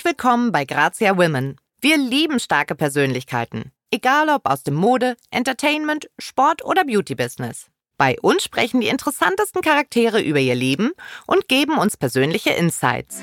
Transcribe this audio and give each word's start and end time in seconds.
Herzlich 0.00 0.16
willkommen 0.16 0.50
bei 0.50 0.64
Grazia 0.64 1.18
Women. 1.18 1.56
Wir 1.78 1.98
lieben 1.98 2.40
starke 2.40 2.74
Persönlichkeiten, 2.74 3.70
egal 3.90 4.30
ob 4.30 4.48
aus 4.48 4.62
dem 4.62 4.72
Mode, 4.72 5.14
Entertainment, 5.30 6.08
Sport 6.18 6.64
oder 6.64 6.86
Beauty-Business. 6.86 7.66
Bei 7.98 8.16
uns 8.22 8.42
sprechen 8.42 8.80
die 8.80 8.88
interessantesten 8.88 9.60
Charaktere 9.60 10.22
über 10.22 10.38
ihr 10.38 10.54
Leben 10.54 10.92
und 11.26 11.48
geben 11.48 11.76
uns 11.76 11.98
persönliche 11.98 12.48
Insights. 12.48 13.20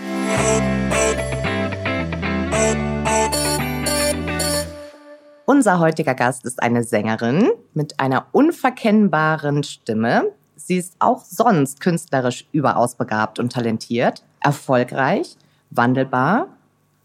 Unser 5.45 5.79
heutiger 5.79 6.13
Gast 6.13 6.45
ist 6.45 6.61
eine 6.61 6.83
Sängerin 6.83 7.49
mit 7.73 7.99
einer 7.99 8.27
unverkennbaren 8.33 9.63
Stimme. 9.63 10.31
Sie 10.55 10.77
ist 10.77 10.95
auch 10.99 11.25
sonst 11.25 11.79
künstlerisch 11.79 12.45
überaus 12.51 12.93
begabt 12.93 13.39
und 13.39 13.51
talentiert, 13.51 14.23
erfolgreich, 14.41 15.37
wandelbar, 15.71 16.49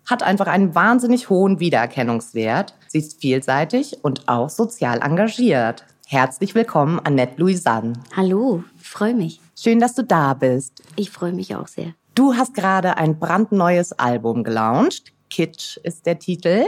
hat 0.06 0.22
einfach 0.22 0.46
einen 0.46 0.74
wahnsinnig 0.74 1.30
hohen 1.30 1.60
Wiedererkennungswert. 1.60 2.74
Sie 2.88 2.98
ist 2.98 3.20
vielseitig 3.20 3.98
und 4.02 4.28
auch 4.28 4.50
sozial 4.50 5.00
engagiert. 5.00 5.84
Herzlich 6.06 6.54
willkommen, 6.54 7.00
Annette 7.00 7.40
Louisanne. 7.40 7.94
Hallo, 8.14 8.64
freue 8.76 9.14
mich. 9.14 9.40
Schön, 9.58 9.80
dass 9.80 9.94
du 9.94 10.04
da 10.04 10.34
bist. 10.34 10.82
Ich 10.96 11.10
freue 11.10 11.32
mich 11.32 11.54
auch 11.56 11.68
sehr. 11.68 11.94
Du 12.14 12.34
hast 12.34 12.52
gerade 12.54 12.98
ein 12.98 13.18
brandneues 13.18 13.92
Album 13.92 14.44
gelauncht. 14.44 15.12
Kitsch 15.30 15.78
ist 15.78 16.04
der 16.04 16.18
Titel. 16.18 16.64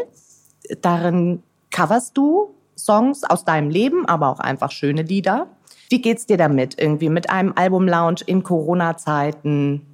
Darin 0.81 1.43
coverst 1.71 2.17
du 2.17 2.55
Songs 2.79 3.25
aus 3.25 3.45
deinem 3.45 3.69
Leben, 3.69 4.07
aber 4.07 4.29
auch 4.29 4.41
einfach 4.41 4.71
schöne 4.71 5.03
Lieder. 5.03 5.49
Wie 5.91 6.01
geht's 6.01 6.27
dir 6.27 6.39
damit 6.39 6.81
irgendwie 6.81 7.11
mit 7.11 7.29
einem 7.29 7.53
Album-Lounge 7.55 8.23
in 8.27 8.43
Corona-Zeiten? 8.43 9.94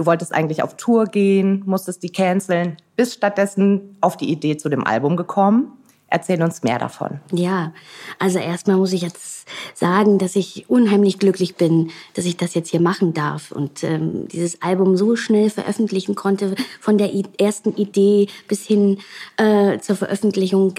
Du 0.00 0.06
wolltest 0.06 0.32
eigentlich 0.32 0.62
auf 0.62 0.78
Tour 0.78 1.04
gehen, 1.04 1.62
musstest 1.66 2.02
die 2.02 2.08
canceln, 2.08 2.78
bist 2.96 3.12
stattdessen 3.12 3.98
auf 4.00 4.16
die 4.16 4.30
Idee 4.30 4.56
zu 4.56 4.70
dem 4.70 4.82
Album 4.82 5.14
gekommen. 5.14 5.72
Erzähl 6.10 6.42
uns 6.42 6.64
mehr 6.64 6.78
davon. 6.78 7.20
Ja, 7.32 7.72
also 8.18 8.40
erstmal 8.40 8.76
muss 8.76 8.92
ich 8.92 9.02
jetzt 9.02 9.46
sagen, 9.74 10.18
dass 10.18 10.34
ich 10.34 10.68
unheimlich 10.68 11.20
glücklich 11.20 11.54
bin, 11.54 11.90
dass 12.14 12.24
ich 12.24 12.36
das 12.36 12.54
jetzt 12.54 12.70
hier 12.70 12.80
machen 12.80 13.14
darf 13.14 13.52
und 13.52 13.84
ähm, 13.84 14.26
dieses 14.28 14.60
Album 14.60 14.96
so 14.96 15.14
schnell 15.14 15.50
veröffentlichen 15.50 16.16
konnte. 16.16 16.56
Von 16.80 16.98
der 16.98 17.12
ersten 17.38 17.74
Idee 17.76 18.26
bis 18.48 18.66
hin 18.66 18.98
äh, 19.36 19.78
zur 19.78 19.94
Veröffentlichung 19.94 20.74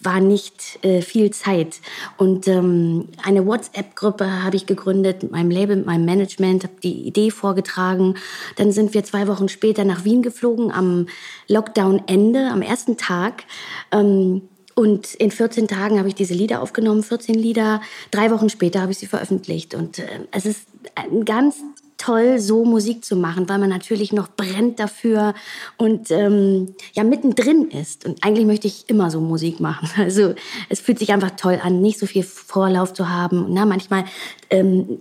war 0.00 0.20
nicht 0.20 0.78
äh, 0.82 1.02
viel 1.02 1.30
Zeit. 1.30 1.80
Und 2.16 2.48
ähm, 2.48 3.08
eine 3.22 3.46
WhatsApp-Gruppe 3.46 4.44
habe 4.44 4.56
ich 4.56 4.66
gegründet 4.66 5.22
mit 5.22 5.32
meinem 5.32 5.50
Label, 5.50 5.76
mit 5.76 5.86
meinem 5.86 6.06
Management, 6.06 6.64
habe 6.64 6.80
die 6.82 7.06
Idee 7.06 7.30
vorgetragen. 7.30 8.14
Dann 8.56 8.72
sind 8.72 8.94
wir 8.94 9.04
zwei 9.04 9.28
Wochen 9.28 9.48
später 9.48 9.84
nach 9.84 10.04
Wien 10.04 10.22
geflogen 10.22 10.72
am 10.72 11.06
Lockdown-Ende, 11.48 12.48
am 12.50 12.62
ersten 12.62 12.96
Tag. 12.96 13.44
Ähm, 13.92 14.42
und 14.80 15.14
in 15.16 15.30
14 15.30 15.68
Tagen 15.68 15.98
habe 15.98 16.08
ich 16.08 16.14
diese 16.14 16.32
Lieder 16.32 16.62
aufgenommen, 16.62 17.02
14 17.02 17.34
Lieder. 17.34 17.82
Drei 18.10 18.30
Wochen 18.30 18.48
später 18.48 18.80
habe 18.80 18.92
ich 18.92 18.96
sie 18.96 19.06
veröffentlicht. 19.06 19.74
Und 19.74 19.98
äh, 19.98 20.06
es 20.30 20.46
ist 20.46 20.62
ganz 21.26 21.56
toll, 21.98 22.38
so 22.38 22.64
Musik 22.64 23.04
zu 23.04 23.14
machen, 23.14 23.46
weil 23.50 23.58
man 23.58 23.68
natürlich 23.68 24.10
noch 24.14 24.28
brennt 24.28 24.80
dafür 24.80 25.34
und 25.76 26.10
ähm, 26.10 26.74
ja 26.94 27.04
mittendrin 27.04 27.68
ist. 27.68 28.06
Und 28.06 28.24
eigentlich 28.24 28.46
möchte 28.46 28.68
ich 28.68 28.88
immer 28.88 29.10
so 29.10 29.20
Musik 29.20 29.60
machen. 29.60 29.86
Also 30.02 30.34
es 30.70 30.80
fühlt 30.80 30.98
sich 30.98 31.12
einfach 31.12 31.32
toll 31.32 31.60
an, 31.62 31.82
nicht 31.82 31.98
so 31.98 32.06
viel 32.06 32.22
Vorlauf 32.22 32.94
zu 32.94 33.10
haben. 33.10 33.48
Na, 33.50 33.66
manchmal 33.66 34.06
ähm, 34.48 35.00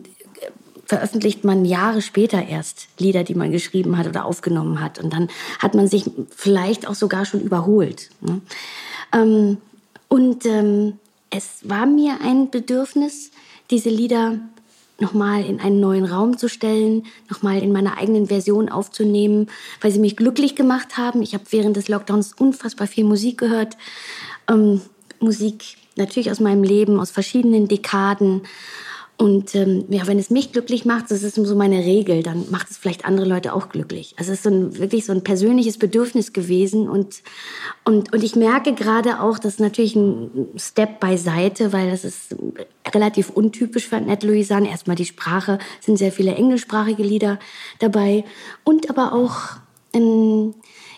veröffentlicht 0.84 1.46
man 1.46 1.64
Jahre 1.64 2.02
später 2.02 2.46
erst 2.46 2.90
Lieder, 2.98 3.24
die 3.24 3.36
man 3.36 3.54
geschrieben 3.54 3.98
hat 3.98 4.08
oder 4.08 4.26
aufgenommen 4.26 4.82
hat. 4.82 5.00
Und 5.00 5.14
dann 5.14 5.30
hat 5.60 5.74
man 5.74 5.88
sich 5.88 6.04
vielleicht 6.36 6.86
auch 6.86 6.96
sogar 6.96 7.24
schon 7.24 7.40
überholt. 7.40 8.10
Ne? 8.20 8.42
Ähm, 9.14 9.58
und 10.10 10.46
ähm, 10.46 11.00
es 11.30 11.60
war 11.64 11.86
mir 11.86 12.20
ein 12.22 12.50
Bedürfnis, 12.50 13.32
diese 13.70 13.90
Lieder 13.90 14.40
nochmal 15.00 15.46
in 15.46 15.60
einen 15.62 15.80
neuen 15.80 16.06
Raum 16.06 16.38
zu 16.38 16.50
stellen, 16.50 17.06
nochmal 17.30 17.62
in 17.62 17.72
meiner 17.72 17.98
eigenen 17.98 18.26
Version 18.28 18.70
aufzunehmen, 18.70 19.48
weil 19.82 19.92
sie 19.92 20.00
mich 20.00 20.18
glücklich 20.18 20.56
gemacht 20.56 20.98
haben. 20.98 21.22
Ich 21.22 21.34
habe 21.34 21.46
während 21.52 21.78
des 21.78 21.88
Lockdowns 21.88 22.34
unfassbar 22.34 22.88
viel 22.88 23.06
Musik 23.06 23.38
gehört. 23.38 23.78
Ähm, 24.50 24.82
Musik 25.20 25.78
natürlich 25.96 26.32
aus 26.32 26.40
meinem 26.40 26.64
Leben, 26.64 27.00
aus 27.00 27.12
verschiedenen 27.12 27.68
Dekaden. 27.68 28.42
Und 29.22 29.54
ähm, 29.54 29.84
ja, 29.90 30.08
wenn 30.08 30.18
es 30.18 30.30
mich 30.30 30.54
glücklich 30.54 30.86
macht, 30.86 31.12
das 31.12 31.24
ist 31.24 31.36
so 31.36 31.54
meine 31.54 31.80
Regel, 31.80 32.24
dann 32.24 32.50
macht 32.52 32.72
es 32.72 32.78
vielleicht 32.78 33.04
andere 33.04 33.28
Leute 33.28 33.54
auch 33.54 33.68
glücklich. 33.68 34.16
Also 34.18 34.32
es 34.32 34.38
ist 34.38 34.44
so 34.44 34.50
ein, 34.50 34.78
wirklich 34.78 35.06
so 35.06 35.12
ein 35.12 35.26
persönliches 35.26 35.78
Bedürfnis 35.78 36.32
gewesen. 36.32 36.88
Und, 36.88 37.22
und, 37.84 38.14
und 38.14 38.24
ich 38.24 38.38
merke 38.38 38.74
gerade 38.74 39.20
auch, 39.20 39.38
das 39.38 39.56
ist 39.56 39.60
natürlich 39.60 39.94
ein 39.98 40.48
Step 40.56 41.02
beiseite, 41.02 41.74
weil 41.74 41.92
das 41.92 42.06
ist 42.06 42.34
relativ 42.96 43.30
untypisch 43.30 43.88
für 43.90 43.98
Annette 43.98 44.26
Louisanne. 44.26 44.70
Erstmal 44.70 44.96
die 44.96 45.04
Sprache, 45.04 45.60
sind 45.82 45.98
sehr 45.98 46.14
viele 46.14 46.36
englischsprachige 46.36 47.04
Lieder 47.04 47.40
dabei. 47.80 48.24
Und 48.64 48.90
aber 48.90 49.12
auch... 49.12 49.60
Ähm, 49.92 50.54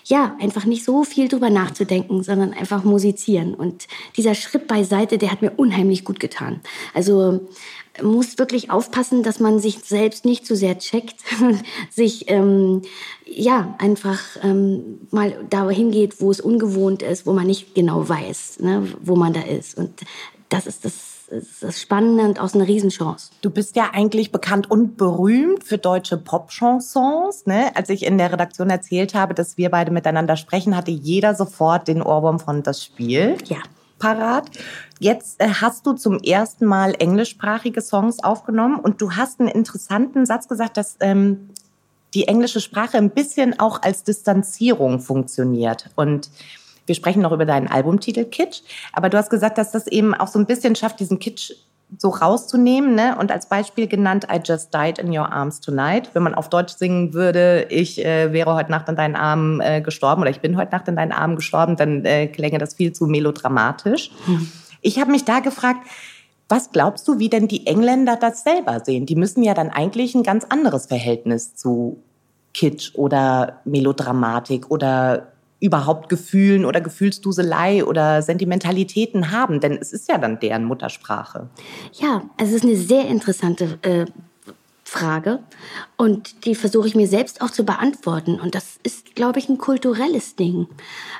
ja, 0.05 0.35
einfach 0.39 0.65
nicht 0.65 0.83
so 0.83 1.03
viel 1.03 1.27
drüber 1.27 1.49
nachzudenken, 1.49 2.23
sondern 2.23 2.53
einfach 2.53 2.83
musizieren. 2.83 3.53
Und 3.53 3.87
dieser 4.17 4.35
Schritt 4.35 4.67
beiseite, 4.67 5.17
der 5.17 5.31
hat 5.31 5.41
mir 5.41 5.51
unheimlich 5.51 6.03
gut 6.05 6.19
getan. 6.19 6.61
Also 6.93 7.41
muss 8.01 8.37
wirklich 8.37 8.71
aufpassen, 8.71 9.21
dass 9.21 9.39
man 9.39 9.59
sich 9.59 9.79
selbst 9.79 10.25
nicht 10.25 10.45
zu 10.45 10.55
sehr 10.55 10.77
checkt, 10.79 11.17
sich 11.89 12.29
ähm, 12.29 12.81
ja 13.25 13.75
einfach 13.79 14.19
ähm, 14.43 14.99
mal 15.11 15.45
dahin 15.49 15.91
geht, 15.91 16.21
wo 16.21 16.31
es 16.31 16.39
ungewohnt 16.39 17.01
ist, 17.01 17.25
wo 17.25 17.33
man 17.33 17.47
nicht 17.47 17.75
genau 17.75 18.07
weiß, 18.07 18.59
ne, 18.61 18.87
wo 19.01 19.15
man 19.15 19.33
da 19.33 19.41
ist. 19.41 19.77
Und 19.77 19.91
das 20.49 20.67
ist 20.67 20.85
das 20.85 21.10
ist 21.31 21.63
das 21.63 21.81
Spannende 21.81 22.23
und 22.23 22.39
auch 22.39 22.53
eine 22.53 22.67
Riesenchance. 22.67 23.31
Du 23.41 23.49
bist 23.49 23.75
ja 23.75 23.89
eigentlich 23.93 24.31
bekannt 24.31 24.69
und 24.69 24.97
berühmt 24.97 25.63
für 25.63 25.77
deutsche 25.77 26.17
Pop-Chansons. 26.17 27.45
Ne? 27.45 27.75
Als 27.75 27.89
ich 27.89 28.05
in 28.05 28.17
der 28.17 28.31
Redaktion 28.31 28.69
erzählt 28.69 29.15
habe, 29.15 29.33
dass 29.33 29.57
wir 29.57 29.69
beide 29.69 29.91
miteinander 29.91 30.37
sprechen, 30.37 30.75
hatte 30.75 30.91
jeder 30.91 31.35
sofort 31.35 31.87
den 31.87 32.01
Ohrwurm 32.01 32.39
von 32.39 32.63
das 32.63 32.83
Spiel. 32.83 33.37
Ja 33.45 33.57
parat. 34.01 34.49
Jetzt 34.99 35.39
äh, 35.39 35.47
hast 35.47 35.85
du 35.85 35.93
zum 35.93 36.19
ersten 36.19 36.65
Mal 36.65 36.95
englischsprachige 36.99 37.81
Songs 37.81 38.21
aufgenommen 38.23 38.79
und 38.79 38.99
du 39.01 39.11
hast 39.11 39.39
einen 39.39 39.49
interessanten 39.49 40.25
Satz 40.25 40.47
gesagt, 40.47 40.75
dass 40.75 40.97
ähm, 40.99 41.51
die 42.13 42.27
englische 42.27 42.59
Sprache 42.59 42.97
ein 42.97 43.11
bisschen 43.11 43.57
auch 43.59 43.81
als 43.81 44.03
Distanzierung 44.03 44.99
funktioniert. 44.99 45.89
Und 45.95 46.29
wir 46.91 46.95
sprechen 46.95 47.21
noch 47.21 47.31
über 47.31 47.45
deinen 47.45 47.69
Albumtitel 47.69 48.25
Kitsch, 48.25 48.63
aber 48.91 49.07
du 49.07 49.17
hast 49.17 49.29
gesagt, 49.29 49.57
dass 49.57 49.71
das 49.71 49.87
eben 49.87 50.13
auch 50.13 50.27
so 50.27 50.37
ein 50.37 50.45
bisschen 50.45 50.75
schafft, 50.75 50.99
diesen 50.99 51.19
Kitsch 51.19 51.53
so 51.97 52.09
rauszunehmen 52.09 52.95
ne? 52.95 53.15
und 53.17 53.31
als 53.31 53.45
Beispiel 53.45 53.87
genannt, 53.87 54.27
I 54.29 54.41
just 54.43 54.73
died 54.73 54.99
in 54.99 55.09
your 55.09 55.31
arms 55.31 55.61
tonight. 55.61 56.09
Wenn 56.11 56.23
man 56.23 56.35
auf 56.35 56.49
Deutsch 56.49 56.73
singen 56.73 57.13
würde, 57.13 57.67
ich 57.69 58.03
äh, 58.03 58.33
wäre 58.33 58.55
heute 58.55 58.71
Nacht 58.71 58.89
in 58.89 58.97
deinen 58.97 59.15
Armen 59.15 59.61
äh, 59.61 59.79
gestorben 59.79 60.21
oder 60.21 60.31
ich 60.31 60.41
bin 60.41 60.57
heute 60.57 60.71
Nacht 60.71 60.89
in 60.89 60.97
deinen 60.97 61.13
Armen 61.13 61.37
gestorben, 61.37 61.77
dann 61.77 62.03
äh, 62.03 62.27
klänge 62.27 62.57
das 62.57 62.73
viel 62.73 62.91
zu 62.91 63.07
melodramatisch. 63.07 64.11
Hm. 64.25 64.51
Ich 64.81 64.99
habe 64.99 65.11
mich 65.11 65.23
da 65.23 65.39
gefragt, 65.39 65.87
was 66.49 66.71
glaubst 66.71 67.07
du, 67.07 67.19
wie 67.19 67.29
denn 67.29 67.47
die 67.47 67.67
Engländer 67.67 68.17
das 68.17 68.43
selber 68.43 68.81
sehen? 68.83 69.05
Die 69.05 69.15
müssen 69.15 69.43
ja 69.43 69.53
dann 69.53 69.69
eigentlich 69.69 70.13
ein 70.13 70.23
ganz 70.23 70.43
anderes 70.43 70.87
Verhältnis 70.87 71.55
zu 71.55 72.03
Kitsch 72.53 72.93
oder 72.95 73.61
Melodramatik 73.63 74.69
oder 74.69 75.31
überhaupt 75.61 76.09
Gefühlen 76.09 76.65
oder 76.65 76.81
Gefühlsduselei 76.81 77.85
oder 77.85 78.21
Sentimentalitäten 78.21 79.31
haben, 79.31 79.61
denn 79.61 79.77
es 79.79 79.93
ist 79.93 80.09
ja 80.09 80.17
dann 80.17 80.39
deren 80.39 80.65
Muttersprache. 80.65 81.49
Ja, 81.93 82.23
es 82.37 82.51
ist 82.51 82.63
eine 82.63 82.75
sehr 82.75 83.07
interessante 83.07 83.77
äh, 83.83 84.05
Frage 84.83 85.39
und 85.97 86.45
die 86.45 86.55
versuche 86.55 86.87
ich 86.87 86.95
mir 86.95 87.07
selbst 87.07 87.41
auch 87.41 87.51
zu 87.51 87.63
beantworten 87.63 88.41
und 88.41 88.55
das 88.55 88.79
ist, 88.83 89.15
glaube 89.15 89.39
ich, 89.39 89.47
ein 89.47 89.59
kulturelles 89.59 90.35
Ding. 90.35 90.67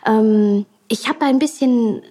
Ähm, 0.05 0.65
ich 0.89 1.07
habe 1.07 1.23
ein 1.23 1.39
bisschen 1.39 2.01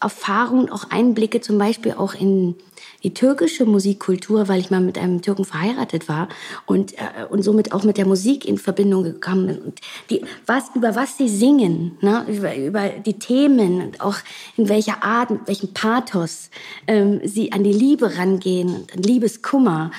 Erfahrung, 0.00 0.70
auch 0.70 0.90
Einblicke 0.90 1.40
zum 1.40 1.56
Beispiel 1.56 1.92
auch 1.92 2.14
in 2.14 2.56
die 3.02 3.14
türkische 3.14 3.64
Musikkultur, 3.64 4.48
weil 4.48 4.60
ich 4.60 4.70
mal 4.70 4.80
mit 4.80 4.98
einem 4.98 5.22
Türken 5.22 5.44
verheiratet 5.44 6.08
war 6.08 6.28
und, 6.66 6.94
äh, 6.94 7.24
und 7.28 7.42
somit 7.42 7.72
auch 7.72 7.84
mit 7.84 7.98
der 7.98 8.06
Musik 8.06 8.44
in 8.44 8.58
Verbindung 8.58 9.04
gekommen 9.04 9.46
bin. 9.46 9.58
Und 9.58 9.80
die, 10.10 10.22
was, 10.46 10.64
über 10.74 10.94
was 10.94 11.16
sie 11.16 11.28
singen, 11.28 11.96
ne? 12.00 12.24
über, 12.28 12.56
über 12.56 12.88
die 12.88 13.18
Themen 13.18 13.82
und 13.82 14.00
auch 14.00 14.16
in 14.56 14.68
welcher 14.68 15.02
Art, 15.02 15.30
mit 15.30 15.46
welchem 15.46 15.72
Pathos 15.72 16.50
ähm, 16.86 17.20
sie 17.24 17.52
an 17.52 17.64
die 17.64 17.72
Liebe 17.72 18.16
rangehen 18.16 18.86
an 18.94 19.02
Liebeskummer. 19.02 19.90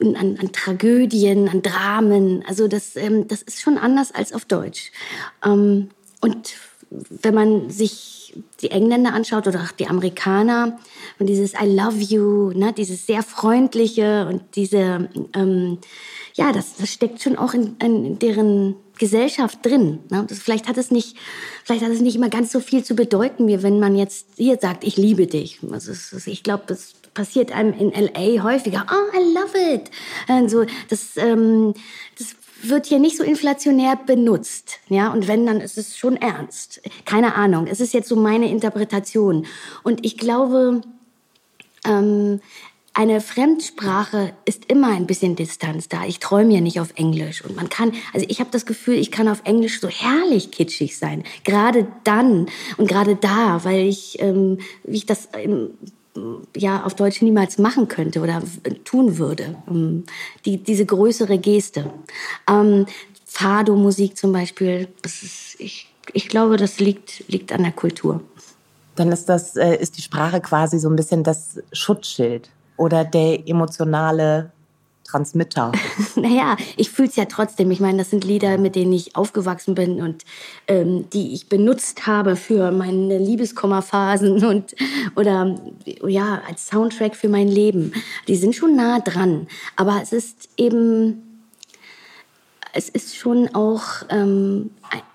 An, 0.00 0.14
an 0.14 0.52
Tragödien, 0.52 1.48
an 1.48 1.60
Dramen. 1.60 2.44
Also 2.46 2.68
das, 2.68 2.94
ähm, 2.94 3.26
das 3.26 3.42
ist 3.42 3.60
schon 3.60 3.76
anders 3.76 4.14
als 4.14 4.32
auf 4.32 4.44
Deutsch. 4.44 4.92
Ähm, 5.44 5.90
und 6.20 6.54
wenn 6.90 7.34
man 7.34 7.68
sich 7.68 8.17
die 8.60 8.70
Engländer 8.70 9.12
anschaut 9.12 9.46
oder 9.46 9.62
auch 9.62 9.72
die 9.72 9.86
Amerikaner 9.86 10.78
und 11.18 11.26
dieses 11.26 11.54
I 11.54 11.66
love 11.66 11.98
you, 11.98 12.52
ne, 12.52 12.72
dieses 12.72 13.06
sehr 13.06 13.22
freundliche 13.22 14.26
und 14.28 14.42
diese, 14.56 15.08
ähm, 15.34 15.78
ja, 16.34 16.52
das, 16.52 16.76
das 16.76 16.92
steckt 16.92 17.22
schon 17.22 17.36
auch 17.36 17.54
in, 17.54 17.76
in 17.82 18.18
deren 18.18 18.76
Gesellschaft 18.98 19.64
drin. 19.64 20.00
Ne? 20.10 20.24
Das, 20.28 20.38
vielleicht 20.38 20.68
hat 20.68 20.76
es 20.76 20.90
nicht, 20.90 21.16
vielleicht 21.64 21.84
hat 21.84 21.90
es 21.90 22.00
nicht 22.00 22.16
immer 22.16 22.28
ganz 22.28 22.52
so 22.52 22.60
viel 22.60 22.84
zu 22.84 22.94
bedeuten, 22.94 23.46
wie 23.46 23.62
wenn 23.62 23.80
man 23.80 23.96
jetzt 23.96 24.26
hier 24.36 24.58
sagt, 24.60 24.84
ich 24.84 24.96
liebe 24.96 25.26
dich. 25.26 25.60
Also 25.70 25.92
ich 26.26 26.42
glaube, 26.42 26.64
das 26.66 26.94
passiert 27.14 27.52
einem 27.52 27.72
in 27.72 27.90
LA 27.90 28.42
häufiger. 28.42 28.86
Oh, 28.90 29.16
I 29.16 29.34
love 29.34 29.74
it. 29.74 29.90
Also 30.28 30.64
das, 30.88 31.16
ähm, 31.16 31.74
das 32.18 32.36
wird 32.62 32.86
hier 32.86 32.98
nicht 32.98 33.16
so 33.16 33.24
inflationär 33.24 33.96
benutzt. 33.96 34.78
Ja, 34.88 35.12
und 35.12 35.28
wenn, 35.28 35.46
dann 35.46 35.60
ist 35.60 35.78
es 35.78 35.96
schon 35.96 36.16
ernst. 36.16 36.80
Keine 37.04 37.34
Ahnung. 37.34 37.66
Es 37.66 37.80
ist 37.80 37.94
jetzt 37.94 38.08
so 38.08 38.16
meine 38.16 38.50
Interpretation. 38.50 39.46
Und 39.82 40.04
ich 40.04 40.16
glaube, 40.18 40.82
ähm, 41.84 42.40
eine 42.98 43.20
Fremdsprache 43.20 44.32
ist 44.44 44.64
immer 44.66 44.88
ein 44.88 45.06
bisschen 45.06 45.36
Distanz 45.36 45.88
da. 45.88 46.04
Ich 46.04 46.18
träume 46.18 46.52
ja 46.52 46.60
nicht 46.60 46.80
auf 46.80 46.94
Englisch 46.96 47.44
und 47.44 47.54
man 47.54 47.68
kann, 47.68 47.92
also 48.12 48.26
ich 48.28 48.40
habe 48.40 48.50
das 48.50 48.66
Gefühl, 48.66 48.96
ich 48.96 49.12
kann 49.12 49.28
auf 49.28 49.42
Englisch 49.44 49.80
so 49.80 49.88
herrlich 49.88 50.50
kitschig 50.50 50.98
sein. 50.98 51.22
Gerade 51.44 51.86
dann 52.02 52.46
und 52.76 52.88
gerade 52.88 53.14
da, 53.14 53.62
weil 53.62 53.86
ich, 53.86 54.20
ähm, 54.20 54.58
wie 54.82 54.96
ich 54.96 55.06
das 55.06 55.28
ähm, 55.34 55.70
ja 56.56 56.84
auf 56.84 56.94
Deutsch 56.94 57.22
niemals 57.22 57.58
machen 57.58 57.88
könnte 57.88 58.20
oder 58.20 58.42
tun 58.84 59.18
würde. 59.18 59.56
Die, 60.44 60.58
diese 60.58 60.86
größere 60.86 61.38
Geste. 61.38 61.90
Ähm, 62.48 62.86
Fado-Musik 63.26 64.16
zum 64.16 64.32
Beispiel, 64.32 64.88
ist, 65.04 65.60
ich, 65.60 65.88
ich 66.12 66.28
glaube, 66.28 66.56
das 66.56 66.80
liegt, 66.80 67.28
liegt 67.28 67.52
an 67.52 67.62
der 67.62 67.72
Kultur. 67.72 68.20
Dann 68.96 69.12
ist 69.12 69.28
das, 69.28 69.56
äh, 69.56 69.76
ist 69.76 69.96
die 69.96 70.02
Sprache 70.02 70.40
quasi 70.40 70.78
so 70.78 70.88
ein 70.88 70.96
bisschen 70.96 71.22
das 71.22 71.60
Schutzschild 71.72 72.50
oder 72.76 73.04
der 73.04 73.46
emotionale 73.46 74.50
Transmitter? 75.08 75.72
naja, 76.16 76.56
ich 76.76 76.90
fühle 76.90 77.08
es 77.08 77.16
ja 77.16 77.24
trotzdem. 77.24 77.70
Ich 77.70 77.80
meine, 77.80 77.98
das 77.98 78.10
sind 78.10 78.24
Lieder, 78.24 78.58
mit 78.58 78.74
denen 78.74 78.92
ich 78.92 79.16
aufgewachsen 79.16 79.74
bin 79.74 80.02
und 80.02 80.24
ähm, 80.66 81.08
die 81.10 81.34
ich 81.34 81.48
benutzt 81.48 82.06
habe 82.06 82.36
für 82.36 82.70
meine 82.70 83.18
Liebeskommerphasen 83.18 84.44
und 84.44 84.74
oder 85.16 85.54
ja, 86.06 86.42
als 86.46 86.68
Soundtrack 86.68 87.16
für 87.16 87.28
mein 87.28 87.48
Leben. 87.48 87.92
Die 88.26 88.36
sind 88.36 88.54
schon 88.54 88.76
nah 88.76 89.00
dran. 89.00 89.46
Aber 89.76 90.00
es 90.02 90.12
ist 90.12 90.50
eben, 90.56 91.44
es 92.72 92.88
ist 92.88 93.16
schon 93.16 93.54
auch 93.54 93.82
ähm, 94.10 94.70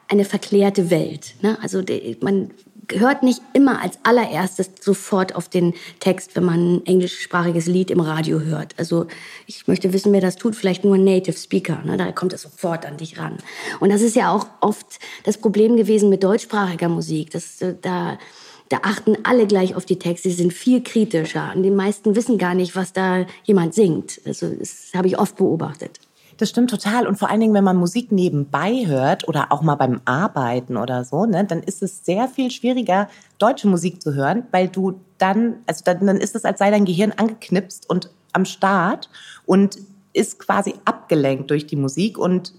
eine 0.07 0.25
verklärte 0.25 0.90
Welt. 0.90 1.36
Ne? 1.42 1.57
Also 1.62 1.84
man 2.22 2.51
hört 2.91 3.24
nicht 3.24 3.41
immer 3.53 3.81
als 3.81 3.97
allererstes 4.03 4.71
sofort 4.81 5.35
auf 5.35 5.50
den 5.50 5.74
Text, 6.00 6.35
wenn 6.35 6.44
man 6.44 6.75
ein 6.75 6.85
englischsprachiges 6.85 7.65
Lied 7.68 7.91
im 7.91 8.00
Radio 8.00 8.41
hört. 8.41 8.74
Also 8.77 9.07
ich 9.47 9.68
möchte 9.68 9.94
wissen, 9.94 10.12
wer 10.12 10.21
das 10.21 10.35
tut. 10.35 10.56
Vielleicht 10.56 10.83
nur 10.83 10.95
ein 10.95 11.03
Native 11.03 11.38
Speaker. 11.38 11.81
Ne? 11.85 11.97
Da 11.97 12.12
kommt 12.12 12.33
es 12.33 12.41
sofort 12.41 12.85
an 12.85 12.97
dich 12.97 13.18
ran. 13.18 13.38
Und 13.80 13.89
das 13.89 14.01
ist 14.01 14.15
ja 14.15 14.31
auch 14.31 14.47
oft 14.62 15.00
das 15.24 15.38
Problem 15.38 15.77
gewesen 15.77 16.09
mit 16.09 16.24
deutschsprachiger 16.24 16.89
Musik. 16.89 17.31
Das, 17.31 17.62
äh, 17.62 17.75
da, 17.81 18.18
da 18.69 18.80
achten 18.83 19.18
alle 19.24 19.47
gleich 19.47 19.75
auf 19.75 19.85
die 19.85 20.00
Texte. 20.00 20.30
Sie 20.30 20.35
sind 20.35 20.53
viel 20.53 20.83
kritischer. 20.83 21.53
Und 21.56 21.63
die 21.63 21.71
meisten 21.71 22.15
wissen 22.15 22.38
gar 22.38 22.53
nicht, 22.53 22.75
was 22.75 22.94
da 22.94 23.25
jemand 23.44 23.74
singt. 23.74 24.19
Also 24.25 24.50
das 24.50 24.91
habe 24.94 25.07
ich 25.07 25.18
oft 25.18 25.35
beobachtet. 25.38 26.00
Das 26.38 26.50
stimmt 26.50 26.69
total. 26.69 27.07
Und 27.07 27.18
vor 27.18 27.30
allen 27.30 27.39
Dingen, 27.39 27.53
wenn 27.53 27.63
man 27.63 27.77
Musik 27.77 28.12
nebenbei 28.12 28.85
hört 28.85 29.27
oder 29.27 29.51
auch 29.51 29.62
mal 29.62 29.75
beim 29.75 30.01
Arbeiten 30.06 30.77
oder 30.77 31.03
so, 31.03 31.25
ne, 31.25 31.45
dann 31.45 31.62
ist 31.62 31.83
es 31.83 32.06
sehr 32.06 32.27
viel 32.27 32.51
schwieriger, 32.51 33.09
deutsche 33.38 33.68
Musik 33.68 34.01
zu 34.01 34.13
hören, 34.13 34.44
weil 34.51 34.68
du 34.68 35.00
dann, 35.18 35.56
also 35.68 35.83
dann, 35.85 36.06
dann 36.06 36.18
ist 36.18 36.35
es, 36.35 36.45
als 36.45 36.59
sei 36.59 36.71
dein 36.71 36.85
Gehirn 36.85 37.12
angeknipst 37.12 37.89
und 37.89 38.09
am 38.33 38.45
Start 38.45 39.09
und 39.45 39.77
ist 40.13 40.39
quasi 40.39 40.75
abgelenkt 40.85 41.50
durch 41.50 41.68
die 41.68 41.75
Musik 41.75 42.18
und 42.18 42.53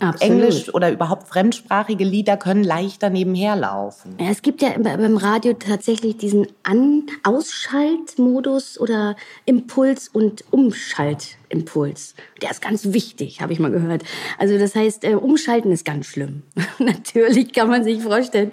Absolut. 0.00 0.22
Englisch 0.22 0.74
oder 0.74 0.90
überhaupt 0.90 1.28
fremdsprachige 1.28 2.04
Lieder 2.04 2.38
können 2.38 2.64
leichter 2.64 3.10
nebenher 3.10 3.54
laufen. 3.54 4.16
Ja, 4.18 4.30
es 4.30 4.40
gibt 4.40 4.62
ja 4.62 4.70
beim 4.78 5.18
Radio 5.18 5.52
tatsächlich 5.52 6.16
diesen 6.16 6.46
An 6.62 7.06
Ausschaltmodus 7.22 8.80
oder 8.80 9.14
Impuls 9.44 10.08
und 10.08 10.44
Umschalt 10.50 11.36
Impuls. 11.50 12.14
Der 12.40 12.50
ist 12.50 12.62
ganz 12.62 12.92
wichtig, 12.92 13.42
habe 13.42 13.52
ich 13.52 13.58
mal 13.58 13.70
gehört. 13.70 14.02
Also 14.38 14.56
das 14.58 14.74
heißt, 14.74 15.04
äh, 15.04 15.14
umschalten 15.14 15.72
ist 15.72 15.84
ganz 15.84 16.06
schlimm. 16.06 16.42
Natürlich 16.78 17.52
kann 17.52 17.68
man 17.68 17.84
sich 17.84 18.02
vorstellen. 18.02 18.52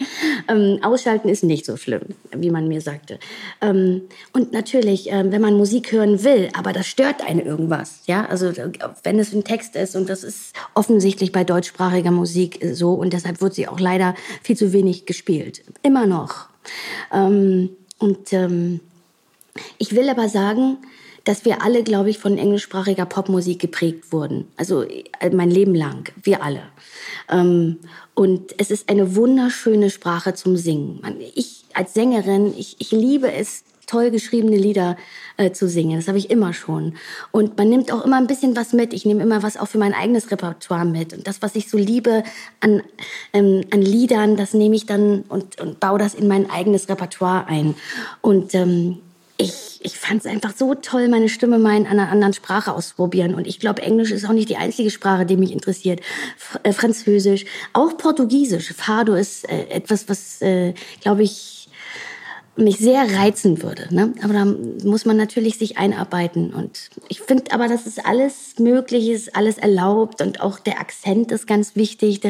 Ähm, 0.50 0.80
ausschalten 0.82 1.30
ist 1.30 1.44
nicht 1.44 1.66
so 1.66 1.78
schlimm, 1.78 2.02
wie 2.36 2.50
man 2.50 2.68
mir 2.68 2.82
sagte. 2.82 3.20
Ähm, 3.62 4.02
und 4.34 4.52
natürlich, 4.52 5.12
äh, 5.12 5.32
wenn 5.32 5.42
man 5.42 5.56
Musik 5.56 5.92
hören 5.92 6.24
will, 6.24 6.50
aber 6.54 6.74
das 6.74 6.88
stört 6.88 7.28
einen 7.28 7.46
irgendwas. 7.46 8.02
Ja, 8.08 8.26
also 8.26 8.52
wenn 9.04 9.20
es 9.20 9.34
ein 9.34 9.44
Text 9.44 9.76
ist 9.76 9.96
und 9.96 10.10
das 10.10 10.24
ist 10.24 10.54
offensichtlich 10.74 11.32
bei 11.32 11.44
deutschsprachiger 11.44 12.12
Musik 12.12 12.60
so 12.74 12.94
und 12.94 13.14
deshalb 13.14 13.42
wird 13.42 13.54
sie 13.54 13.68
auch 13.68 13.80
leider 13.80 14.16
viel 14.42 14.58
zu 14.58 14.74
wenig 14.74 15.06
gespielt. 15.06 15.64
Immer 15.84 16.08
noch. 16.08 16.48
Ähm, 17.14 17.70
und 18.00 18.34
ähm, 18.34 18.80
ich 19.78 19.96
will 19.96 20.10
aber 20.10 20.30
sagen, 20.30 20.78
dass 21.28 21.44
wir 21.44 21.62
alle, 21.62 21.84
glaube 21.84 22.10
ich, 22.10 22.20
von 22.20 22.38
englischsprachiger 22.38 23.06
Popmusik 23.06 23.60
geprägt 23.60 24.12
wurden. 24.14 24.48
Also 24.56 24.84
äh, 24.84 25.30
mein 25.32 25.52
Leben 25.52 25.76
lang, 25.76 26.10
wir 26.24 26.42
alle. 26.42 26.62
Ähm, 27.30 27.80
und 28.14 28.56
es 28.58 28.72
ist 28.72 28.90
eine 28.90 29.16
wunderschöne 29.16 29.90
Sprache 29.90 30.34
zum 30.34 30.56
Singen. 30.56 31.02
Ich 31.36 31.66
als 31.74 31.94
Sängerin, 31.94 32.54
ich, 32.58 32.78
ich 32.80 32.92
liebe 32.92 33.32
es, 33.32 33.64
toll 33.88 34.12
geschriebene 34.12 34.58
Lieder 34.58 34.98
äh, 35.38 35.52
zu 35.52 35.68
singen. 35.68 35.98
Das 35.98 36.08
habe 36.08 36.18
ich 36.18 36.30
immer 36.30 36.54
schon. 36.54 36.94
Und 37.32 37.58
man 37.58 37.70
nimmt 37.70 37.92
auch 37.92 38.06
immer 38.06 38.18
ein 38.18 38.28
bisschen 38.28 38.56
was 38.56 38.74
mit. 38.74 38.94
Ich 38.94 39.06
nehme 39.06 39.24
immer 39.24 39.44
was 39.44 39.58
auch 39.58 39.68
für 39.68 39.78
mein 39.78 39.94
eigenes 39.94 40.30
Repertoire 40.30 40.86
mit. 40.86 41.14
Und 41.14 41.26
das, 41.26 41.42
was 41.42 41.56
ich 41.56 41.70
so 41.70 41.78
liebe 41.78 42.24
an, 42.60 42.84
ähm, 43.34 43.62
an 43.72 43.82
Liedern, 43.82 44.36
das 44.36 44.54
nehme 44.54 44.76
ich 44.76 44.86
dann 44.86 45.22
und, 45.30 45.60
und 45.60 45.80
baue 45.80 46.00
das 46.00 46.14
in 46.14 46.28
mein 46.28 46.50
eigenes 46.50 46.90
Repertoire 46.90 47.48
ein. 47.48 47.76
Und 48.22 48.54
ähm, 48.56 49.00
ich, 49.38 49.80
ich 49.82 49.98
fand 49.98 50.22
es 50.22 50.26
einfach 50.26 50.54
so 50.56 50.74
toll, 50.74 51.08
meine 51.10 51.30
Stimme 51.30 51.60
mal 51.60 51.78
in 51.78 51.86
einer 51.86 52.10
anderen 52.10 52.34
Sprache 52.34 52.74
auszuprobieren. 52.74 53.36
Und 53.36 53.46
ich 53.46 53.60
glaube, 53.60 53.84
Englisch 53.84 54.12
ist 54.12 54.26
auch 54.26 54.34
nicht 54.34 54.50
die 54.50 54.58
einzige 54.58 54.90
Sprache, 54.90 55.26
die 55.26 55.38
mich 55.38 55.52
interessiert. 55.52 56.02
F 56.38 56.60
äh, 56.64 56.74
Französisch, 56.74 57.46
auch 57.74 57.98
Portugiesisch. 57.98 58.74
Fado 58.74 59.14
ist 59.14 59.48
äh, 59.48 59.68
etwas, 59.70 60.10
was, 60.10 60.42
äh, 60.42 60.74
glaube 61.02 61.24
ich, 61.24 61.70
mich 62.56 62.80
sehr 62.80 63.04
reizen 63.16 63.62
würde. 63.62 63.88
Ne? 63.92 64.14
Aber 64.24 64.34
da 64.34 64.46
muss 64.46 65.06
man 65.06 65.16
natürlich 65.16 65.60
sich 65.60 65.78
einarbeiten. 65.78 66.52
Und 66.52 66.90
ich 67.08 67.22
finde 67.22 67.52
aber, 67.52 67.68
dass 67.68 67.86
es 67.86 68.00
alles 68.00 68.58
möglich 68.58 69.10
ist, 69.10 69.36
alles 69.36 69.60
erlaubt. 69.60 70.20
Und 70.22 70.42
auch 70.42 70.58
der 70.58 70.80
Akzent 70.80 71.32
ist 71.32 71.46
ganz 71.46 71.76
wichtig. 71.76 72.22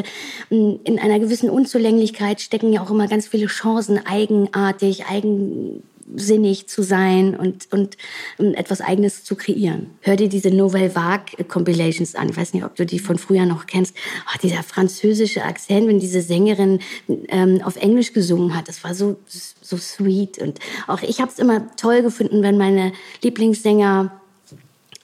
In 0.50 0.98
einer 0.98 1.18
gewissen 1.18 1.48
Unzulänglichkeit 1.48 2.42
stecken 2.42 2.70
ja 2.74 2.82
auch 2.82 2.90
immer 2.90 3.08
ganz 3.08 3.26
viele 3.28 3.46
Chancen, 3.46 4.04
eigenartig, 4.04 5.06
eigen 5.06 5.82
sinnig 6.14 6.68
zu 6.68 6.82
sein 6.82 7.34
und, 7.34 7.72
und 7.72 7.96
um 8.38 8.54
etwas 8.54 8.80
Eigenes 8.80 9.24
zu 9.24 9.36
kreieren. 9.36 9.90
Hör 10.00 10.16
dir 10.16 10.28
diese 10.28 10.50
Nouvelle 10.50 10.94
Vague 10.94 11.44
Compilations 11.46 12.14
an. 12.14 12.30
Ich 12.30 12.36
weiß 12.36 12.54
nicht, 12.54 12.64
ob 12.64 12.76
du 12.76 12.86
die 12.86 12.98
von 12.98 13.18
früher 13.18 13.46
noch 13.46 13.66
kennst. 13.66 13.94
Oh, 14.26 14.38
dieser 14.42 14.62
französische 14.62 15.44
Akzent, 15.44 15.86
wenn 15.86 16.00
diese 16.00 16.22
Sängerin 16.22 16.80
ähm, 17.28 17.60
auf 17.62 17.76
Englisch 17.76 18.12
gesungen 18.12 18.56
hat, 18.56 18.68
das 18.68 18.84
war 18.84 18.94
so, 18.94 19.16
so 19.26 19.76
sweet. 19.76 20.38
Und 20.38 20.58
auch 20.86 21.02
ich 21.02 21.20
habe 21.20 21.30
es 21.30 21.38
immer 21.38 21.74
toll 21.76 22.02
gefunden, 22.02 22.42
wenn 22.42 22.56
meine 22.56 22.92
Lieblingssänger 23.22 24.20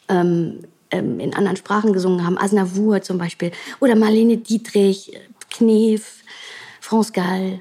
ähm, 0.08 0.60
ähm, 0.90 1.20
in 1.20 1.34
anderen 1.34 1.56
Sprachen 1.56 1.92
gesungen 1.92 2.24
haben. 2.24 2.38
Asnavour 2.38 3.02
zum 3.02 3.18
Beispiel. 3.18 3.50
Oder 3.80 3.96
Marlene 3.96 4.38
Dietrich, 4.38 5.18
Knef, 5.50 6.22
France 6.80 7.12
Gall. 7.12 7.60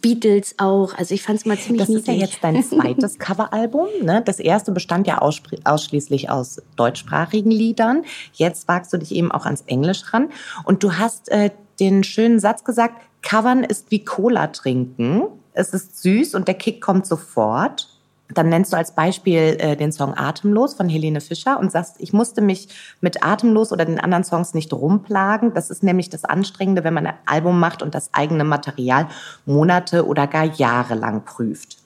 Beatles 0.00 0.54
auch. 0.58 0.94
Also 0.94 1.14
ich 1.14 1.22
fand 1.22 1.38
es 1.38 1.46
mal 1.46 1.58
ziemlich 1.58 1.86
Das 1.86 1.94
ist 1.94 2.06
ja 2.06 2.14
jetzt 2.14 2.38
dein 2.42 2.62
zweites 2.64 3.18
Coveralbum. 3.18 3.88
Ne? 4.02 4.22
Das 4.24 4.38
erste 4.38 4.72
bestand 4.72 5.06
ja 5.06 5.18
ausschließlich 5.18 6.30
aus 6.30 6.62
deutschsprachigen 6.76 7.50
Liedern. 7.50 8.04
Jetzt 8.32 8.68
wagst 8.68 8.92
du 8.92 8.96
dich 8.96 9.12
eben 9.12 9.30
auch 9.30 9.44
ans 9.44 9.62
Englisch 9.66 10.12
ran. 10.12 10.30
Und 10.64 10.82
du 10.82 10.94
hast 10.94 11.28
äh, 11.30 11.50
den 11.78 12.04
schönen 12.04 12.40
Satz 12.40 12.64
gesagt, 12.64 13.02
Covern 13.22 13.64
ist 13.64 13.90
wie 13.90 14.04
Cola 14.04 14.46
trinken. 14.48 15.24
Es 15.52 15.74
ist 15.74 16.02
süß 16.02 16.34
und 16.34 16.48
der 16.48 16.54
Kick 16.54 16.80
kommt 16.80 17.06
sofort. 17.06 17.88
Dann 18.34 18.48
nennst 18.48 18.72
du 18.72 18.76
als 18.76 18.94
Beispiel 18.94 19.56
äh, 19.58 19.76
den 19.76 19.92
Song 19.92 20.14
Atemlos 20.14 20.74
von 20.74 20.88
Helene 20.88 21.20
Fischer 21.20 21.58
und 21.58 21.72
sagst, 21.72 21.96
ich 21.98 22.12
musste 22.12 22.40
mich 22.40 22.68
mit 23.00 23.24
Atemlos 23.24 23.72
oder 23.72 23.84
den 23.84 24.00
anderen 24.00 24.24
Songs 24.24 24.54
nicht 24.54 24.72
rumplagen. 24.72 25.54
Das 25.54 25.70
ist 25.70 25.82
nämlich 25.82 26.10
das 26.10 26.24
Anstrengende, 26.24 26.84
wenn 26.84 26.94
man 26.94 27.06
ein 27.06 27.18
Album 27.26 27.58
macht 27.58 27.82
und 27.82 27.94
das 27.94 28.12
eigene 28.12 28.44
Material 28.44 29.08
Monate 29.46 30.06
oder 30.06 30.26
gar 30.26 30.44
Jahre 30.44 30.94
lang 30.94 31.24
prüft. 31.24 31.78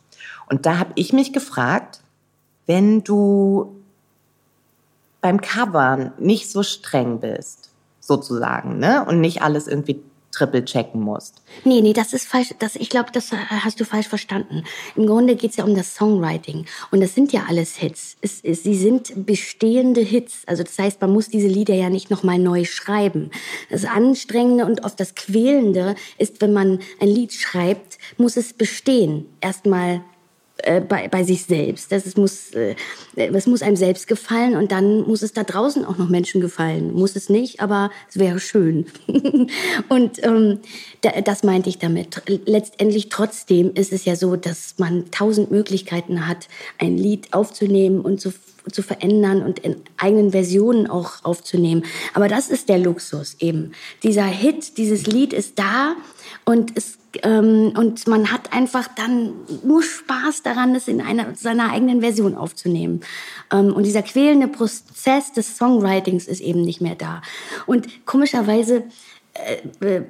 Und 0.49 0.67
da 0.67 0.79
habe 0.79 0.93
ich 0.95 1.13
mich 1.13 1.33
gefragt, 1.33 2.01
wenn 2.67 3.03
du 3.03 3.81
beim 5.21 5.41
Covern 5.41 6.13
nicht 6.19 6.51
so 6.51 6.63
streng 6.63 7.21
bist, 7.21 7.71
sozusagen, 8.01 8.79
ne, 8.79 9.05
und 9.07 9.21
nicht 9.21 9.41
alles 9.41 9.67
irgendwie 9.67 10.03
triple 10.35 10.65
checken 10.65 11.01
musst. 11.01 11.43
Nee, 11.65 11.81
nee, 11.81 11.93
das 11.93 12.13
ist 12.13 12.27
falsch. 12.27 12.55
Das, 12.59 12.77
ich 12.77 12.91
glaube, 12.91 13.11
das 13.13 13.33
hast 13.33 13.81
du 13.81 13.85
falsch 13.85 14.09
verstanden. 14.09 14.65
Im 14.97 15.07
Grunde 15.07 15.37
geht 15.37 15.53
es 15.53 15.57
ja 15.57 15.65
um 15.65 15.75
das 15.75 15.95
Songwriting. 15.95 16.67
Und 16.91 17.01
das 17.01 17.15
sind 17.15 17.33
ja 17.33 17.45
alles 17.49 17.77
Hits. 17.77 18.17
Es, 18.21 18.41
es, 18.43 18.63
sie 18.63 18.77
sind 18.77 19.27
bestehende 19.27 20.01
Hits. 20.01 20.43
Also 20.47 20.63
das 20.63 20.79
heißt, 20.79 21.01
man 21.01 21.13
muss 21.13 21.29
diese 21.29 21.49
Lieder 21.49 21.75
ja 21.75 21.91
nicht 21.91 22.11
nochmal 22.11 22.39
neu 22.39 22.65
schreiben. 22.65 23.31
Das 23.71 23.85
Anstrengende 23.85 24.67
und 24.67 24.85
oft 24.85 24.99
das 25.01 25.15
Quälende 25.15 25.95
ist, 26.19 26.41
wenn 26.41 26.53
man 26.53 26.81
ein 27.01 27.09
Lied 27.09 27.33
schreibt, 27.33 27.99
muss 28.19 28.37
es 28.37 28.53
bestehen. 28.53 29.27
Erstmal 29.41 30.03
äh, 30.59 30.81
bei, 30.81 31.09
bei 31.09 31.25
sich 31.25 31.45
selbst. 31.45 31.91
Das 31.91 32.07
es 32.07 32.17
muss, 32.17 32.53
äh, 32.53 32.77
es 33.17 33.47
muss 33.47 33.63
einem 33.63 33.75
selbst 33.75 34.07
gefallen 34.07 34.55
und 34.55 34.71
dann 34.71 35.03
muss 35.03 35.23
es 35.23 35.33
da 35.33 35.43
draußen 35.43 35.85
auch 35.85 35.99
noch 35.99 36.09
Menschen 36.09 36.41
gefallen. 36.41 36.95
Muss 36.95 37.17
es 37.17 37.29
nicht, 37.29 37.61
aber 37.61 37.91
es 38.09 38.19
wäre 38.19 38.39
schön. 38.39 38.87
und 39.89 40.23
ähm, 40.23 40.61
das 41.25 41.43
meinte 41.43 41.69
ich 41.69 41.79
damit. 41.79 42.23
Letztendlich 42.47 43.09
trotzdem 43.09 43.73
ist 43.75 43.93
es 43.93 44.05
ja 44.05 44.15
so, 44.15 44.37
dass 44.37 44.75
man 44.79 45.11
tausend 45.11 45.51
Möglichkeiten 45.51 46.29
hat, 46.29 46.49
ein 46.79 46.99
Lied 46.99 47.33
aufzunehmen 47.33 48.01
und 48.01 48.21
zu 48.21 48.33
zu 48.73 48.83
verändern 48.83 49.43
und 49.43 49.59
in 49.59 49.77
eigenen 49.99 50.31
Versionen 50.31 50.87
auch 50.87 51.23
aufzunehmen. 51.23 51.85
Aber 52.15 52.29
das 52.29 52.49
ist 52.49 52.71
der 52.71 52.79
Luxus 52.79 53.37
eben. 53.39 53.73
Dieser 54.03 54.25
Hit, 54.25 54.79
dieses 54.79 55.07
Lied 55.07 55.35
ist 55.35 55.59
da 55.59 55.97
und 56.47 56.73
es 56.75 56.97
und 57.23 58.07
man 58.07 58.33
hat 58.33 58.53
einfach 58.53 58.89
dann 58.97 59.35
nur 59.63 59.83
Spaß 59.83 60.43
daran, 60.43 60.75
es 60.75 60.89
in 60.89 61.01
einer, 61.01 61.35
seiner 61.35 61.71
eigenen 61.71 62.01
Version 62.01 62.35
aufzunehmen. 62.35 63.01
Ähm, 63.53 63.73
und 63.73 63.85
dieser 63.85 64.03
quälende 64.03 64.49
Prozess 64.49 65.33
des 65.33 65.57
Songwritings 65.57 66.27
ist 66.27 66.41
eben 66.41 66.63
nicht 66.63 66.81
mehr 66.81 66.97
da. 66.97 67.23
Und 67.67 68.07
komischerweise 68.07 68.85
äh, 69.35 69.87
äh, 69.87 70.03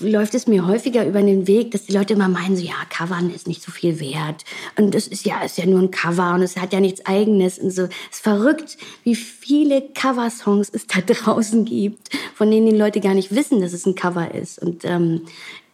läuft 0.00 0.34
es 0.34 0.46
mir 0.46 0.66
häufiger 0.66 1.06
über 1.06 1.20
den 1.20 1.46
Weg, 1.46 1.72
dass 1.72 1.84
die 1.84 1.92
Leute 1.92 2.14
immer 2.14 2.28
meinen, 2.28 2.56
so 2.56 2.64
ja, 2.64 2.74
Covern 2.88 3.30
ist 3.30 3.46
nicht 3.46 3.62
so 3.62 3.70
viel 3.70 4.00
wert 4.00 4.44
und 4.78 4.94
das 4.94 5.06
ist 5.06 5.26
ja 5.26 5.42
ist 5.42 5.58
ja 5.58 5.66
nur 5.66 5.80
ein 5.80 5.90
Cover 5.90 6.34
und 6.34 6.42
es 6.42 6.56
hat 6.56 6.72
ja 6.72 6.80
nichts 6.80 7.04
Eigenes 7.04 7.58
und 7.58 7.70
so. 7.70 7.82
Es 7.82 8.16
ist 8.16 8.22
verrückt, 8.22 8.78
wie 9.04 9.14
viele 9.14 9.82
Coversongs 9.82 10.70
es 10.70 10.86
da 10.86 11.00
draußen 11.06 11.64
gibt, 11.64 12.10
von 12.34 12.50
denen 12.50 12.70
die 12.70 12.76
Leute 12.76 13.00
gar 13.00 13.14
nicht 13.14 13.34
wissen, 13.34 13.60
dass 13.60 13.72
es 13.72 13.86
ein 13.86 13.94
Cover 13.94 14.34
ist. 14.34 14.58
Und 14.58 14.84
ähm, 14.84 15.22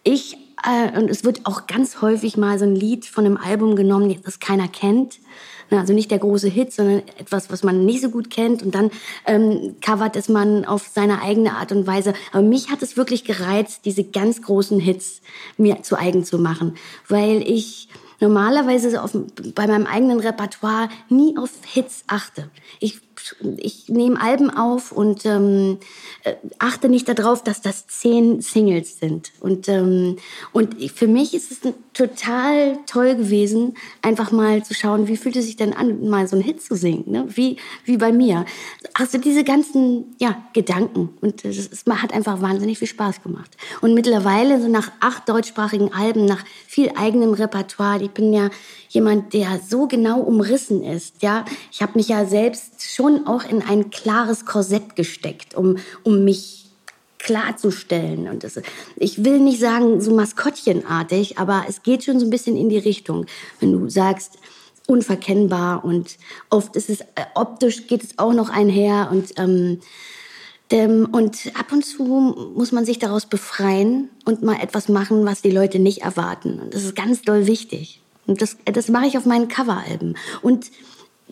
ich 0.03 0.37
äh, 0.67 0.99
und 0.99 1.09
es 1.09 1.25
wird 1.25 1.47
auch 1.47 1.67
ganz 1.67 2.03
häufig 2.03 2.37
mal 2.37 2.59
so 2.59 2.65
ein 2.65 2.75
Lied 2.75 3.07
von 3.07 3.25
einem 3.25 3.37
Album 3.37 3.77
genommen, 3.77 4.21
das 4.25 4.41
keiner 4.41 4.69
kennt. 4.69 5.19
Also 5.71 5.93
nicht 5.93 6.13
der 6.13 6.21
große 6.21 6.49
Hit, 6.49 6.73
sondern 6.73 7.03
etwas, 7.19 7.51
was 7.51 7.65
man 7.65 7.85
nicht 7.85 8.01
so 8.01 8.11
gut 8.11 8.31
kennt. 8.31 8.63
Und 8.63 8.75
dann 8.75 8.91
ähm, 9.27 9.77
covert 9.85 10.15
es 10.15 10.29
man 10.29 10.65
auf 10.65 10.87
seine 10.87 11.23
eigene 11.23 11.55
Art 11.55 11.73
und 11.73 11.87
Weise. 11.87 12.15
Aber 12.33 12.43
mich 12.43 12.71
hat 12.71 12.83
es 12.83 12.97
wirklich 12.97 13.25
gereizt, 13.25 13.81
diese 13.85 14.05
ganz 14.05 14.43
großen 14.43 14.79
Hits 14.79 15.23
mir 15.57 15.83
zu 15.83 15.99
eigen 15.99 16.25
zu 16.25 16.39
machen. 16.39 16.77
Weil 17.09 17.43
ich 17.43 17.89
normalerweise 18.21 19.03
auf, 19.03 19.11
bei 19.55 19.67
meinem 19.67 19.87
eigenen 19.87 20.21
Repertoire 20.21 20.89
nie 21.09 21.37
auf 21.37 21.51
Hits 21.65 22.05
achte. 22.07 22.49
Ich 22.79 23.01
ich 23.57 23.89
nehme 23.89 24.21
Alben 24.21 24.51
auf 24.51 24.93
und 24.93 25.25
ähm, 25.25 25.79
äh, 26.25 26.35
achte 26.59 26.89
nicht 26.89 27.09
darauf, 27.09 27.43
dass 27.43 27.61
das 27.61 27.87
zehn 27.87 28.41
Singles 28.41 28.99
sind. 28.99 29.33
Und, 29.41 29.69
ähm, 29.69 30.17
und 30.53 30.75
für 30.93 31.07
mich 31.07 31.35
ist 31.35 31.51
es 31.51 31.61
total 31.93 32.79
toll 32.87 33.15
gewesen, 33.17 33.75
einfach 34.03 34.31
mal 34.33 34.63
zu 34.63 34.75
schauen, 34.75 35.09
wie 35.09 35.17
fühlt 35.17 35.37
es 35.37 35.47
sich 35.47 35.57
denn 35.57 35.73
an, 35.73 36.09
mal 36.09 36.29
so 36.29 36.37
einen 36.37 36.45
Hit 36.45 36.63
zu 36.63 36.77
singen, 36.77 37.05
ne? 37.07 37.27
wie, 37.29 37.57
wie 37.85 37.97
bei 37.97 38.13
mir. 38.13 38.45
Also 38.95 39.19
diese 39.19 39.45
ganzen 39.45 40.15
ja, 40.19 40.43
Gedanken. 40.53 41.11
Und 41.21 41.45
es 41.45 41.85
hat 41.89 42.13
einfach 42.13 42.43
wahnsinnig 42.43 42.79
viel 42.79 42.89
Spaß 42.89 43.23
gemacht. 43.23 43.57
Und 43.81 43.95
mittlerweile, 43.95 44.61
so 44.61 44.69
nach 44.69 44.93
acht 45.01 45.29
deutschsprachigen 45.29 45.93
Alben, 45.93 46.27
nach 46.27 46.45
viel 46.67 46.93
eigenem 46.97 47.33
Repertoire, 47.33 48.03
ich 48.03 48.11
bin 48.11 48.33
ja 48.33 48.51
jemand, 48.89 49.33
der 49.33 49.61
so 49.67 49.87
genau 49.87 50.21
umrissen 50.21 50.83
ist. 50.83 51.23
Ja, 51.23 51.45
ich 51.73 51.83
habe 51.83 51.93
mich 51.95 52.09
ja 52.09 52.25
selbst 52.27 52.95
schon 52.95 53.16
auch 53.25 53.45
in 53.45 53.63
ein 53.63 53.91
klares 53.91 54.45
Korsett 54.45 54.97
gesteckt, 54.97 55.55
um, 55.55 55.77
um 56.03 56.25
mich 56.25 56.67
klarzustellen. 57.19 58.29
Und 58.29 58.45
das, 58.45 58.61
ich 58.97 59.25
will 59.25 59.41
nicht 59.41 59.61
sagen 59.61 60.01
so 60.01 60.15
maskottchenartig, 60.15 61.39
aber 61.39 61.65
es 61.69 61.83
geht 61.83 62.05
schon 62.05 62.21
so 62.21 62.27
ein 62.27 62.31
bisschen 62.31 62.57
in 62.57 62.69
die 62.69 62.79
Richtung. 62.79 63.27
Wenn 63.61 63.73
du 63.73 63.89
sagst, 63.89 64.39
unverkennbar 64.87 65.85
und 65.85 66.17
oft 66.51 66.77
ist 66.77 66.91
es 66.91 67.01
äh, 67.01 67.25
optisch 67.35 67.89
geht 67.89 68.05
es 68.05 68.19
auch 68.19 68.33
noch 68.33 68.51
einher 68.51 69.09
und 69.11 69.33
ähm, 69.37 69.81
dem, 70.71 71.07
und 71.07 71.53
ab 71.59 71.73
und 71.73 71.85
zu 71.85 72.05
muss 72.57 72.73
man 72.73 72.85
sich 72.85 72.99
daraus 72.99 73.27
befreien 73.27 74.09
und 74.25 74.43
mal 74.43 74.61
etwas 74.61 74.89
machen, 74.89 75.25
was 75.25 75.43
die 75.43 75.51
Leute 75.51 75.79
nicht 75.79 76.03
erwarten. 76.03 76.59
Und 76.61 76.75
das 76.75 76.85
ist 76.85 76.97
ganz 76.97 77.23
doll 77.23 77.47
wichtig. 77.47 78.01
Und 78.27 78.43
das, 78.43 78.57
das 78.65 78.89
mache 78.89 79.07
ich 79.07 79.17
auf 79.17 79.27
meinen 79.27 79.47
Coveralben. 79.47 80.17
Und 80.43 80.67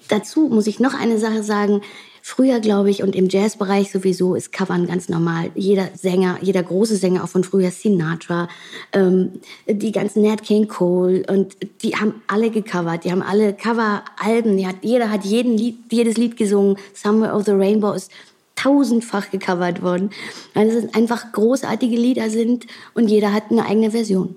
dazu 0.08 0.48
muss 0.48 0.66
ich 0.66 0.80
noch 0.80 0.94
eine 0.94 1.18
Sache 1.18 1.42
sagen. 1.42 1.82
Früher, 2.26 2.58
glaube 2.60 2.88
ich, 2.88 3.02
und 3.02 3.14
im 3.14 3.28
Jazzbereich 3.28 3.92
sowieso 3.92 4.34
ist 4.34 4.50
Covern 4.50 4.86
ganz 4.86 5.10
normal. 5.10 5.50
Jeder 5.54 5.90
Sänger, 5.94 6.38
jeder 6.40 6.62
große 6.62 6.96
Sänger, 6.96 7.22
auch 7.22 7.28
von 7.28 7.44
früher 7.44 7.70
Sinatra, 7.70 8.48
ähm, 8.94 9.32
die 9.66 9.92
ganzen 9.92 10.22
Nat 10.22 10.42
King 10.42 10.66
Cole, 10.66 11.22
und 11.28 11.54
die 11.82 11.96
haben 11.96 12.22
alle 12.26 12.50
gecovert. 12.50 13.04
Die 13.04 13.12
haben 13.12 13.20
alle 13.20 13.52
Coveralben. 13.52 14.66
Hat, 14.66 14.76
jeder 14.80 15.10
hat 15.10 15.26
jeden 15.26 15.58
Lied, 15.58 15.76
jedes 15.92 16.16
Lied 16.16 16.38
gesungen. 16.38 16.78
Somewhere 16.94 17.34
of 17.34 17.44
the 17.44 17.52
Rainbow 17.52 17.92
ist 17.92 18.10
tausendfach 18.56 19.30
gecovert 19.30 19.82
worden. 19.82 20.08
Weil 20.54 20.68
es 20.68 20.94
einfach 20.94 21.30
großartige 21.32 21.96
Lieder 21.96 22.30
sind 22.30 22.66
und 22.94 23.08
jeder 23.08 23.34
hat 23.34 23.50
eine 23.50 23.66
eigene 23.66 23.90
Version. 23.90 24.34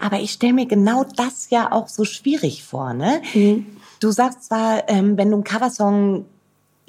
Aber 0.00 0.20
ich 0.20 0.32
stelle 0.32 0.52
mir 0.52 0.66
genau 0.66 1.04
das 1.16 1.50
ja 1.50 1.72
auch 1.72 1.88
so 1.88 2.04
schwierig 2.04 2.62
vor. 2.62 2.94
Ne? 2.94 3.22
Mhm. 3.34 3.66
Du 4.00 4.10
sagst 4.10 4.44
zwar, 4.44 4.88
ähm, 4.88 5.16
wenn 5.16 5.30
du 5.30 5.36
einen 5.36 5.44
Coversong 5.44 6.24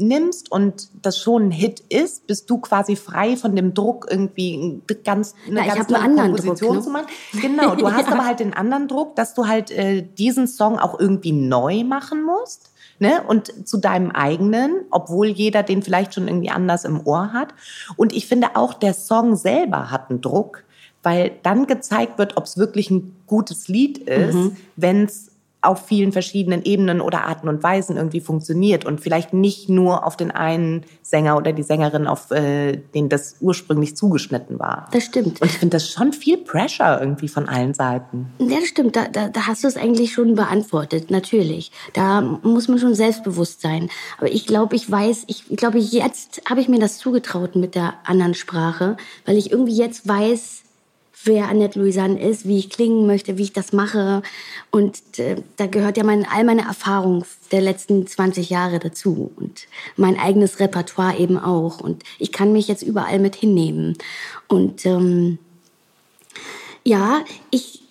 nimmst 0.01 0.51
und 0.51 0.89
das 1.01 1.19
schon 1.19 1.47
ein 1.47 1.51
Hit 1.51 1.81
ist, 1.89 2.27
bist 2.27 2.49
du 2.49 2.57
quasi 2.57 2.95
frei 2.95 3.37
von 3.37 3.55
dem 3.55 3.73
Druck, 3.73 4.07
irgendwie 4.09 4.81
ganz, 5.03 5.35
eine 5.45 5.61
Na, 5.67 5.75
ganz 5.75 5.87
eine 5.87 5.99
andere 5.99 6.25
Komposition 6.27 6.69
Druck, 6.69 6.77
ne? 6.77 6.81
zu 6.81 6.89
machen. 6.89 7.07
Genau, 7.41 7.75
du 7.75 7.91
hast 7.93 8.07
ja. 8.07 8.13
aber 8.13 8.25
halt 8.25 8.39
den 8.39 8.53
anderen 8.53 8.87
Druck, 8.87 9.15
dass 9.15 9.33
du 9.33 9.47
halt 9.47 9.71
äh, 9.71 10.01
diesen 10.01 10.47
Song 10.47 10.79
auch 10.79 10.99
irgendwie 10.99 11.31
neu 11.31 11.83
machen 11.83 12.23
musst. 12.23 12.71
Ne? 12.99 13.23
Und 13.27 13.67
zu 13.67 13.77
deinem 13.77 14.11
eigenen, 14.11 14.85
obwohl 14.91 15.27
jeder 15.27 15.63
den 15.63 15.81
vielleicht 15.81 16.13
schon 16.13 16.27
irgendwie 16.27 16.51
anders 16.51 16.85
im 16.85 17.05
Ohr 17.07 17.33
hat. 17.33 17.49
Und 17.95 18.13
ich 18.13 18.27
finde 18.27 18.55
auch, 18.55 18.75
der 18.75 18.93
Song 18.93 19.35
selber 19.35 19.89
hat 19.89 20.11
einen 20.11 20.21
Druck, 20.21 20.63
weil 21.01 21.31
dann 21.41 21.65
gezeigt 21.65 22.19
wird, 22.19 22.37
ob 22.37 22.43
es 22.43 22.57
wirklich 22.57 22.91
ein 22.91 23.15
gutes 23.25 23.67
Lied 23.67 23.97
ist, 23.97 24.35
mhm. 24.35 24.55
wenn 24.75 25.05
es 25.05 25.30
auf 25.61 25.85
vielen 25.85 26.11
verschiedenen 26.11 26.63
Ebenen 26.63 27.01
oder 27.01 27.25
Arten 27.25 27.47
und 27.47 27.61
Weisen 27.61 27.95
irgendwie 27.95 28.21
funktioniert 28.21 28.83
und 28.83 28.99
vielleicht 28.99 29.31
nicht 29.33 29.69
nur 29.69 30.05
auf 30.05 30.17
den 30.17 30.31
einen 30.31 30.85
Sänger 31.03 31.37
oder 31.37 31.53
die 31.53 31.61
Sängerin, 31.63 32.07
auf 32.07 32.31
äh, 32.31 32.77
den 32.77 33.09
das 33.09 33.35
ursprünglich 33.41 33.95
zugeschnitten 33.95 34.59
war. 34.59 34.87
Das 34.91 35.05
stimmt. 35.05 35.41
Und 35.41 35.49
ich 35.49 35.57
finde 35.57 35.75
das 35.75 35.89
schon 35.89 36.13
viel 36.13 36.37
Pressure 36.37 36.99
irgendwie 36.99 37.27
von 37.27 37.47
allen 37.47 37.73
Seiten. 37.73 38.31
Ja, 38.39 38.59
das 38.59 38.69
stimmt. 38.69 38.95
Da, 38.95 39.07
da, 39.07 39.27
da 39.27 39.47
hast 39.47 39.63
du 39.63 39.67
es 39.67 39.77
eigentlich 39.77 40.13
schon 40.13 40.35
beantwortet, 40.35 41.11
natürlich. 41.11 41.71
Da 41.93 42.21
muss 42.21 42.67
man 42.67 42.79
schon 42.79 42.95
selbstbewusst 42.95 43.61
sein. 43.61 43.89
Aber 44.17 44.31
ich 44.31 44.47
glaube, 44.47 44.75
ich 44.75 44.89
weiß, 44.89 45.25
ich, 45.27 45.43
ich 45.49 45.57
glaube, 45.57 45.77
jetzt 45.77 46.41
habe 46.49 46.61
ich 46.61 46.69
mir 46.69 46.79
das 46.79 46.97
zugetraut 46.97 47.55
mit 47.55 47.75
der 47.75 47.93
anderen 48.03 48.33
Sprache, 48.33 48.97
weil 49.25 49.37
ich 49.37 49.51
irgendwie 49.51 49.75
jetzt 49.75 50.07
weiß, 50.07 50.60
wer 51.25 51.47
Annette 51.47 51.79
Louisanne 51.79 52.19
ist, 52.19 52.47
wie 52.47 52.57
ich 52.57 52.69
klingen 52.69 53.05
möchte, 53.05 53.37
wie 53.37 53.43
ich 53.43 53.53
das 53.53 53.73
mache. 53.73 54.21
Und 54.71 54.97
äh, 55.17 55.35
da 55.57 55.67
gehört 55.67 55.97
ja 55.97 56.03
mein, 56.03 56.25
all 56.25 56.43
meine 56.43 56.63
Erfahrung 56.63 57.25
der 57.51 57.61
letzten 57.61 58.07
20 58.07 58.49
Jahre 58.49 58.79
dazu 58.79 59.31
und 59.35 59.67
mein 59.95 60.19
eigenes 60.19 60.59
Repertoire 60.59 61.17
eben 61.17 61.37
auch. 61.37 61.79
Und 61.79 62.03
ich 62.19 62.31
kann 62.31 62.53
mich 62.53 62.67
jetzt 62.67 62.83
überall 62.83 63.19
mit 63.19 63.35
hinnehmen. 63.35 63.97
Und 64.47 64.85
ähm, 64.85 65.37
ja, 66.83 67.23
ich 67.49 67.81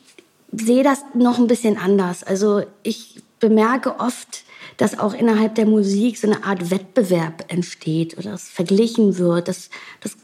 sehe 0.53 0.83
das 0.83 1.05
noch 1.15 1.39
ein 1.39 1.47
bisschen 1.47 1.79
anders. 1.79 2.23
Also 2.23 2.63
ich 2.83 3.23
bemerke 3.39 4.01
oft, 4.01 4.45
dass 4.77 4.99
auch 4.99 5.15
innerhalb 5.15 5.55
der 5.55 5.67
Musik 5.67 6.19
so 6.19 6.27
eine 6.27 6.45
Art 6.45 6.71
Wettbewerb 6.71 7.45
entsteht 7.49 8.17
oder 8.19 8.35
es 8.35 8.49
verglichen 8.49 9.19
wird. 9.19 9.49
Das, 9.49 9.71
das 10.01 10.17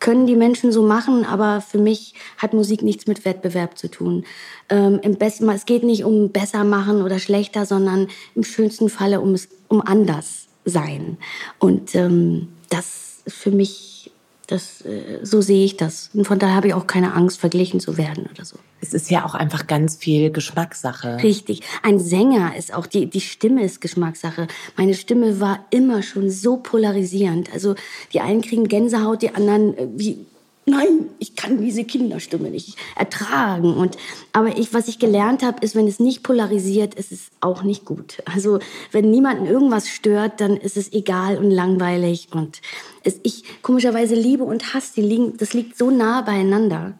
können 0.00 0.26
die 0.26 0.36
Menschen 0.36 0.70
so 0.70 0.82
machen, 0.82 1.24
aber 1.24 1.60
für 1.60 1.78
mich 1.78 2.14
hat 2.36 2.52
Musik 2.52 2.82
nichts 2.82 3.06
mit 3.06 3.24
Wettbewerb 3.24 3.78
zu 3.78 3.90
tun. 3.90 4.24
Ähm, 4.68 5.00
Im 5.02 5.16
besten 5.16 5.48
es 5.48 5.64
geht 5.64 5.82
nicht 5.82 6.04
um 6.04 6.30
besser 6.30 6.64
machen 6.64 7.02
oder 7.02 7.18
schlechter, 7.18 7.64
sondern 7.64 8.08
im 8.34 8.44
schönsten 8.44 8.88
Falle 8.88 9.20
um, 9.20 9.34
um 9.68 9.80
anders 9.80 10.46
sein. 10.64 11.16
Und 11.58 11.94
ähm, 11.94 12.48
das 12.68 13.22
ist 13.24 13.36
für 13.36 13.50
mich 13.50 14.10
das, 14.46 14.82
äh, 14.82 15.20
so 15.22 15.40
sehe 15.40 15.64
ich 15.64 15.76
das. 15.76 16.10
Und 16.12 16.26
von 16.26 16.38
daher 16.38 16.56
habe 16.56 16.68
ich 16.68 16.74
auch 16.74 16.86
keine 16.86 17.14
Angst, 17.14 17.40
verglichen 17.40 17.80
zu 17.80 17.96
werden 17.96 18.28
oder 18.30 18.44
so. 18.44 18.56
Es 18.84 18.92
ist 18.92 19.10
ja 19.10 19.24
auch 19.24 19.34
einfach 19.34 19.66
ganz 19.66 19.96
viel 19.96 20.30
Geschmackssache. 20.30 21.22
Richtig. 21.22 21.62
Ein 21.82 21.98
Sänger 21.98 22.54
ist 22.56 22.74
auch, 22.74 22.86
die, 22.86 23.06
die 23.06 23.22
Stimme 23.22 23.64
ist 23.64 23.80
Geschmackssache. 23.80 24.46
Meine 24.76 24.92
Stimme 24.92 25.40
war 25.40 25.64
immer 25.70 26.02
schon 26.02 26.28
so 26.28 26.58
polarisierend. 26.58 27.50
Also 27.52 27.76
die 28.12 28.20
einen 28.20 28.42
kriegen 28.42 28.68
Gänsehaut, 28.68 29.22
die 29.22 29.34
anderen 29.34 29.78
äh, 29.78 29.88
wie 29.96 30.26
nein, 30.66 31.10
ich 31.18 31.36
kann 31.36 31.60
diese 31.60 31.84
Kinderstimme 31.84 32.50
nicht 32.50 32.76
ertragen. 32.96 33.74
Und, 33.74 33.96
aber 34.32 34.58
ich, 34.58 34.72
was 34.74 34.88
ich 34.88 34.98
gelernt 34.98 35.42
habe, 35.42 35.64
ist, 35.64 35.74
wenn 35.74 35.88
es 35.88 36.00
nicht 36.00 36.22
polarisiert, 36.22 36.94
ist 36.94 37.12
es 37.12 37.30
auch 37.40 37.62
nicht 37.62 37.84
gut. 37.84 38.22
Also 38.24 38.58
wenn 38.92 39.10
niemanden 39.10 39.46
irgendwas 39.46 39.88
stört, 39.88 40.40
dann 40.40 40.56
ist 40.56 40.76
es 40.76 40.92
egal 40.92 41.38
und 41.38 41.50
langweilig. 41.50 42.28
Und 42.32 42.60
es, 43.02 43.20
ich 43.22 43.44
komischerweise 43.62 44.14
Liebe 44.14 44.44
und 44.44 44.74
Hass, 44.74 44.92
die 44.92 45.02
liegen, 45.02 45.36
das 45.36 45.54
liegt 45.54 45.76
so 45.76 45.90
nah 45.90 46.22
beieinander. 46.22 46.94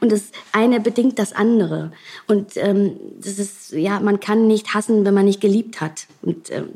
Und 0.00 0.12
das 0.12 0.30
eine 0.52 0.80
bedingt 0.80 1.18
das 1.18 1.32
andere. 1.32 1.92
Und 2.26 2.56
ähm, 2.56 2.96
das 3.20 3.38
ist, 3.38 3.72
ja, 3.72 4.00
man 4.00 4.20
kann 4.20 4.46
nicht 4.46 4.74
hassen, 4.74 5.04
wenn 5.04 5.14
man 5.14 5.24
nicht 5.24 5.40
geliebt 5.40 5.80
hat. 5.80 6.06
Und 6.22 6.50
ähm, 6.50 6.70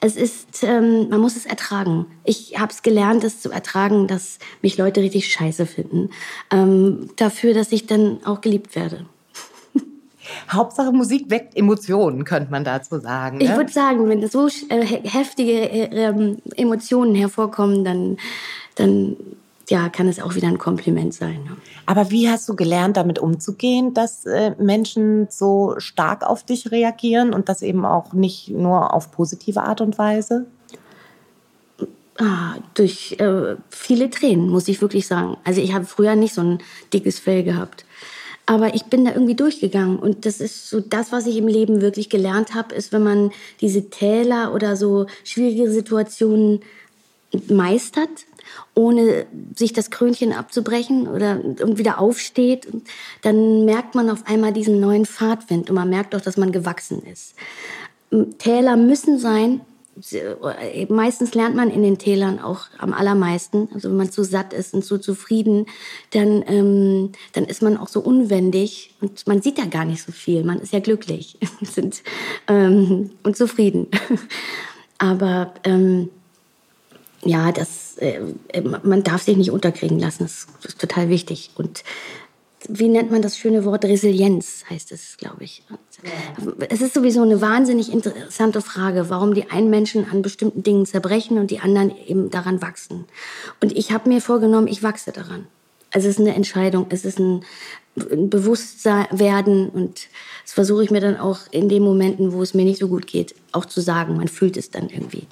es 0.00 0.16
ist, 0.16 0.62
ähm, 0.62 1.08
man 1.08 1.20
muss 1.20 1.36
es 1.36 1.46
ertragen. 1.46 2.06
Ich 2.24 2.58
habe 2.58 2.72
es 2.72 2.82
gelernt, 2.82 3.24
es 3.24 3.40
zu 3.40 3.50
ertragen, 3.50 4.06
dass 4.06 4.38
mich 4.62 4.76
Leute 4.76 5.00
richtig 5.00 5.32
scheiße 5.32 5.66
finden. 5.66 6.10
Ähm, 6.50 7.10
dafür, 7.16 7.54
dass 7.54 7.72
ich 7.72 7.86
dann 7.86 8.18
auch 8.24 8.40
geliebt 8.40 8.76
werde. 8.76 9.06
Hauptsache 10.50 10.92
Musik 10.92 11.30
weckt 11.30 11.56
Emotionen, 11.56 12.24
könnte 12.24 12.50
man 12.50 12.64
dazu 12.64 12.98
sagen. 12.98 13.38
Ne? 13.38 13.44
Ich 13.44 13.50
würde 13.50 13.70
sagen, 13.70 14.08
wenn 14.08 14.26
so 14.28 14.48
äh, 14.68 14.84
heftige 14.84 15.52
äh, 15.52 16.06
ähm, 16.06 16.38
Emotionen 16.56 17.14
hervorkommen, 17.14 17.84
dann, 17.84 18.16
dann 18.76 19.16
ja, 19.70 19.88
kann 19.88 20.08
es 20.08 20.20
auch 20.20 20.34
wieder 20.34 20.48
ein 20.48 20.58
Kompliment 20.58 21.14
sein. 21.14 21.56
Aber 21.86 22.10
wie 22.10 22.28
hast 22.28 22.48
du 22.48 22.56
gelernt, 22.56 22.96
damit 22.96 23.18
umzugehen, 23.18 23.94
dass 23.94 24.26
äh, 24.26 24.54
Menschen 24.58 25.28
so 25.30 25.74
stark 25.78 26.22
auf 26.22 26.44
dich 26.44 26.70
reagieren 26.70 27.32
und 27.32 27.48
das 27.48 27.62
eben 27.62 27.84
auch 27.84 28.12
nicht 28.12 28.50
nur 28.50 28.92
auf 28.92 29.10
positive 29.10 29.62
Art 29.62 29.80
und 29.80 29.96
Weise? 29.98 30.46
Ah, 32.18 32.54
durch 32.74 33.16
äh, 33.18 33.56
viele 33.70 34.10
Tränen, 34.10 34.48
muss 34.48 34.68
ich 34.68 34.80
wirklich 34.80 35.06
sagen. 35.06 35.36
Also 35.44 35.60
ich 35.60 35.74
habe 35.74 35.84
früher 35.84 36.14
nicht 36.14 36.34
so 36.34 36.42
ein 36.42 36.58
dickes 36.92 37.18
Fell 37.18 37.42
gehabt. 37.42 37.84
Aber 38.46 38.74
ich 38.74 38.84
bin 38.84 39.04
da 39.04 39.12
irgendwie 39.12 39.34
durchgegangen. 39.34 39.98
Und 39.98 40.26
das 40.26 40.40
ist 40.40 40.68
so 40.68 40.80
das, 40.80 41.10
was 41.10 41.26
ich 41.26 41.38
im 41.38 41.48
Leben 41.48 41.80
wirklich 41.80 42.10
gelernt 42.10 42.54
habe, 42.54 42.74
ist, 42.74 42.92
wenn 42.92 43.02
man 43.02 43.32
diese 43.60 43.88
Täler 43.88 44.54
oder 44.54 44.76
so 44.76 45.06
schwierige 45.24 45.70
Situationen 45.70 46.60
meistert, 47.48 48.10
ohne 48.74 49.26
sich 49.54 49.72
das 49.72 49.90
Krönchen 49.90 50.32
abzubrechen 50.32 51.06
oder 51.06 51.40
und 51.44 51.78
wieder 51.78 51.98
aufsteht, 51.98 52.68
dann 53.22 53.64
merkt 53.64 53.94
man 53.94 54.10
auf 54.10 54.26
einmal 54.26 54.52
diesen 54.52 54.80
neuen 54.80 55.06
Fahrtwind 55.06 55.70
und 55.70 55.76
man 55.76 55.90
merkt 55.90 56.14
auch, 56.14 56.20
dass 56.20 56.36
man 56.36 56.52
gewachsen 56.52 57.02
ist. 57.02 57.34
Täler 58.38 58.76
müssen 58.76 59.18
sein. 59.18 59.60
Meistens 60.88 61.34
lernt 61.34 61.54
man 61.54 61.70
in 61.70 61.82
den 61.82 61.98
Tälern 61.98 62.40
auch 62.40 62.66
am 62.78 62.92
allermeisten. 62.92 63.68
Also 63.72 63.88
wenn 63.88 63.96
man 63.96 64.10
zu 64.10 64.24
satt 64.24 64.52
ist 64.52 64.74
und 64.74 64.84
zu 64.84 64.98
zufrieden, 64.98 65.66
dann, 66.10 66.42
ähm, 66.48 67.12
dann 67.32 67.44
ist 67.44 67.62
man 67.62 67.76
auch 67.76 67.86
so 67.86 68.00
unwendig 68.00 68.94
und 69.00 69.24
man 69.28 69.40
sieht 69.40 69.58
ja 69.58 69.66
gar 69.66 69.84
nicht 69.84 70.02
so 70.02 70.10
viel. 70.10 70.42
Man 70.42 70.58
ist 70.58 70.72
ja 70.72 70.80
glücklich 70.80 71.38
sind, 71.62 72.02
ähm, 72.48 73.10
und 73.22 73.36
zufrieden. 73.36 73.86
Aber 74.98 75.54
ähm, 75.62 76.10
ja, 77.24 77.52
das, 77.52 77.96
äh, 77.98 78.20
man 78.82 79.02
darf 79.02 79.22
sich 79.22 79.36
nicht 79.36 79.50
unterkriegen 79.50 79.98
lassen. 79.98 80.24
Das 80.24 80.46
ist 80.64 80.78
total 80.78 81.08
wichtig. 81.08 81.50
Und 81.56 81.84
wie 82.68 82.88
nennt 82.88 83.10
man 83.10 83.22
das 83.22 83.36
schöne 83.36 83.64
Wort? 83.64 83.84
Resilienz 83.84 84.64
heißt 84.70 84.92
es, 84.92 85.16
glaube 85.16 85.44
ich. 85.44 85.62
Es 86.70 86.80
ist 86.80 86.94
sowieso 86.94 87.22
eine 87.22 87.40
wahnsinnig 87.40 87.92
interessante 87.92 88.62
Frage, 88.62 89.10
warum 89.10 89.34
die 89.34 89.50
einen 89.50 89.70
Menschen 89.70 90.06
an 90.10 90.22
bestimmten 90.22 90.62
Dingen 90.62 90.86
zerbrechen 90.86 91.38
und 91.38 91.50
die 91.50 91.60
anderen 91.60 91.92
eben 92.06 92.30
daran 92.30 92.62
wachsen. 92.62 93.04
Und 93.62 93.76
ich 93.76 93.92
habe 93.92 94.08
mir 94.08 94.20
vorgenommen, 94.20 94.66
ich 94.66 94.82
wachse 94.82 95.12
daran. 95.12 95.46
Also 95.90 96.08
es 96.08 96.14
ist 96.14 96.20
eine 96.20 96.34
Entscheidung, 96.34 96.86
es 96.88 97.04
ist 97.04 97.18
ein, 97.18 97.44
ein 97.96 98.28
Bewusstwerden 98.28 99.68
und 99.68 100.08
das 100.42 100.52
versuche 100.52 100.82
ich 100.82 100.90
mir 100.90 101.00
dann 101.00 101.16
auch 101.16 101.40
in 101.52 101.68
den 101.68 101.82
Momenten, 101.82 102.32
wo 102.32 102.42
es 102.42 102.54
mir 102.54 102.64
nicht 102.64 102.80
so 102.80 102.88
gut 102.88 103.06
geht, 103.06 103.34
auch 103.52 103.66
zu 103.66 103.80
sagen. 103.80 104.16
Man 104.16 104.28
fühlt 104.28 104.56
es 104.56 104.70
dann 104.70 104.88
irgendwie 104.88 105.26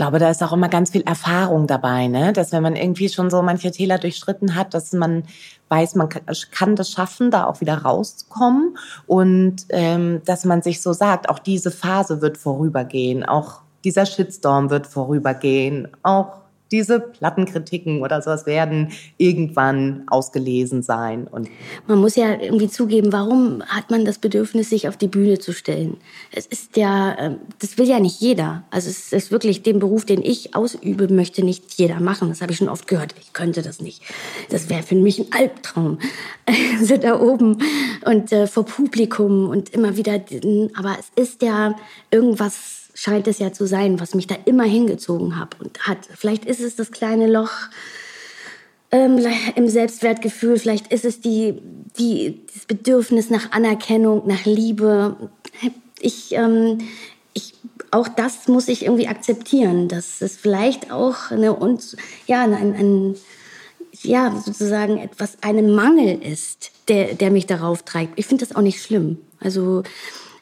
glaube, 0.00 0.18
da 0.18 0.30
ist 0.30 0.42
auch 0.42 0.54
immer 0.54 0.70
ganz 0.70 0.92
viel 0.92 1.02
Erfahrung 1.02 1.66
dabei, 1.66 2.06
ne? 2.06 2.32
dass 2.32 2.52
wenn 2.52 2.62
man 2.62 2.74
irgendwie 2.74 3.10
schon 3.10 3.28
so 3.28 3.42
manche 3.42 3.70
Täler 3.70 3.98
durchschritten 3.98 4.54
hat, 4.54 4.72
dass 4.72 4.94
man 4.94 5.24
weiß, 5.68 5.94
man 5.94 6.08
kann 6.08 6.74
das 6.74 6.90
schaffen, 6.90 7.30
da 7.30 7.44
auch 7.44 7.60
wieder 7.60 7.82
rauszukommen 7.82 8.78
und 9.06 9.66
ähm, 9.68 10.22
dass 10.24 10.46
man 10.46 10.62
sich 10.62 10.80
so 10.80 10.94
sagt, 10.94 11.28
auch 11.28 11.38
diese 11.38 11.70
Phase 11.70 12.22
wird 12.22 12.38
vorübergehen, 12.38 13.26
auch 13.26 13.60
dieser 13.84 14.06
Shitstorm 14.06 14.70
wird 14.70 14.86
vorübergehen, 14.86 15.88
auch 16.02 16.39
diese 16.70 17.00
Plattenkritiken 17.00 18.00
oder 18.02 18.22
sowas 18.22 18.46
werden 18.46 18.92
irgendwann 19.16 20.04
ausgelesen 20.06 20.82
sein. 20.82 21.26
Und 21.26 21.48
man 21.86 21.98
muss 21.98 22.16
ja 22.16 22.40
irgendwie 22.40 22.68
zugeben, 22.68 23.12
warum 23.12 23.62
hat 23.66 23.90
man 23.90 24.04
das 24.04 24.18
Bedürfnis, 24.18 24.70
sich 24.70 24.88
auf 24.88 24.96
die 24.96 25.08
Bühne 25.08 25.38
zu 25.38 25.52
stellen? 25.52 25.96
Es 26.32 26.46
ist 26.46 26.76
ja, 26.76 27.16
ähm, 27.18 27.36
das 27.58 27.78
will 27.78 27.88
ja 27.88 27.98
nicht 27.98 28.20
jeder. 28.20 28.64
Also 28.70 28.88
es 28.88 29.12
ist 29.12 29.30
wirklich 29.30 29.62
den 29.62 29.78
Beruf, 29.78 30.04
den 30.04 30.22
ich 30.22 30.54
ausübe, 30.54 31.12
möchte 31.12 31.44
nicht 31.44 31.74
jeder 31.74 32.00
machen. 32.00 32.28
Das 32.28 32.40
habe 32.40 32.52
ich 32.52 32.58
schon 32.58 32.68
oft 32.68 32.86
gehört. 32.86 33.14
Ich 33.20 33.32
könnte 33.32 33.62
das 33.62 33.80
nicht. 33.80 34.02
Das 34.50 34.68
wäre 34.68 34.82
für 34.82 34.94
mich 34.94 35.18
ein 35.18 35.26
Albtraum. 35.32 35.98
Also 36.80 36.96
da 36.96 37.20
oben 37.20 37.58
und 38.04 38.32
äh, 38.32 38.46
vor 38.46 38.64
Publikum 38.64 39.48
und 39.48 39.70
immer 39.70 39.96
wieder. 39.96 40.20
Aber 40.74 40.96
es 40.98 41.10
ist 41.14 41.42
ja 41.42 41.76
irgendwas 42.10 42.89
scheint 43.00 43.26
es 43.28 43.38
ja 43.38 43.50
zu 43.50 43.66
sein, 43.66 43.98
was 43.98 44.14
mich 44.14 44.26
da 44.26 44.36
immer 44.44 44.64
hingezogen 44.64 45.38
hat 45.38 45.58
und 45.58 45.86
hat. 45.86 46.06
Vielleicht 46.14 46.44
ist 46.44 46.60
es 46.60 46.76
das 46.76 46.90
kleine 46.90 47.28
Loch 47.28 47.50
ähm, 48.90 49.24
im 49.56 49.68
Selbstwertgefühl, 49.68 50.58
vielleicht 50.58 50.92
ist 50.92 51.06
es 51.06 51.22
die, 51.22 51.54
die, 51.98 52.42
das 52.52 52.66
Bedürfnis 52.66 53.30
nach 53.30 53.52
Anerkennung, 53.52 54.26
nach 54.26 54.44
Liebe. 54.44 55.16
Ich, 55.98 56.32
ähm, 56.32 56.76
ich, 57.32 57.54
auch 57.90 58.06
das 58.06 58.48
muss 58.48 58.68
ich 58.68 58.84
irgendwie 58.84 59.08
akzeptieren, 59.08 59.88
dass 59.88 60.20
es 60.20 60.36
vielleicht 60.36 60.92
auch 60.92 61.30
eine, 61.30 61.54
und, 61.54 61.96
ja, 62.26 62.42
ein, 62.42 62.52
ein, 62.52 63.14
ja, 64.02 64.38
sozusagen 64.44 64.98
etwas, 64.98 65.38
einen 65.40 65.74
Mangel 65.74 66.20
ist, 66.22 66.70
der, 66.88 67.14
der 67.14 67.30
mich 67.30 67.46
darauf 67.46 67.82
treibt. 67.82 68.18
Ich 68.18 68.26
finde 68.26 68.44
das 68.44 68.54
auch 68.54 68.62
nicht 68.62 68.82
schlimm. 68.82 69.16
Also, 69.40 69.84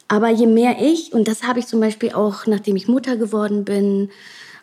aber 0.09 0.31
je 0.31 0.47
mehr 0.47 0.77
ich, 0.81 1.13
und 1.13 1.29
das 1.29 1.43
habe 1.43 1.61
ich 1.61 1.67
zum 1.67 1.81
Beispiel 1.81 2.13
auch, 2.13 2.47
nachdem 2.47 2.77
ich 2.77 2.89
Mutter 2.89 3.17
geworden 3.17 3.65
bin, 3.65 4.11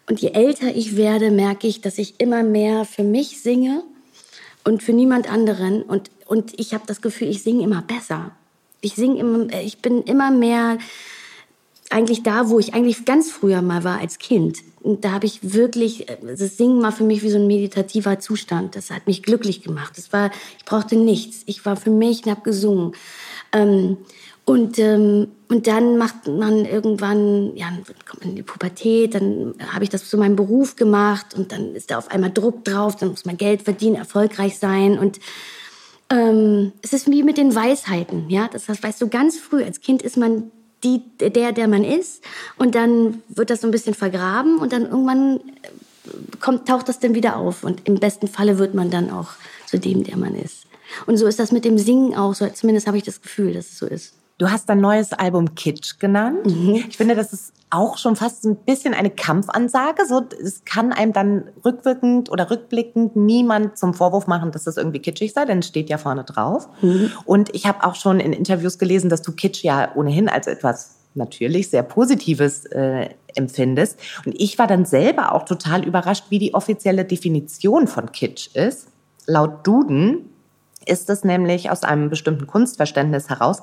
und 0.07 0.19
je 0.19 0.31
älter 0.31 0.75
ich 0.75 0.97
werde, 0.97 1.31
merke 1.31 1.67
ich, 1.67 1.81
dass 1.81 1.97
ich 1.97 2.19
immer 2.19 2.43
mehr 2.43 2.85
für 2.85 3.03
mich 3.03 3.41
singe 3.41 3.83
und 4.63 4.83
für 4.83 4.93
niemand 4.93 5.31
anderen. 5.31 5.81
Und, 5.81 6.11
und 6.25 6.59
ich 6.59 6.73
habe 6.73 6.83
das 6.85 7.01
Gefühl, 7.01 7.29
ich 7.29 7.41
singe 7.41 7.63
immer 7.63 7.81
besser. 7.81 8.31
Ich 8.81 8.93
singe 8.93 9.19
immer, 9.19 9.53
ich 9.61 9.79
bin 9.79 10.03
immer 10.03 10.29
mehr 10.29 10.77
eigentlich 11.89 12.23
da, 12.23 12.49
wo 12.49 12.59
ich 12.59 12.73
eigentlich 12.73 13.05
ganz 13.05 13.31
früher 13.31 13.61
mal 13.61 13.83
war 13.83 13.99
als 13.99 14.19
Kind. 14.19 14.59
Und 14.81 15.03
da 15.03 15.11
habe 15.11 15.25
ich 15.25 15.39
wirklich, 15.41 16.05
das 16.21 16.57
Singen 16.57 16.83
war 16.83 16.91
für 16.91 17.03
mich 17.03 17.23
wie 17.23 17.29
so 17.31 17.37
ein 17.37 17.47
meditativer 17.47 18.19
Zustand. 18.19 18.75
Das 18.75 18.91
hat 18.91 19.07
mich 19.07 19.23
glücklich 19.23 19.63
gemacht. 19.63 19.93
Das 19.97 20.13
war, 20.13 20.29
ich 20.59 20.65
brauchte 20.65 20.95
nichts. 20.95 21.41
Ich 21.47 21.65
war 21.65 21.75
für 21.75 21.89
mich 21.89 22.23
und 22.25 22.31
habe 22.31 22.41
gesungen. 22.41 22.91
Ähm, 23.51 23.97
und, 24.45 24.77
ähm, 24.77 25.27
und 25.49 25.65
dann 25.65 25.97
macht 25.97 26.27
man 26.27 26.65
irgendwann, 26.65 27.55
ja, 27.55 27.67
kommt 28.07 28.21
man 28.21 28.29
in 28.29 28.35
die 28.35 28.43
Pubertät, 28.43 29.15
dann 29.15 29.55
habe 29.73 29.83
ich 29.83 29.89
das 29.89 30.07
zu 30.07 30.17
meinem 30.17 30.35
Beruf 30.35 30.75
gemacht 30.75 31.33
und 31.35 31.51
dann 31.51 31.73
ist 31.75 31.89
da 31.89 31.97
auf 31.97 32.11
einmal 32.11 32.31
Druck 32.31 32.63
drauf, 32.63 32.95
dann 32.95 33.09
muss 33.09 33.25
man 33.25 33.37
Geld 33.37 33.63
verdienen, 33.63 33.95
erfolgreich 33.95 34.59
sein 34.59 34.99
und 34.99 35.19
ähm, 36.11 36.73
es 36.83 36.93
ist 36.93 37.09
wie 37.09 37.23
mit 37.23 37.37
den 37.37 37.55
Weisheiten, 37.55 38.29
ja, 38.29 38.47
das 38.47 38.69
heißt, 38.69 38.83
weißt 38.83 39.01
du, 39.01 39.07
ganz 39.07 39.39
früh 39.39 39.63
als 39.63 39.81
Kind 39.81 40.03
ist 40.03 40.15
man 40.15 40.51
die, 40.83 41.01
der, 41.19 41.51
der 41.51 41.67
man 41.67 41.83
ist 41.83 42.23
und 42.57 42.75
dann 42.75 43.23
wird 43.29 43.49
das 43.49 43.61
so 43.61 43.67
ein 43.67 43.71
bisschen 43.71 43.95
vergraben 43.95 44.59
und 44.59 44.71
dann 44.71 44.83
irgendwann 44.83 45.37
äh, 45.37 45.39
kommt, 46.39 46.67
taucht 46.67 46.87
das 46.87 46.99
dann 46.99 47.15
wieder 47.15 47.37
auf 47.37 47.63
und 47.63 47.87
im 47.87 47.95
besten 47.95 48.27
Falle 48.27 48.59
wird 48.59 48.75
man 48.75 48.91
dann 48.91 49.09
auch 49.09 49.29
zu 49.65 49.79
dem, 49.79 50.03
der 50.03 50.17
man 50.17 50.35
ist. 50.35 50.67
Und 51.07 51.17
so 51.17 51.25
ist 51.25 51.39
das 51.39 51.51
mit 51.51 51.65
dem 51.65 51.79
Singen 51.79 52.13
auch, 52.13 52.35
so, 52.35 52.47
zumindest 52.47 52.85
habe 52.85 52.97
ich 52.97 53.03
das 53.03 53.23
Gefühl, 53.23 53.53
dass 53.53 53.71
es 53.71 53.79
so 53.79 53.87
ist. 53.87 54.13
Du 54.37 54.51
hast 54.51 54.67
dein 54.67 54.81
neues 54.81 55.13
Album 55.13 55.55
Kitsch 55.55 55.97
genannt. 55.97 56.45
Mhm. 56.45 56.83
Ich 56.89 56.97
finde, 56.97 57.15
das 57.15 57.31
ist 57.31 57.53
auch 57.69 57.97
schon 57.97 58.17
fast 58.17 58.43
ein 58.43 58.57
bisschen 58.57 58.93
eine 58.93 59.09
Kampfansage. 59.09 60.05
So, 60.05 60.23
es 60.41 60.65
kann 60.65 60.91
einem 60.91 61.13
dann 61.13 61.45
rückwirkend 61.63 62.29
oder 62.29 62.51
rückblickend 62.51 63.15
niemand 63.15 63.77
zum 63.77 63.93
Vorwurf 63.93 64.27
machen, 64.27 64.51
dass 64.51 64.65
das 64.65 64.75
irgendwie 64.75 64.99
kitschig 64.99 65.33
sei, 65.33 65.45
denn 65.45 65.59
es 65.59 65.67
steht 65.67 65.89
ja 65.89 65.97
vorne 65.97 66.25
drauf. 66.25 66.67
Mhm. 66.81 67.11
Und 67.23 67.55
ich 67.55 67.65
habe 67.65 67.85
auch 67.85 67.95
schon 67.95 68.19
in 68.19 68.33
Interviews 68.33 68.77
gelesen, 68.77 69.09
dass 69.09 69.21
du 69.21 69.31
Kitsch 69.31 69.63
ja 69.63 69.95
ohnehin 69.95 70.27
als 70.27 70.47
etwas 70.47 70.95
natürlich 71.13 71.69
sehr 71.69 71.83
Positives 71.83 72.65
äh, 72.65 73.09
empfindest. 73.35 73.97
Und 74.25 74.35
ich 74.37 74.59
war 74.59 74.67
dann 74.67 74.83
selber 74.83 75.33
auch 75.33 75.45
total 75.45 75.85
überrascht, 75.85 76.25
wie 76.29 76.39
die 76.39 76.53
offizielle 76.53 77.05
Definition 77.05 77.87
von 77.87 78.11
Kitsch 78.11 78.53
ist. 78.53 78.87
Laut 79.27 79.65
Duden 79.65 80.29
ist 80.85 81.09
es 81.09 81.23
nämlich 81.23 81.69
aus 81.71 81.83
einem 81.83 82.09
bestimmten 82.09 82.47
Kunstverständnis 82.47 83.29
heraus 83.29 83.61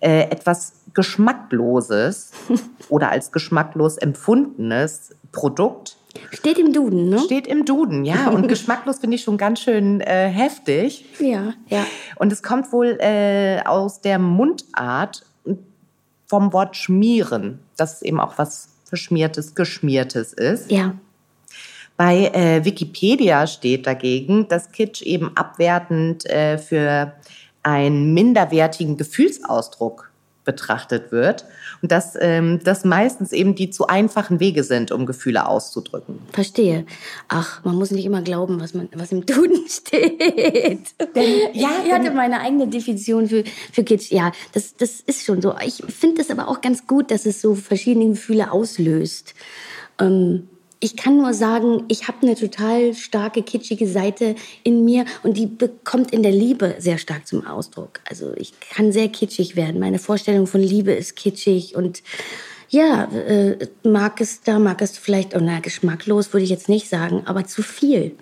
äh, 0.00 0.30
etwas 0.30 0.74
Geschmackloses 0.92 2.32
oder 2.88 3.10
als 3.10 3.32
geschmacklos 3.32 3.96
empfundenes 3.96 5.14
Produkt, 5.32 5.96
Steht 6.30 6.58
im 6.58 6.72
Duden, 6.72 7.08
ne? 7.08 7.18
Steht 7.18 7.46
im 7.46 7.64
Duden, 7.64 8.04
ja. 8.04 8.28
Und 8.32 8.48
geschmacklos 8.48 8.98
finde 8.98 9.16
ich 9.16 9.22
schon 9.22 9.36
ganz 9.36 9.60
schön 9.60 10.00
äh, 10.00 10.28
heftig. 10.28 11.06
Ja, 11.18 11.54
ja. 11.66 11.84
Und 12.16 12.32
es 12.32 12.42
kommt 12.42 12.72
wohl 12.72 12.98
äh, 13.00 13.60
aus 13.64 14.00
der 14.00 14.18
Mundart 14.18 15.26
vom 16.26 16.52
Wort 16.52 16.76
schmieren, 16.76 17.60
dass 17.76 17.96
es 17.96 18.02
eben 18.02 18.20
auch 18.20 18.38
was 18.38 18.68
Verschmiertes, 18.84 19.54
Geschmiertes 19.54 20.32
ist. 20.32 20.70
Ja. 20.70 20.94
Bei 21.96 22.26
äh, 22.34 22.64
Wikipedia 22.64 23.46
steht 23.46 23.86
dagegen, 23.86 24.48
dass 24.48 24.72
Kitsch 24.72 25.02
eben 25.02 25.36
abwertend 25.36 26.26
äh, 26.26 26.58
für 26.58 27.12
einen 27.62 28.12
minderwertigen 28.14 28.96
Gefühlsausdruck 28.96 30.10
betrachtet 30.44 31.10
wird 31.10 31.44
und 31.80 31.90
dass 31.90 32.16
ähm, 32.20 32.60
das 32.62 32.84
meistens 32.84 33.32
eben 33.32 33.54
die 33.54 33.70
zu 33.70 33.86
einfachen 33.86 34.40
Wege 34.40 34.62
sind, 34.62 34.92
um 34.92 35.06
Gefühle 35.06 35.46
auszudrücken. 35.46 36.18
Verstehe. 36.32 36.84
Ach, 37.28 37.64
man 37.64 37.76
muss 37.76 37.90
nicht 37.90 38.04
immer 38.04 38.22
glauben, 38.22 38.60
was, 38.60 38.74
man, 38.74 38.88
was 38.94 39.10
im 39.12 39.24
Duden 39.24 39.66
steht. 39.68 40.94
Denn, 41.14 41.54
ja, 41.54 41.70
ich 41.84 41.92
hatte 41.92 42.10
meine 42.10 42.40
eigene 42.40 42.68
Definition 42.68 43.28
für, 43.28 43.44
für 43.72 43.84
Kitsch. 43.84 44.10
Ja, 44.10 44.32
das, 44.52 44.76
das 44.76 45.00
ist 45.00 45.24
schon 45.24 45.40
so. 45.40 45.54
Ich 45.64 45.82
finde 45.88 46.20
es 46.20 46.30
aber 46.30 46.48
auch 46.48 46.60
ganz 46.60 46.86
gut, 46.86 47.10
dass 47.10 47.24
es 47.24 47.40
so 47.40 47.54
verschiedene 47.54 48.08
Gefühle 48.08 48.52
auslöst. 48.52 49.34
Ähm, 49.98 50.48
ich 50.84 50.96
kann 50.98 51.16
nur 51.16 51.32
sagen, 51.32 51.84
ich 51.88 52.08
habe 52.08 52.18
eine 52.26 52.34
total 52.34 52.92
starke 52.92 53.42
kitschige 53.42 53.88
Seite 53.88 54.34
in 54.64 54.84
mir 54.84 55.06
und 55.22 55.38
die 55.38 55.46
bekommt 55.46 56.12
in 56.12 56.22
der 56.22 56.30
Liebe 56.30 56.74
sehr 56.78 56.98
stark 56.98 57.26
zum 57.26 57.46
Ausdruck. 57.46 58.00
Also 58.06 58.34
ich 58.36 58.52
kann 58.60 58.92
sehr 58.92 59.08
kitschig 59.08 59.56
werden. 59.56 59.80
Meine 59.80 59.98
Vorstellung 59.98 60.46
von 60.46 60.60
Liebe 60.60 60.92
ist 60.92 61.16
kitschig 61.16 61.74
und 61.74 62.02
ja, 62.68 63.04
äh, 63.04 63.66
mag 63.82 64.20
es 64.20 64.42
da, 64.42 64.58
mag 64.58 64.82
es 64.82 64.98
vielleicht, 64.98 65.34
oh 65.34 65.40
na, 65.40 65.60
geschmacklos 65.60 66.34
würde 66.34 66.44
ich 66.44 66.50
jetzt 66.50 66.68
nicht 66.68 66.90
sagen, 66.90 67.22
aber 67.24 67.46
zu 67.46 67.62
viel. 67.62 68.14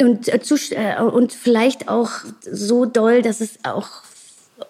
Und, 0.00 0.32
äh, 0.32 0.40
zu, 0.40 0.56
äh, 0.70 1.02
und 1.02 1.34
vielleicht 1.34 1.88
auch 1.88 2.10
so 2.40 2.86
doll, 2.86 3.20
dass 3.20 3.42
es 3.42 3.58
auch, 3.64 3.88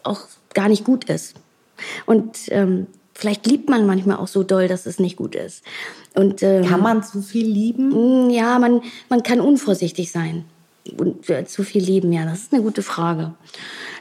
auch 0.03 0.23
gar 0.55 0.69
nicht 0.69 0.83
gut 0.83 1.05
ist. 1.05 1.35
Und 2.05 2.37
ähm, 2.49 2.89
Vielleicht 3.19 3.47
liebt 3.47 3.71
man 3.71 3.87
manchmal 3.87 4.19
auch 4.19 4.29
so 4.29 4.43
doll, 4.43 4.69
dass 4.69 4.85
es 4.85 4.99
nicht 4.99 5.17
gut 5.17 5.35
ist. 5.35 5.65
Und, 6.15 6.43
ähm, 6.43 6.67
kann 6.67 6.83
man 6.83 7.03
zu 7.03 7.23
viel 7.23 7.47
lieben? 7.47 8.27
Mm, 8.27 8.31
ja, 8.31 8.59
man, 8.59 8.83
man 9.09 9.23
kann 9.23 9.41
unvorsichtig 9.41 10.13
sein. 10.13 10.45
Und 10.99 11.31
äh, 11.31 11.47
zu 11.47 11.65
viel 11.65 11.83
lieben, 11.83 12.13
ja, 12.13 12.27
das 12.27 12.43
ist 12.43 12.53
eine 12.53 12.63
gute 12.63 12.83
Frage. 12.83 13.33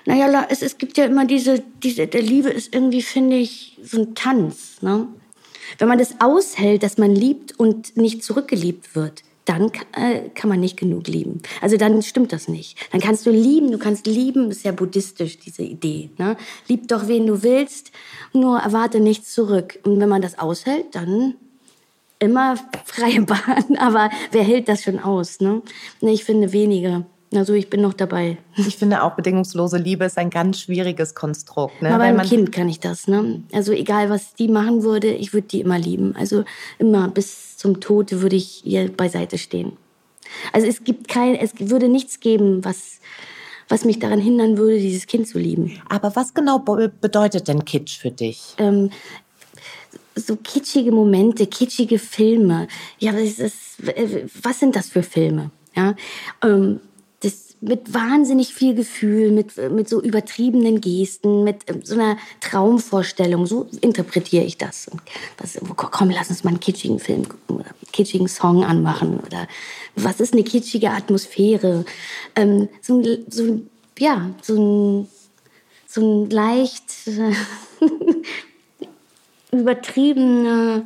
Naja, 0.06 0.46
es, 0.50 0.62
es 0.62 0.78
gibt 0.78 0.98
ja 0.98 1.06
immer 1.06 1.26
diese, 1.26 1.64
diese, 1.82 2.08
der 2.08 2.22
Liebe 2.22 2.50
ist 2.50 2.76
irgendwie, 2.76 3.02
finde 3.02 3.38
ich, 3.38 3.80
so 3.82 4.00
ein 4.00 4.16
Tanz. 4.16 4.82
Ne? 4.82 5.08
Wenn 5.78 5.88
man 5.88 5.98
das 5.98 6.16
aushält, 6.20 6.84
dass 6.84 6.98
man 6.98 7.16
liebt 7.16 7.58
und 7.58 7.96
nicht 7.96 8.22
zurückgeliebt 8.22 8.98
wird, 8.98 9.24
dann 9.46 9.72
äh, 9.96 10.30
kann 10.34 10.50
man 10.50 10.60
nicht 10.60 10.78
genug 10.78 11.08
lieben. 11.08 11.42
Also 11.62 11.78
dann 11.78 12.02
stimmt 12.02 12.34
das 12.34 12.48
nicht. 12.48 12.78
Dann 12.92 13.00
kannst 13.00 13.26
du 13.26 13.32
lieben, 13.32 13.72
du 13.72 13.78
kannst 13.78 14.08
lieben, 14.08 14.50
ist 14.50 14.66
ja 14.66 14.72
buddhistisch, 14.72 15.38
diese 15.40 15.62
Idee. 15.62 16.10
Ne? 16.18 16.36
Lieb 16.68 16.88
doch, 16.88 17.08
wen 17.08 17.28
du 17.28 17.44
willst, 17.44 17.92
nur 18.34 18.60
erwarte 18.60 19.00
nichts 19.00 19.34
zurück. 19.34 19.80
Und 19.84 20.00
wenn 20.00 20.10
man 20.10 20.22
das 20.22 20.40
aushält, 20.40 20.88
dann 20.94 21.36
immer 22.20 22.56
freie 22.86 23.22
Bahn. 23.22 23.78
Aber 23.78 24.10
wer 24.32 24.44
hält 24.44 24.68
das 24.68 24.84
schon 24.84 25.00
aus? 25.00 25.40
Ne? 25.40 25.62
Ich 26.02 26.26
finde 26.26 26.52
wenige. 26.52 27.06
Also 27.34 27.54
ich 27.54 27.70
bin 27.70 27.82
noch 27.82 27.94
dabei. 27.94 28.38
Ich 28.58 28.78
finde 28.78 29.04
auch 29.04 29.16
bedingungslose 29.16 29.78
Liebe 29.78 30.06
ist 30.06 30.18
ein 30.18 30.30
ganz 30.30 30.60
schwieriges 30.60 31.14
Konstrukt. 31.14 31.82
Ne? 31.82 31.94
Aber 31.94 32.12
beim 32.12 32.22
Kind 32.22 32.52
kann 32.52 32.70
ich 32.70 32.80
das. 32.80 33.08
Ne? 33.08 33.44
Also 33.54 33.74
egal, 33.74 34.10
was 34.10 34.34
die 34.34 34.48
machen 34.48 34.84
würde, 34.84 35.12
ich 35.12 35.34
würde 35.34 35.48
die 35.48 35.62
immer 35.62 35.78
lieben. 35.78 36.16
Also 36.16 36.46
immer 36.80 37.10
bis 37.10 37.45
zum 37.66 37.80
Tod 37.80 38.12
würde 38.12 38.36
ich 38.36 38.64
ihr 38.64 38.90
beiseite 38.90 39.40
stehen. 39.40 39.72
Also 40.54 40.68
es 40.68 40.84
gibt 40.84 41.08
kein, 41.08 41.34
es 41.34 41.52
würde 41.58 41.90
nichts 41.90 42.20
geben, 42.20 42.64
was, 42.64 43.00
was 43.70 43.86
mich 43.86 43.98
daran 43.98 44.20
hindern 44.20 44.60
würde, 44.60 44.78
dieses 44.78 45.08
Kind 45.08 45.28
zu 45.28 45.40
lieben. 45.40 45.82
Aber 45.90 46.16
was 46.16 46.36
genau 46.36 46.60
bedeutet 46.60 47.48
denn 47.48 47.66
Kitsch 47.66 47.98
für 47.98 48.12
dich? 48.12 48.54
Ähm, 48.60 48.92
so 50.14 50.36
kitschige 50.36 50.92
Momente, 50.92 51.48
kitschige 51.48 51.98
Filme. 51.98 52.68
Ja, 53.00 53.16
was, 53.16 53.40
ist, 53.40 53.78
was 54.44 54.60
sind 54.60 54.76
das 54.76 54.90
für 54.90 55.02
Filme? 55.02 55.50
Ja, 55.76 55.96
ähm, 56.44 56.82
mit 57.62 57.94
wahnsinnig 57.94 58.54
viel 58.54 58.76
Gefühl, 58.76 59.32
mit, 59.32 59.58
mit 59.72 59.90
so 59.90 60.02
übertriebenen 60.02 60.82
Gesten, 60.82 61.44
mit 61.44 61.64
ähm, 61.68 61.82
so 61.84 61.96
einer 61.96 62.18
Traumvorstellung. 62.40 63.46
So 63.48 63.68
interpretiere 63.82 64.44
ich 64.44 64.58
das. 64.58 64.90
Was, 65.38 65.60
komm, 65.76 66.10
lass 66.12 66.30
uns 66.30 66.44
mal 66.44 66.52
einen 66.52 66.60
kitschigen 66.60 67.00
Film 67.00 67.24
oder 67.48 67.66
einen 67.66 67.92
kitschigen 67.92 68.28
Song 68.28 68.64
anmachen. 68.64 69.20
Oder 69.20 69.48
was 69.96 70.20
ist 70.20 70.34
eine 70.34 70.44
kitschige 70.44 70.92
Atmosphäre? 70.92 71.86
Ähm, 72.36 72.70
so, 72.82 73.02
so, 73.30 73.62
ja, 73.98 74.30
so 74.42 74.56
ein, 74.56 75.10
so 75.88 76.02
ein 76.02 76.30
leicht 76.30 77.08
äh, 77.08 77.34
übertriebener, 79.58 80.84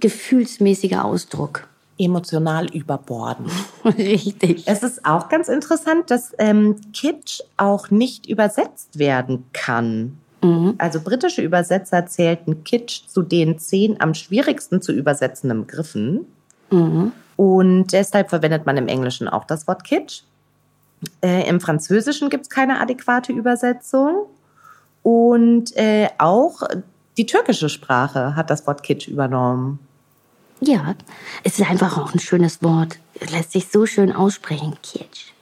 gefühlsmäßiger 0.00 1.04
Ausdruck 1.04 1.68
emotional 1.98 2.66
überborden. 2.66 3.46
Richtig. 3.84 4.64
Es 4.66 4.82
ist 4.82 5.04
auch 5.04 5.28
ganz 5.28 5.48
interessant, 5.48 6.10
dass 6.10 6.32
ähm, 6.38 6.76
Kitsch 6.92 7.40
auch 7.56 7.90
nicht 7.90 8.26
übersetzt 8.26 8.98
werden 8.98 9.44
kann. 9.52 10.18
Mhm. 10.42 10.74
Also 10.78 11.00
britische 11.00 11.42
Übersetzer 11.42 12.06
zählten 12.06 12.64
Kitsch 12.64 13.06
zu 13.08 13.22
den 13.22 13.58
zehn 13.58 14.00
am 14.00 14.14
schwierigsten 14.14 14.82
zu 14.82 14.92
übersetzenden 14.92 15.66
Begriffen. 15.66 16.26
Mhm. 16.70 17.12
Und 17.36 17.92
deshalb 17.92 18.30
verwendet 18.30 18.66
man 18.66 18.76
im 18.76 18.88
Englischen 18.88 19.28
auch 19.28 19.44
das 19.44 19.66
Wort 19.66 19.84
Kitsch. 19.84 20.22
Äh, 21.22 21.48
Im 21.48 21.60
Französischen 21.60 22.30
gibt 22.30 22.44
es 22.44 22.50
keine 22.50 22.80
adäquate 22.80 23.32
Übersetzung. 23.32 24.26
Und 25.02 25.76
äh, 25.76 26.08
auch 26.18 26.62
die 27.16 27.26
türkische 27.26 27.68
Sprache 27.68 28.34
hat 28.34 28.50
das 28.50 28.66
Wort 28.66 28.82
Kitsch 28.82 29.08
übernommen. 29.08 29.78
Ja, 30.60 30.94
es 31.44 31.58
ist 31.58 31.68
einfach 31.68 31.98
auch 31.98 32.14
ein 32.14 32.20
schönes 32.20 32.62
Wort. 32.62 32.98
Es 33.20 33.30
lässt 33.30 33.52
sich 33.52 33.68
so 33.68 33.86
schön 33.86 34.12
aussprechen. 34.12 34.76
Kitsch. 34.82 35.32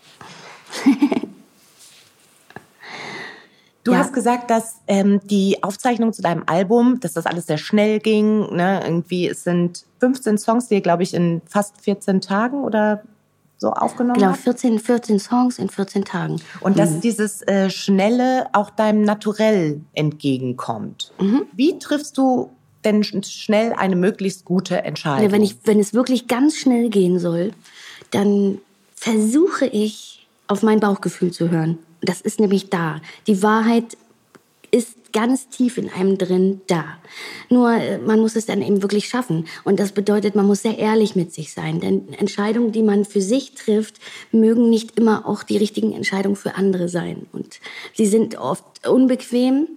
Du 3.85 3.93
ja. 3.93 3.99
hast 3.99 4.15
gesagt, 4.15 4.51
dass 4.51 4.81
ähm, 4.89 5.21
die 5.25 5.63
Aufzeichnung 5.63 6.15
zu 6.15 6.23
deinem 6.23 6.45
Album, 6.47 7.01
dass 7.01 7.13
das 7.13 7.27
alles 7.27 7.47
sehr 7.47 7.59
schnell 7.59 8.01
ging. 8.01 8.55
Ne? 8.57 8.81
Irgendwie, 8.83 9.29
es 9.29 9.45
sind 9.45 9.85
15 10.01 10.39
Songs, 10.39 10.69
die 10.69 10.77
ihr, 10.77 10.81
glaube 10.81 11.03
ich, 11.03 11.13
in 11.13 11.43
fast 11.45 11.83
14 11.83 12.23
Tagen 12.23 12.65
oder 12.65 13.03
so 13.59 13.73
aufgenommen 13.73 14.19
genau, 14.19 14.33
14, 14.33 14.79
14 14.79 15.19
Songs 15.19 15.59
in 15.59 15.69
14 15.69 16.07
Tagen. 16.07 16.41
Und 16.61 16.79
dass 16.79 16.93
mhm. 16.93 17.01
dieses 17.03 17.43
äh, 17.43 17.69
Schnelle 17.69 18.47
auch 18.53 18.71
deinem 18.71 19.03
Naturell 19.03 19.83
entgegenkommt. 19.93 21.13
Mhm. 21.21 21.43
Wie 21.53 21.79
triffst 21.79 22.17
du 22.17 22.51
denn 22.85 23.03
schnell 23.05 23.73
eine 23.73 23.97
möglichst 23.97 24.45
gute 24.45 24.83
Entscheidung? 24.83 25.25
Ja, 25.25 25.33
wenn, 25.33 25.43
ich, 25.43 25.57
wenn 25.65 25.81
es 25.81 25.95
wirklich 25.95 26.29
ganz 26.29 26.57
schnell 26.57 26.89
gehen 26.89 27.19
soll, 27.19 27.53
dann 28.11 28.59
versuche 28.95 29.67
ich 29.67 30.27
auf 30.47 30.63
mein 30.63 30.81
Bauchgefühl 30.81 31.33
zu 31.33 31.51
hören. 31.51 31.79
Das 32.01 32.21
ist 32.21 32.41
nämlich 32.41 32.71
da. 32.71 33.01
Die 33.27 33.43
Wahrheit 33.43 33.97
ist 34.75 35.13
ganz 35.13 35.49
tief 35.49 35.79
in 35.79 35.89
einem 35.89 36.19
drin 36.19 36.61
da. 36.67 36.85
Nur 37.49 37.71
äh, 37.73 37.99
man 37.99 38.19
muss 38.19 38.35
es 38.35 38.47
dann 38.47 38.61
eben 38.61 38.83
wirklich 38.83 39.09
schaffen. 39.09 39.47
Und 39.63 39.79
das 39.79 39.93
bedeutet, 39.93 40.35
man 40.35 40.47
muss 40.47 40.63
sehr 40.63 40.77
ehrlich 40.77 41.15
mit 41.15 41.33
sich 41.33 41.53
sein. 41.53 41.79
Denn 41.79 42.13
Entscheidungen, 42.15 42.73
die 42.73 42.83
man 42.83 43.05
für 43.05 43.23
sich 43.23 43.55
trifft, 43.55 44.01
mögen 44.33 44.69
nicht 44.69 44.99
immer 44.99 45.29
auch 45.29 45.45
die 45.45 45.57
richtigen 45.57 45.93
Entscheidungen 45.93 46.35
für 46.35 46.57
andere 46.57 46.89
sein. 46.89 47.27
Und 47.31 47.61
sie 47.95 48.07
sind 48.07 48.37
oft 48.37 48.65
unbequem 48.89 49.69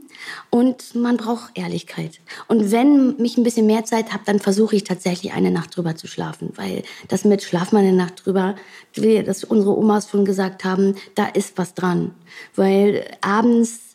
und 0.49 0.95
man 0.95 1.17
braucht 1.17 1.55
Ehrlichkeit. 1.55 2.19
Und 2.47 2.71
wenn 2.71 3.15
ich 3.23 3.37
ein 3.37 3.43
bisschen 3.43 3.67
mehr 3.67 3.85
Zeit 3.85 4.13
habe, 4.13 4.23
dann 4.25 4.39
versuche 4.39 4.75
ich 4.75 4.83
tatsächlich 4.83 5.33
eine 5.33 5.51
Nacht 5.51 5.77
drüber 5.77 5.95
zu 5.95 6.07
schlafen. 6.07 6.51
Weil 6.55 6.81
das 7.07 7.23
mit 7.23 7.43
Schlaf 7.43 7.71
mal 7.71 7.83
eine 7.83 7.93
Nacht 7.93 8.25
drüber, 8.25 8.55
wie 8.93 9.21
das 9.21 9.43
unsere 9.43 9.77
Omas 9.77 10.09
schon 10.09 10.25
gesagt 10.25 10.65
haben, 10.65 10.95
da 11.13 11.27
ist 11.27 11.59
was 11.59 11.75
dran. 11.75 12.15
Weil 12.55 13.05
abends 13.21 13.86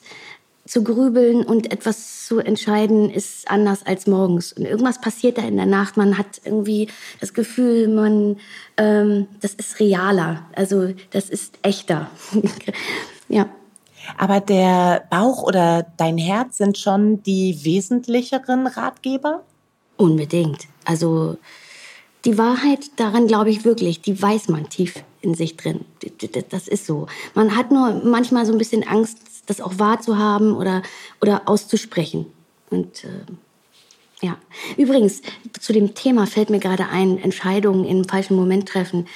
zu 0.73 0.83
grübeln 0.83 1.45
und 1.45 1.71
etwas 1.71 2.25
zu 2.25 2.39
entscheiden 2.39 3.11
ist 3.11 3.51
anders 3.51 3.85
als 3.85 4.07
morgens. 4.07 4.55
Und 4.55 4.65
irgendwas 4.65 5.03
passiert 5.03 5.37
da 5.37 5.43
in 5.43 5.59
der 5.59 5.67
Nacht. 5.67 5.99
Man 5.99 6.17
hat 6.17 6.41
irgendwie 6.47 6.89
das 7.21 7.35
Gefühl, 7.35 7.89
man, 7.89 8.39
ähm, 8.79 9.27
das 9.43 9.53
ist 9.53 9.81
realer. 9.81 10.47
Also 10.57 10.95
das 11.11 11.29
ist 11.29 11.59
echter. 11.61 12.11
ja. 13.29 13.51
Aber 14.17 14.41
der 14.41 15.05
Bauch 15.11 15.43
oder 15.43 15.85
dein 15.99 16.17
Herz 16.17 16.57
sind 16.57 16.79
schon 16.79 17.23
die 17.23 17.63
wesentlicheren 17.65 18.67
Ratgeber? 18.67 19.43
Unbedingt. 19.99 20.69
Also 20.87 21.37
die 22.25 22.39
Wahrheit 22.39 22.99
daran 22.99 23.27
glaube 23.27 23.51
ich 23.51 23.67
wirklich, 23.67 24.01
die 24.01 24.23
weiß 24.23 24.49
man 24.49 24.71
tief 24.71 25.05
in 25.23 25.35
sich 25.35 25.57
drin. 25.57 25.85
Das 26.51 26.69
ist 26.69 26.87
so. 26.87 27.07
Man 27.35 27.57
hat 27.57 27.71
nur 27.71 28.03
manchmal 28.05 28.45
so 28.45 28.53
ein 28.53 28.59
bisschen 28.59 28.87
Angst, 28.87 29.19
das 29.47 29.61
auch 29.61 29.79
wahrzuhaben 29.79 30.55
oder, 30.55 30.83
oder 31.21 31.49
auszusprechen. 31.49 32.27
Und 32.71 33.05
äh, 33.05 33.25
Ja. 34.23 34.39
Übrigens, 34.77 35.23
zu 35.61 35.73
dem 35.73 35.95
Thema 35.95 36.27
fällt 36.27 36.51
mir 36.51 36.61
gerade 36.61 36.89
ein, 36.89 37.19
Entscheidungen 37.19 37.85
im 37.85 38.05
falschen 38.05 38.37
Moment 38.37 38.69
treffen. 38.69 39.09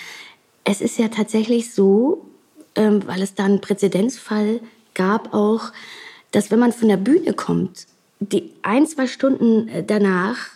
Es 0.65 0.81
ist 0.81 0.99
ja 0.99 1.09
tatsächlich 1.09 1.73
so, 1.73 2.27
ähm, 2.75 3.07
weil 3.07 3.23
es 3.23 3.35
da 3.35 3.45
einen 3.45 3.61
Präzedenzfall 3.61 4.61
gab 4.95 5.33
auch, 5.33 5.73
dass 6.33 6.51
wenn 6.51 6.59
man 6.59 6.73
von 6.73 6.89
der 6.89 6.97
Bühne 6.97 7.35
kommt, 7.35 7.87
die 8.19 8.53
ein, 8.63 8.87
zwei 8.87 9.07
Stunden 9.07 9.69
äh, 9.69 9.85
danach 9.85 10.56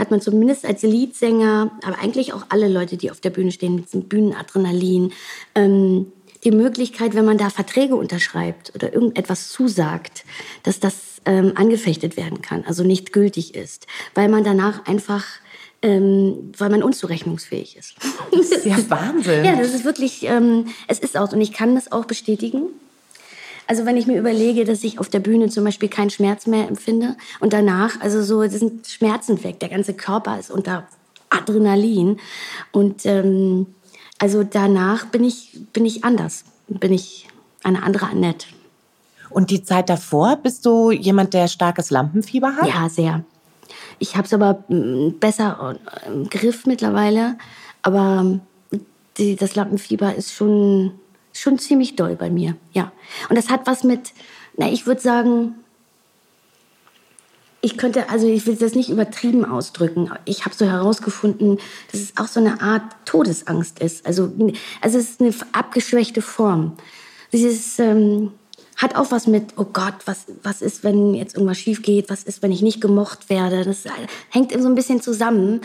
hat 0.00 0.10
man 0.10 0.20
zumindest 0.20 0.64
als 0.66 0.82
Leadsänger, 0.82 1.70
aber 1.84 1.98
eigentlich 2.00 2.32
auch 2.32 2.46
alle 2.48 2.68
Leute, 2.68 2.96
die 2.96 3.10
auf 3.10 3.20
der 3.20 3.30
Bühne 3.30 3.52
stehen, 3.52 3.76
mit 3.76 3.86
diesem 3.86 4.08
Bühnenadrenalin, 4.08 5.12
ähm, 5.54 6.12
die 6.42 6.50
Möglichkeit, 6.50 7.14
wenn 7.14 7.26
man 7.26 7.38
da 7.38 7.50
Verträge 7.50 7.94
unterschreibt 7.94 8.72
oder 8.74 8.92
irgendetwas 8.92 9.50
zusagt, 9.50 10.24
dass 10.62 10.80
das 10.80 11.20
ähm, 11.26 11.52
angefechtet 11.54 12.16
werden 12.16 12.40
kann, 12.40 12.64
also 12.66 12.82
nicht 12.82 13.12
gültig 13.12 13.54
ist, 13.54 13.86
weil 14.14 14.28
man 14.28 14.42
danach 14.42 14.86
einfach 14.86 15.26
ähm, 15.82 16.52
weil 16.58 16.68
man 16.68 16.82
unzurechnungsfähig 16.82 17.76
ist. 17.76 17.94
Das 18.30 18.50
ist 18.50 18.66
ja 18.66 18.76
Wahnsinn. 18.88 19.44
ja, 19.46 19.56
das 19.56 19.72
ist 19.72 19.84
wirklich, 19.84 20.24
ähm, 20.24 20.66
es 20.88 20.98
ist 20.98 21.16
auch, 21.16 21.32
und 21.32 21.40
ich 21.40 21.52
kann 21.52 21.74
das 21.74 21.90
auch 21.90 22.04
bestätigen. 22.04 22.64
Also 23.70 23.86
wenn 23.86 23.96
ich 23.96 24.08
mir 24.08 24.18
überlege, 24.18 24.64
dass 24.64 24.82
ich 24.82 24.98
auf 24.98 25.08
der 25.08 25.20
Bühne 25.20 25.48
zum 25.48 25.62
Beispiel 25.62 25.88
keinen 25.88 26.10
Schmerz 26.10 26.48
mehr 26.48 26.66
empfinde 26.66 27.16
und 27.38 27.52
danach, 27.52 28.00
also 28.00 28.20
so, 28.20 28.42
das 28.42 28.54
sind 28.54 28.84
Schmerzen 28.88 29.44
weg, 29.44 29.60
der 29.60 29.68
ganze 29.68 29.94
Körper 29.94 30.40
ist 30.40 30.50
unter 30.50 30.88
Adrenalin 31.28 32.16
und 32.72 33.06
ähm, 33.06 33.68
also 34.18 34.42
danach 34.42 35.06
bin 35.06 35.22
ich, 35.22 35.56
bin 35.72 35.86
ich 35.86 36.02
anders, 36.02 36.46
bin 36.66 36.92
ich 36.92 37.28
eine 37.62 37.84
andere 37.84 38.06
Annette. 38.06 38.48
Und 39.28 39.50
die 39.50 39.62
Zeit 39.62 39.88
davor, 39.88 40.34
bist 40.34 40.66
du 40.66 40.90
jemand, 40.90 41.32
der 41.32 41.46
starkes 41.46 41.90
Lampenfieber 41.90 42.56
hat? 42.56 42.66
Ja, 42.66 42.88
sehr. 42.88 43.24
Ich 44.00 44.16
habe 44.16 44.26
es 44.26 44.34
aber 44.34 44.64
mm, 44.66 45.20
besser 45.20 45.76
im 46.08 46.28
Griff 46.28 46.66
mittlerweile. 46.66 47.38
Aber 47.82 48.40
die, 49.16 49.36
das 49.36 49.54
Lampenfieber 49.54 50.12
ist 50.12 50.32
schon, 50.32 50.90
schon 51.32 51.58
ziemlich 51.58 51.96
doll 51.96 52.16
bei 52.16 52.30
mir. 52.30 52.56
Ja. 52.72 52.92
Und 53.28 53.36
das 53.36 53.48
hat 53.48 53.66
was 53.66 53.84
mit, 53.84 54.12
na, 54.56 54.70
ich 54.70 54.86
würde 54.86 55.00
sagen, 55.00 55.54
ich 57.62 57.76
könnte, 57.76 58.08
also 58.08 58.26
ich 58.26 58.46
will 58.46 58.56
das 58.56 58.74
nicht 58.74 58.88
übertrieben 58.88 59.44
ausdrücken. 59.44 60.10
Ich 60.24 60.46
habe 60.46 60.54
so 60.54 60.64
herausgefunden, 60.64 61.58
dass 61.92 62.00
es 62.00 62.16
auch 62.16 62.26
so 62.26 62.40
eine 62.40 62.62
Art 62.62 62.82
Todesangst 63.04 63.80
ist. 63.80 64.06
Also, 64.06 64.32
also 64.80 64.98
es 64.98 65.10
ist 65.10 65.20
eine 65.20 65.34
abgeschwächte 65.52 66.22
Form. 66.22 66.76
Dieses, 67.32 67.78
ähm, 67.78 68.32
hat 68.80 68.96
auch 68.96 69.10
was 69.10 69.26
mit, 69.26 69.52
oh 69.56 69.66
Gott, 69.70 69.94
was, 70.06 70.24
was 70.42 70.62
ist, 70.62 70.84
wenn 70.84 71.12
jetzt 71.14 71.34
irgendwas 71.34 71.58
schief 71.58 71.82
geht? 71.82 72.08
Was 72.08 72.22
ist, 72.22 72.42
wenn 72.42 72.50
ich 72.50 72.62
nicht 72.62 72.80
gemocht 72.80 73.28
werde? 73.28 73.62
Das 73.62 73.84
hängt 74.30 74.52
so 74.52 74.66
ein 74.66 74.74
bisschen 74.74 75.02
zusammen. 75.02 75.60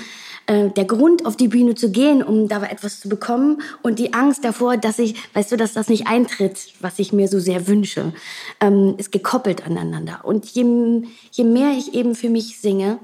Äh, 0.47 0.69
der 0.69 0.85
Grund, 0.85 1.25
auf 1.25 1.35
die 1.35 1.47
Bühne 1.47 1.73
zu 1.73 1.89
gehen, 1.89 2.21
um 2.21 2.47
da 2.47 2.61
etwas 2.63 2.99
zu 2.99 3.09
bekommen 3.09 3.61
und 3.81 3.97
die 3.97 4.13
Angst 4.13 4.43
davor, 4.45 4.77
dass 4.77 4.99
ich, 4.99 5.15
weißt 5.33 5.51
du, 5.51 5.57
dass 5.57 5.73
das 5.73 5.89
nicht 5.89 6.07
eintritt, 6.07 6.73
was 6.81 6.99
ich 6.99 7.11
mir 7.11 7.27
so 7.27 7.39
sehr 7.39 7.67
wünsche, 7.67 8.13
ähm, 8.61 8.93
ist 8.97 9.11
gekoppelt 9.11 9.65
aneinander. 9.65 10.19
Und 10.23 10.45
je, 10.45 11.01
je 11.31 11.43
mehr 11.43 11.71
ich 11.71 11.95
eben 11.95 12.13
für 12.13 12.29
mich 12.29 12.59
singe, 12.59 12.99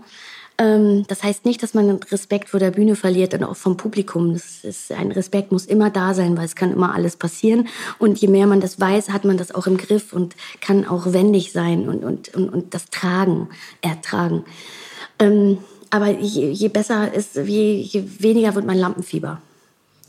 ähm, 0.60 1.06
das 1.08 1.24
heißt 1.24 1.46
nicht, 1.46 1.64
dass 1.64 1.74
man 1.74 1.90
Respekt 2.12 2.50
vor 2.50 2.60
der 2.60 2.70
Bühne 2.70 2.96
verliert 2.96 3.34
und 3.34 3.44
auch 3.44 3.56
vom 3.56 3.76
Publikum. 3.76 4.34
Das 4.34 4.64
ist, 4.64 4.92
ein 4.92 5.12
Respekt 5.12 5.52
muss 5.52 5.66
immer 5.66 5.90
da 5.90 6.14
sein, 6.14 6.38
weil 6.38 6.46
es 6.46 6.56
kann 6.56 6.72
immer 6.72 6.94
alles 6.94 7.16
passieren. 7.16 7.68
Und 7.98 8.20
je 8.20 8.28
mehr 8.28 8.46
man 8.46 8.62
das 8.62 8.80
weiß, 8.80 9.10
hat 9.10 9.26
man 9.26 9.38
das 9.38 9.56
auch 9.56 9.66
im 9.66 9.78
Griff 9.78 10.14
und 10.14 10.36
kann 10.60 10.86
auch 10.86 11.12
wendig 11.12 11.54
sein 11.54 11.90
und, 11.90 12.04
und, 12.04 12.36
und, 12.36 12.50
und 12.50 12.74
das 12.76 12.86
tragen, 12.92 13.50
ertragen. 13.82 14.46
Ähm, 15.18 15.58
aber 15.92 16.10
je, 16.10 16.52
je 16.52 16.70
besser 16.70 17.14
ist, 17.14 17.36
je, 17.36 17.76
je 17.82 18.04
weniger 18.20 18.56
wird 18.56 18.66
mein 18.66 18.78
Lampenfieber. 18.78 19.42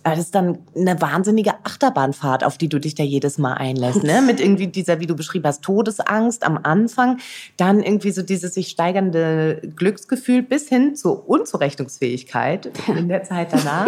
Das 0.04 0.18
ist 0.18 0.34
dann 0.34 0.58
eine 0.74 1.00
wahnsinnige 1.00 1.52
Achterbahnfahrt, 1.62 2.42
auf 2.42 2.58
die 2.58 2.68
du 2.68 2.80
dich 2.80 2.96
da 2.96 3.04
jedes 3.04 3.38
Mal 3.38 3.52
einlässt, 3.54 4.02
ne? 4.02 4.20
Mit 4.20 4.40
irgendwie 4.40 4.66
dieser, 4.66 4.98
wie 4.98 5.06
du 5.06 5.14
beschrieben 5.14 5.46
hast, 5.46 5.62
Todesangst 5.62 6.44
am 6.44 6.58
Anfang, 6.60 7.18
dann 7.56 7.82
irgendwie 7.82 8.10
so 8.10 8.22
dieses 8.22 8.54
sich 8.54 8.68
steigernde 8.68 9.62
Glücksgefühl 9.76 10.42
bis 10.42 10.68
hin 10.68 10.96
zur 10.96 11.28
Unzurechnungsfähigkeit 11.28 12.72
in 12.88 13.08
der 13.08 13.22
Zeit 13.22 13.52
danach. 13.52 13.86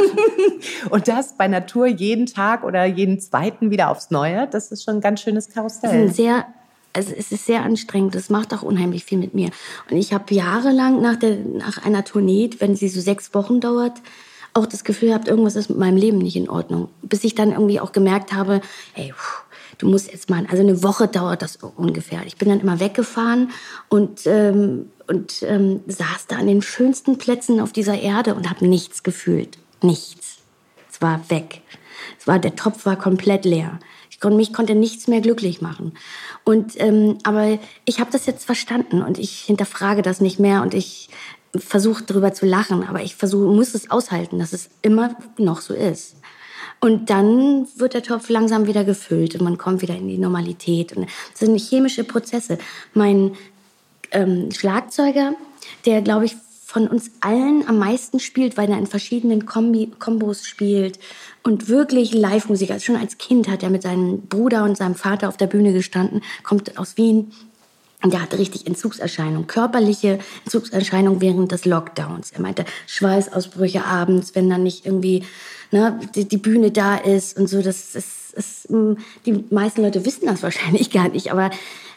Und 0.91 1.09
das 1.09 1.37
bei 1.37 1.49
Natur 1.49 1.87
jeden 1.87 2.27
Tag 2.27 2.63
oder 2.63 2.85
jeden 2.85 3.19
zweiten 3.19 3.71
wieder 3.71 3.91
aufs 3.91 4.13
Neue. 4.13 4.47
Das 4.47 4.71
ist 4.71 4.85
schon 4.85 4.97
ein 4.97 5.01
ganz 5.01 5.21
schönes 5.21 5.49
Karussell. 5.49 5.91
Das 5.91 5.93
ist 5.93 5.99
ein 5.99 6.13
sehr 6.15 6.47
also 6.95 7.13
es 7.17 7.33
ist 7.33 7.47
sehr 7.47 7.63
anstrengend. 7.63 8.15
Das 8.15 8.31
macht 8.31 8.55
auch 8.55 8.63
unheimlich 8.63 9.05
viel 9.05 9.19
mit 9.19 9.35
mir. 9.35 9.51
Und 9.91 9.97
ich 9.97 10.13
habe 10.13 10.33
jahrelang 10.35 11.03
nach, 11.03 11.17
der, 11.17 11.37
nach 11.37 11.85
einer 11.85 12.05
Tournee, 12.05 12.51
wenn 12.59 12.77
sie 12.77 12.89
so 12.89 13.01
sechs 13.01 13.35
Wochen 13.35 13.61
dauert, 13.61 14.01
auch 14.55 14.67
das 14.67 14.85
Gefühl 14.85 15.09
gehabt, 15.09 15.29
irgendwas 15.29 15.57
ist 15.57 15.69
mit 15.69 15.79
meinem 15.79 15.97
Leben 15.97 16.19
nicht 16.19 16.37
in 16.37 16.49
Ordnung. 16.49 16.89
Bis 17.03 17.25
ich 17.25 17.35
dann 17.35 17.51
irgendwie 17.51 17.81
auch 17.81 17.93
gemerkt 17.93 18.33
habe, 18.33 18.61
hey, 18.93 19.13
du 19.79 19.89
musst 19.89 20.11
jetzt 20.13 20.31
mal, 20.31 20.47
also 20.49 20.63
eine 20.63 20.83
Woche 20.85 21.09
dauert 21.09 21.43
das 21.43 21.57
ungefähr. 21.57 22.21
Ich 22.25 22.37
bin 22.37 22.49
dann 22.49 22.61
immer 22.61 22.79
weggefahren 22.79 23.51
und, 23.89 24.27
ähm, 24.27 24.91
und 25.09 25.43
ähm, 25.43 25.81
saß 25.89 26.29
da 26.29 26.37
an 26.37 26.47
den 26.47 26.63
schönsten 26.63 27.19
Plätzen 27.19 27.61
auf 27.61 27.73
dieser 27.73 28.01
Erde 28.01 28.37
und 28.37 28.49
habe 28.49 28.67
nichts 28.67 29.03
gefühlt. 29.03 29.59
Nichts. 29.83 30.39
Es 30.91 31.03
war 31.03 31.29
weg. 31.29 31.63
Es 32.21 32.29
war, 32.29 32.39
der 32.39 32.55
Topf 32.55 32.87
war 32.87 32.97
komplett 32.97 33.45
leer. 33.45 33.81
Konnte, 34.25 34.39
mich 34.39 34.55
konnte 34.55 34.75
nichts 34.75 35.07
mehr 35.07 35.21
glücklich 35.21 35.61
machen. 35.61 35.93
Und, 36.45 36.81
ähm, 36.81 37.19
aber 37.25 37.59
ich 37.85 38.01
habe 38.01 38.11
das 38.11 38.25
jetzt 38.25 38.47
verstanden 38.47 39.03
und 39.03 39.19
ich 39.19 39.41
hinterfrage 39.41 40.01
das 40.01 40.23
nicht 40.23 40.41
mehr 40.41 40.63
und 40.63 40.73
ich 40.73 41.11
versuche 41.55 42.05
darüber 42.05 42.33
zu 42.33 42.47
lachen, 42.47 42.85
aber 42.89 43.03
ich 43.03 43.17
versuche, 43.17 43.55
muss 43.55 43.75
es 43.75 43.91
aushalten, 43.91 44.39
dass 44.39 44.55
es 44.55 44.71
immer 44.81 45.15
noch 45.37 45.61
so 45.61 45.75
ist. 45.75 46.17
Und 46.81 47.11
dann 47.11 47.67
wird 47.77 47.93
der 47.93 48.03
Topf 48.03 48.31
langsam 48.31 48.67
wieder 48.67 48.85
gefüllt 48.85 49.35
und 49.35 49.43
man 49.43 49.59
kommt 49.59 49.83
wieder 49.83 49.95
in 49.95 50.09
die 50.09 50.17
Normalität. 50.17 50.97
Und 50.97 51.07
das 51.33 51.41
sind 51.41 51.61
chemische 51.61 52.05
Prozesse. 52.05 52.57
Mein 52.95 53.33
ähm, 54.11 54.51
Schlagzeuger, 54.53 55.35
der, 55.85 56.01
glaube 56.01 56.25
ich, 56.25 56.37
von 56.75 56.89
uns 56.89 57.13
allen 57.21 57.69
am 57.69 57.79
meisten 57.79 58.19
spielt, 58.19 58.57
weil 58.57 58.69
er 58.69 58.77
in 58.77 58.89
verschiedenen 58.89 59.47
Kombi 59.47 59.93
Kombos 60.01 60.45
spielt 60.45 60.99
und 61.45 61.69
wirklich 61.69 62.13
Live-Musik. 62.13 62.73
Also 62.73 62.87
schon 62.87 62.97
als 62.97 63.17
Kind 63.17 63.47
hat 63.47 63.63
er 63.63 63.71
mit 63.71 63.85
seinem 63.85 64.23
Bruder 64.23 64.65
und 64.65 64.77
seinem 64.77 64.97
Vater 64.97 65.29
auf 65.29 65.37
der 65.37 65.47
Bühne 65.47 65.73
gestanden, 65.73 66.21
kommt 66.43 66.77
aus 66.77 66.97
Wien 66.97 67.31
und 68.03 68.13
der 68.13 68.21
hatte 68.21 68.41
richtig 68.41 68.67
Entzugserscheinungen, 68.67 69.47
körperliche 69.47 70.19
Entzugserscheinungen 70.45 71.21
während 71.21 71.53
des 71.53 71.65
Lockdowns. 71.65 72.33
Er 72.33 72.41
meinte 72.41 72.65
Schweißausbrüche 72.89 73.85
abends, 73.85 74.35
wenn 74.35 74.51
dann 74.51 74.65
nicht 74.65 74.85
irgendwie 74.85 75.23
ne, 75.71 76.01
die, 76.17 76.27
die 76.27 76.39
Bühne 76.39 76.73
da 76.73 76.97
ist 76.97 77.39
und 77.39 77.47
so. 77.47 77.63
Das 77.63 77.95
ist, 77.95 78.35
ist, 78.35 78.69
hm, 78.69 78.99
die 79.27 79.45
meisten 79.51 79.83
Leute 79.83 80.05
wissen 80.05 80.27
das 80.27 80.43
wahrscheinlich 80.43 80.91
gar 80.93 81.09
nicht, 81.09 81.31
aber 81.31 81.51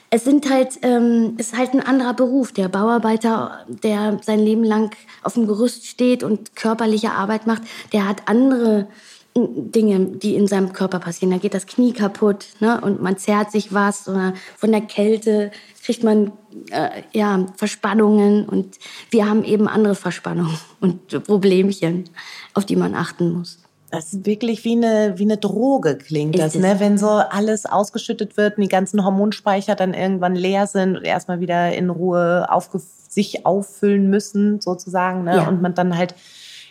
es 0.09 0.23
sind 0.23 0.49
halt, 0.49 0.79
ähm, 0.83 1.35
ist 1.37 1.57
halt 1.57 1.73
ein 1.73 1.81
anderer 1.81 2.13
Beruf. 2.13 2.51
Der 2.51 2.69
Bauarbeiter, 2.69 3.65
der 3.67 4.19
sein 4.23 4.39
Leben 4.39 4.63
lang 4.63 4.95
auf 5.23 5.33
dem 5.33 5.47
Gerüst 5.47 5.85
steht 5.85 6.23
und 6.23 6.55
körperliche 6.55 7.11
Arbeit 7.11 7.45
macht, 7.47 7.63
der 7.91 8.07
hat 8.07 8.23
andere 8.25 8.87
Dinge, 9.35 9.99
die 9.99 10.35
in 10.35 10.47
seinem 10.47 10.73
Körper 10.73 10.99
passieren. 10.99 11.31
Da 11.31 11.37
geht 11.37 11.53
das 11.53 11.67
Knie 11.67 11.93
kaputt 11.93 12.47
ne? 12.59 12.81
und 12.81 13.01
man 13.01 13.17
zerrt 13.17 13.51
sich 13.51 13.73
was 13.73 14.07
oder 14.07 14.33
von 14.55 14.71
der 14.71 14.81
Kälte 14.81 15.51
kriegt 15.83 16.03
man 16.03 16.31
äh, 16.71 17.01
ja, 17.13 17.45
Verspannungen 17.55 18.45
und 18.45 18.77
wir 19.09 19.29
haben 19.29 19.43
eben 19.43 19.67
andere 19.67 19.95
Verspannungen 19.95 20.57
und 20.79 21.23
Problemchen, 21.25 22.09
auf 22.53 22.65
die 22.65 22.75
man 22.75 22.95
achten 22.95 23.31
muss. 23.31 23.59
Das 23.89 24.11
ist 24.11 24.25
wirklich 24.25 24.65
wie 24.65 24.73
eine, 24.73 25.13
wie 25.17 25.23
eine 25.23 25.37
Droge 25.37 25.97
klingt 25.97 26.35
ist 26.35 26.41
das, 26.41 26.55
ne? 26.55 26.79
Wenn 26.79 26.97
so 26.97 27.07
alles 27.07 27.65
ausgeschüttet 27.65 28.35
wird 28.35 28.57
und 28.57 28.63
die 28.63 28.69
ganzen 28.69 29.05
Hormonspeicher 29.05 29.75
dann 29.75 29.93
irgendwann 29.93 30.35
leer 30.35 30.67
sind 30.67 30.97
und 30.97 31.05
erstmal 31.05 31.39
wieder 31.39 31.73
in 31.73 31.89
Ruhe 31.89 32.47
aufge 32.49 32.81
sich 33.09 33.45
auffüllen 33.45 34.09
müssen, 34.09 34.59
sozusagen, 34.59 35.23
ne? 35.23 35.37
Ja. 35.37 35.47
Und 35.47 35.61
man 35.61 35.73
dann 35.73 35.97
halt 35.97 36.15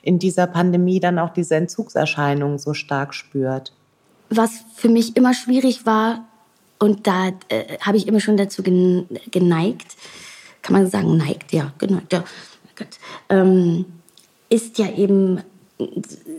in 0.03 0.19
dieser 0.19 0.47
Pandemie 0.47 1.01
dann 1.01 1.19
auch 1.19 1.31
diese 1.31 1.57
Entzugserscheinungen 1.57 2.59
so 2.59 2.75
stark 2.75 3.15
spürt. 3.15 3.73
Was 4.29 4.51
für 4.75 4.89
mich 4.89 5.17
immer 5.17 5.35
schwierig 5.35 5.87
war, 5.87 6.25
und 6.79 7.07
da 7.07 7.29
äh, 7.49 7.79
habe 7.81 7.97
ich 7.97 8.07
immer 8.07 8.21
schon 8.21 8.37
dazu 8.37 8.63
geneigt, 8.63 9.97
kann 10.63 10.75
man 10.75 10.91
sagen, 10.91 11.17
neigt, 11.17 11.53
ja, 11.53 11.73
geneigt, 11.79 12.13
ja, 12.13 12.25
ähm, 13.31 13.87
ist 14.49 14.79
ja 14.79 14.91
eben 14.91 15.41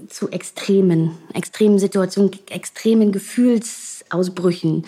zu 0.10 0.30
extremen, 0.30 1.18
extremen 1.34 1.80
Situationen, 1.80 2.32
extremen 2.50 3.12
Gefühlsausbrüchen, 3.12 4.86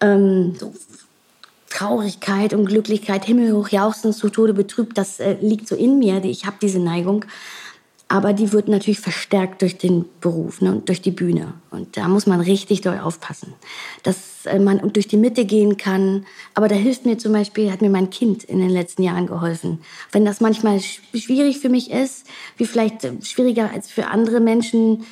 ähm, 0.00 0.56
so 0.58 0.74
Traurigkeit 1.70 2.54
und 2.54 2.66
Glücklichkeit, 2.66 3.24
himmelhoch 3.24 3.68
jauchzend 3.68 4.14
zu 4.14 4.28
Tode 4.28 4.54
betrübt, 4.54 4.96
das 4.96 5.20
äh, 5.20 5.36
liegt 5.40 5.66
so 5.68 5.74
in 5.74 5.98
mir, 5.98 6.24
ich 6.24 6.46
habe 6.46 6.56
diese 6.60 6.78
Neigung. 6.78 7.24
Aber 8.14 8.32
die 8.32 8.52
wird 8.52 8.68
natürlich 8.68 9.00
verstärkt 9.00 9.60
durch 9.60 9.76
den 9.76 10.04
Beruf 10.20 10.60
ne, 10.60 10.70
und 10.70 10.88
durch 10.88 11.02
die 11.02 11.10
Bühne. 11.10 11.54
Und 11.72 11.96
da 11.96 12.06
muss 12.06 12.28
man 12.28 12.40
richtig 12.40 12.80
doll 12.80 13.00
aufpassen, 13.00 13.54
dass 14.04 14.46
äh, 14.46 14.60
man 14.60 14.92
durch 14.92 15.08
die 15.08 15.16
Mitte 15.16 15.44
gehen 15.44 15.78
kann. 15.78 16.24
Aber 16.54 16.68
da 16.68 16.76
hilft 16.76 17.06
mir 17.06 17.18
zum 17.18 17.32
Beispiel, 17.32 17.72
hat 17.72 17.82
mir 17.82 17.90
mein 17.90 18.10
Kind 18.10 18.44
in 18.44 18.60
den 18.60 18.70
letzten 18.70 19.02
Jahren 19.02 19.26
geholfen. 19.26 19.80
Wenn 20.12 20.24
das 20.24 20.40
manchmal 20.40 20.78
schwierig 20.80 21.58
für 21.58 21.68
mich 21.68 21.90
ist, 21.90 22.28
wie 22.56 22.66
vielleicht 22.66 23.02
äh, 23.02 23.14
schwieriger 23.20 23.72
als 23.72 23.90
für 23.90 24.06
andere 24.06 24.38
Menschen, 24.38 25.06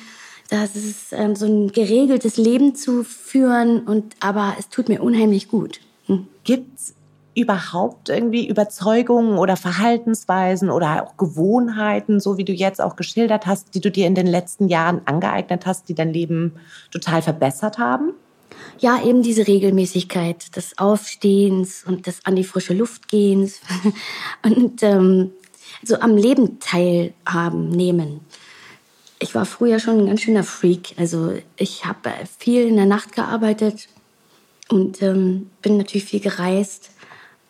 das 0.49 0.73
ist 0.77 1.11
ähm, 1.11 1.35
so 1.35 1.45
ein 1.45 1.73
geregeltes 1.73 2.37
Leben 2.37 2.73
zu 2.73 3.03
führen. 3.03 3.81
Und 3.81 4.15
aber 4.21 4.55
es 4.57 4.69
tut 4.69 4.87
mir 4.87 5.03
unheimlich 5.03 5.49
gut. 5.49 5.81
Hm. 6.05 6.27
Gibt's 6.45 6.93
überhaupt 7.35 8.09
irgendwie 8.09 8.47
Überzeugungen 8.47 9.37
oder 9.37 9.57
Verhaltensweisen 9.57 10.69
oder 10.69 11.03
auch 11.03 11.17
Gewohnheiten, 11.17 12.19
so 12.19 12.37
wie 12.37 12.45
du 12.45 12.53
jetzt 12.53 12.81
auch 12.81 12.95
geschildert 12.95 13.47
hast, 13.47 13.73
die 13.73 13.81
du 13.81 13.89
dir 13.89 14.07
in 14.07 14.15
den 14.15 14.27
letzten 14.27 14.67
Jahren 14.67 15.01
angeeignet 15.05 15.65
hast, 15.65 15.89
die 15.89 15.95
dein 15.95 16.13
Leben 16.13 16.53
total 16.91 17.21
verbessert 17.21 17.79
haben? 17.79 18.13
Ja, 18.79 19.01
eben 19.03 19.23
diese 19.23 19.47
Regelmäßigkeit 19.47 20.55
des 20.55 20.77
Aufstehens 20.77 21.83
und 21.85 22.05
des 22.05 22.25
an 22.25 22.35
die 22.35 22.43
frische 22.43 22.73
Luft 22.73 23.07
gehens 23.07 23.61
und 24.43 24.83
ähm, 24.83 25.31
so 25.83 25.99
am 25.99 26.15
Leben 26.15 26.59
teilhaben, 26.59 27.69
nehmen. 27.69 28.21
Ich 29.19 29.33
war 29.33 29.45
früher 29.45 29.79
schon 29.79 29.99
ein 29.99 30.05
ganz 30.05 30.21
schöner 30.21 30.43
Freak. 30.43 30.95
Also 30.97 31.33
ich 31.55 31.85
habe 31.85 32.11
viel 32.37 32.67
in 32.67 32.75
der 32.75 32.85
Nacht 32.85 33.13
gearbeitet 33.13 33.87
und 34.69 35.01
ähm, 35.01 35.49
bin 35.61 35.77
natürlich 35.77 36.05
viel 36.05 36.19
gereist 36.19 36.92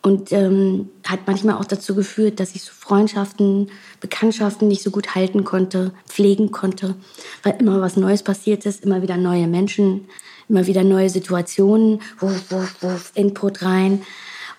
und 0.04 0.32
ähm, 0.32 0.90
hat 1.06 1.20
manchmal 1.26 1.54
auch 1.56 1.64
dazu 1.64 1.94
geführt, 1.94 2.38
dass 2.38 2.54
ich 2.54 2.62
so 2.62 2.72
Freundschaften, 2.78 3.70
Bekanntschaften 4.00 4.68
nicht 4.68 4.82
so 4.82 4.90
gut 4.90 5.14
halten 5.14 5.44
konnte, 5.44 5.92
pflegen 6.06 6.50
konnte, 6.50 6.94
weil 7.42 7.56
immer 7.58 7.80
was 7.80 7.96
Neues 7.96 8.22
passiert 8.22 8.66
ist, 8.66 8.84
immer 8.84 9.00
wieder 9.00 9.16
neue 9.16 9.46
Menschen, 9.46 10.06
immer 10.46 10.66
wieder 10.66 10.84
neue 10.84 11.08
Situationen, 11.08 12.02
wuf, 12.18 12.50
wuf, 12.50 12.74
wuf, 12.82 13.12
Input 13.14 13.62
rein. 13.62 14.02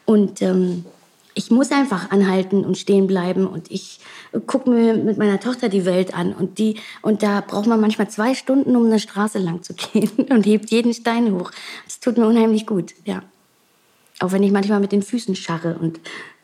Und 0.05 0.41
ähm, 0.41 0.83
ich 1.35 1.51
muss 1.51 1.71
einfach 1.71 2.09
anhalten 2.09 2.65
und 2.65 2.79
stehen 2.79 3.05
bleiben 3.05 3.45
und 3.45 3.69
ich 3.69 3.99
gucke 4.47 4.67
mir 4.67 4.95
mit 4.95 5.19
meiner 5.19 5.39
Tochter 5.39 5.69
die 5.69 5.85
Welt 5.85 6.15
an 6.15 6.33
und 6.33 6.57
die 6.57 6.79
und 7.03 7.21
da 7.21 7.41
braucht 7.41 7.67
man 7.67 7.79
manchmal 7.79 8.09
zwei 8.09 8.33
Stunden, 8.33 8.75
um 8.75 8.87
eine 8.87 8.99
Straße 8.99 9.37
lang 9.37 9.61
zu 9.61 9.73
gehen 9.93 10.09
und 10.31 10.47
hebt 10.47 10.71
jeden 10.71 10.95
Stein 10.95 11.33
hoch. 11.33 11.51
Das 11.85 11.99
tut 11.99 12.17
mir 12.17 12.25
unheimlich 12.25 12.65
gut, 12.65 12.95
ja. 13.03 13.21
Auch 14.19 14.31
wenn 14.31 14.43
ich 14.43 14.51
manchmal 14.51 14.79
mit 14.79 14.91
den 14.91 15.01
Füßen 15.01 15.35
scharre 15.35 15.77
und, 15.79 15.99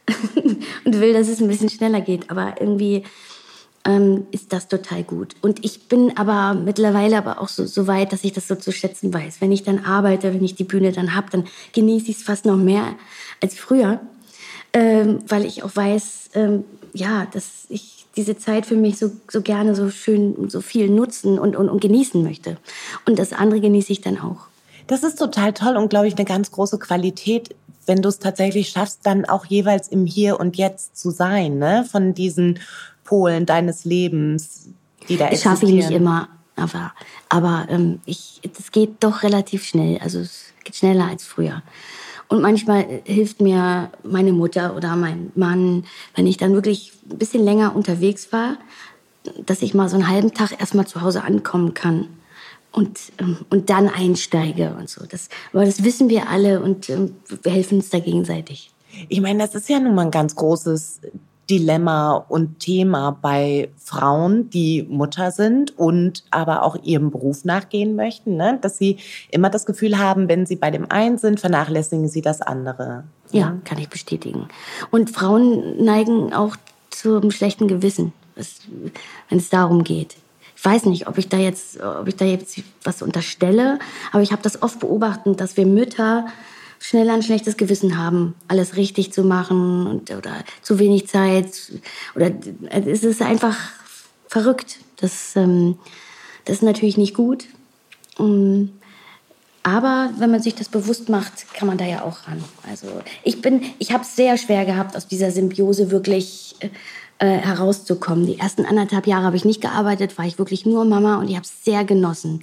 und 0.85 0.99
will, 0.99 1.13
dass 1.13 1.27
es 1.27 1.41
ein 1.41 1.47
bisschen 1.47 1.69
schneller 1.69 2.01
geht. 2.01 2.29
Aber 2.29 2.55
irgendwie 2.59 3.03
ähm, 3.85 4.27
ist 4.31 4.53
das 4.53 4.67
total 4.67 5.03
gut. 5.03 5.35
Und 5.41 5.63
ich 5.65 5.87
bin 5.87 6.17
aber 6.17 6.53
mittlerweile 6.53 7.17
aber 7.17 7.41
auch 7.41 7.47
so, 7.47 7.65
so 7.65 7.87
weit, 7.87 8.13
dass 8.13 8.23
ich 8.23 8.33
das 8.33 8.47
so 8.47 8.55
zu 8.55 8.71
schätzen 8.71 9.13
weiß. 9.13 9.41
Wenn 9.41 9.51
ich 9.51 9.63
dann 9.63 9.85
arbeite, 9.85 10.33
wenn 10.33 10.43
ich 10.43 10.55
die 10.55 10.63
Bühne 10.63 10.91
dann 10.91 11.15
habe, 11.15 11.29
dann 11.31 11.45
genieße 11.73 12.11
ich 12.11 12.17
es 12.17 12.23
fast 12.23 12.45
noch 12.45 12.57
mehr 12.57 12.95
als 13.41 13.55
früher. 13.55 13.99
Ähm, 14.73 15.19
weil 15.27 15.45
ich 15.45 15.63
auch 15.63 15.75
weiß, 15.75 16.29
ähm, 16.35 16.63
ja, 16.93 17.27
dass 17.33 17.65
ich 17.69 18.05
diese 18.15 18.37
Zeit 18.37 18.65
für 18.65 18.75
mich 18.75 18.97
so, 18.97 19.11
so 19.29 19.41
gerne 19.41 19.75
so 19.75 19.89
schön 19.89 20.49
so 20.49 20.61
viel 20.61 20.89
nutzen 20.89 21.39
und, 21.39 21.55
und, 21.55 21.69
und 21.69 21.81
genießen 21.81 22.21
möchte. 22.21 22.57
Und 23.05 23.19
das 23.19 23.33
andere 23.33 23.61
genieße 23.61 23.91
ich 23.91 24.01
dann 24.01 24.19
auch. 24.19 24.47
Das 24.87 25.03
ist 25.03 25.19
total 25.19 25.53
toll 25.53 25.77
und, 25.77 25.89
glaube 25.89 26.07
ich, 26.07 26.15
eine 26.15 26.25
ganz 26.25 26.51
große 26.51 26.77
Qualität, 26.79 27.55
wenn 27.85 28.01
du 28.01 28.09
es 28.09 28.19
tatsächlich 28.19 28.69
schaffst, 28.69 28.99
dann 29.03 29.25
auch 29.25 29.45
jeweils 29.45 29.87
im 29.87 30.05
Hier 30.05 30.39
und 30.39 30.57
Jetzt 30.57 30.97
zu 30.97 31.11
sein, 31.11 31.57
ne? 31.57 31.85
Von 31.89 32.13
diesen 32.13 32.59
Polen 33.03 33.45
deines 33.45 33.85
Lebens, 33.85 34.69
die 35.09 35.17
da 35.17 35.27
existieren. 35.27 35.55
Schaffe 35.55 35.65
ich 35.65 35.73
nicht 35.73 35.91
immer, 35.91 36.29
aber, 36.55 36.93
aber 37.29 37.67
ähm, 37.69 37.99
ich, 38.05 38.41
das 38.55 38.71
geht 38.71 39.03
doch 39.03 39.23
relativ 39.23 39.63
schnell. 39.65 39.99
Also 39.99 40.19
es 40.19 40.45
geht 40.63 40.75
schneller 40.75 41.07
als 41.07 41.25
früher. 41.25 41.63
Und 42.27 42.41
manchmal 42.41 43.01
hilft 43.03 43.41
mir 43.41 43.91
meine 44.03 44.31
Mutter 44.31 44.75
oder 44.75 44.95
mein 44.95 45.31
Mann, 45.35 45.83
wenn 46.15 46.27
ich 46.27 46.37
dann 46.37 46.53
wirklich 46.53 46.93
ein 47.09 47.17
bisschen 47.17 47.43
länger 47.43 47.75
unterwegs 47.75 48.31
war, 48.31 48.57
dass 49.45 49.61
ich 49.61 49.73
mal 49.73 49.89
so 49.89 49.97
einen 49.97 50.07
halben 50.07 50.33
Tag 50.33 50.59
erstmal 50.59 50.87
zu 50.87 51.01
Hause 51.01 51.23
ankommen 51.23 51.73
kann 51.73 52.07
und, 52.71 52.99
ähm, 53.19 53.37
und 53.49 53.69
dann 53.69 53.89
einsteige 53.89 54.75
und 54.77 54.89
so. 54.89 55.05
Das, 55.05 55.29
aber 55.53 55.65
das 55.65 55.83
wissen 55.83 56.09
wir 56.09 56.29
alle 56.29 56.61
und 56.61 56.89
ähm, 56.89 57.15
wir 57.43 57.51
helfen 57.51 57.79
uns 57.79 57.89
da 57.89 57.99
gegenseitig. 57.99 58.71
Ich 59.09 59.21
meine, 59.21 59.39
das 59.39 59.55
ist 59.55 59.69
ja 59.69 59.79
nun 59.79 59.95
mal 59.95 60.03
ein 60.03 60.11
ganz 60.11 60.35
großes 60.35 61.01
Dilemma 61.49 62.13
und 62.29 62.59
Thema 62.59 63.17
bei 63.21 63.69
Frauen, 63.77 64.49
die 64.49 64.83
Mutter 64.83 65.31
sind 65.31 65.77
und 65.77 66.23
aber 66.31 66.63
auch 66.63 66.77
ihrem 66.81 67.11
Beruf 67.11 67.43
nachgehen 67.43 67.95
möchten, 67.95 68.37
ne? 68.37 68.57
dass 68.61 68.77
sie 68.77 68.97
immer 69.31 69.49
das 69.49 69.65
Gefühl 69.65 69.97
haben, 69.97 70.29
wenn 70.29 70.45
sie 70.45 70.55
bei 70.55 70.71
dem 70.71 70.89
einen 70.89 71.17
sind, 71.17 71.41
vernachlässigen 71.41 72.07
sie 72.07 72.21
das 72.21 72.41
andere. 72.41 73.03
Ja, 73.31 73.39
ja 73.39 73.57
kann 73.65 73.79
ich 73.79 73.89
bestätigen. 73.89 74.47
Und 74.91 75.09
Frauen 75.09 75.83
neigen 75.83 76.31
auch 76.31 76.55
zum 76.89 77.31
schlechten 77.31 77.67
Gewissen, 77.67 78.13
wenn 79.27 79.37
es 79.37 79.49
darum 79.49 79.83
geht 79.83 80.15
weiß 80.63 80.85
nicht, 80.85 81.07
ob 81.07 81.17
ich 81.17 81.29
da 81.29 81.37
jetzt, 81.37 81.81
ob 81.81 82.07
ich 82.07 82.15
da 82.15 82.25
jetzt 82.25 82.57
was 82.83 83.01
unterstelle, 83.01 83.79
aber 84.11 84.21
ich 84.21 84.31
habe 84.31 84.41
das 84.41 84.61
oft 84.61 84.79
beobachtet, 84.79 85.39
dass 85.39 85.57
wir 85.57 85.65
Mütter 85.65 86.27
schnell 86.79 87.09
ein 87.09 87.23
schlechtes 87.23 87.57
Gewissen 87.57 87.97
haben, 87.97 88.35
alles 88.47 88.75
richtig 88.75 89.13
zu 89.13 89.23
machen 89.23 89.87
und, 89.87 90.11
oder 90.11 90.43
zu 90.61 90.79
wenig 90.79 91.07
Zeit 91.07 91.71
oder 92.15 92.31
es 92.69 93.03
ist 93.03 93.21
einfach 93.21 93.55
verrückt. 94.27 94.77
Das, 94.97 95.35
ähm, 95.35 95.77
das 96.45 96.57
ist 96.57 96.63
natürlich 96.63 96.97
nicht 96.97 97.13
gut. 97.13 97.45
Um, 98.17 98.71
aber 99.63 100.09
wenn 100.17 100.31
man 100.31 100.41
sich 100.41 100.55
das 100.55 100.69
bewusst 100.69 101.07
macht, 101.09 101.53
kann 101.53 101.67
man 101.67 101.77
da 101.77 101.85
ja 101.85 102.03
auch 102.03 102.27
ran. 102.27 102.43
Also 102.67 102.87
ich 103.23 103.41
bin, 103.41 103.61
ich 103.77 103.91
habe 103.91 104.03
es 104.03 104.15
sehr 104.15 104.37
schwer 104.37 104.65
gehabt, 104.65 104.97
aus 104.97 105.07
dieser 105.07 105.31
Symbiose 105.31 105.91
wirklich 105.91 106.55
äh, 107.21 107.31
äh, 107.31 107.37
herauszukommen. 107.37 108.25
Die 108.25 108.39
ersten 108.39 108.65
anderthalb 108.65 109.05
Jahre 109.05 109.25
habe 109.25 109.35
ich 109.35 109.45
nicht 109.45 109.61
gearbeitet, 109.61 110.17
war 110.17 110.25
ich 110.25 110.39
wirklich 110.39 110.65
nur 110.65 110.85
Mama 110.85 111.19
und 111.19 111.29
ich 111.29 111.35
habe 111.35 111.45
es 111.45 111.63
sehr 111.63 111.85
genossen. 111.85 112.41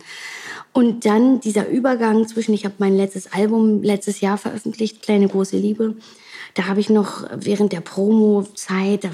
Und 0.73 1.05
dann 1.05 1.41
dieser 1.41 1.69
Übergang 1.69 2.29
zwischen, 2.29 2.55
ich 2.55 2.65
habe 2.65 2.77
mein 2.79 2.97
letztes 2.97 3.33
Album 3.33 3.83
letztes 3.83 4.21
Jahr 4.21 4.39
veröffentlicht, 4.39 5.03
Kleine 5.03 5.27
große 5.27 5.57
Liebe. 5.57 5.97
Da 6.55 6.69
habe 6.69 6.79
ich 6.79 6.91
noch 6.91 7.25
während 7.35 7.73
der 7.73 7.81
Promo-Zeit, 7.81 9.09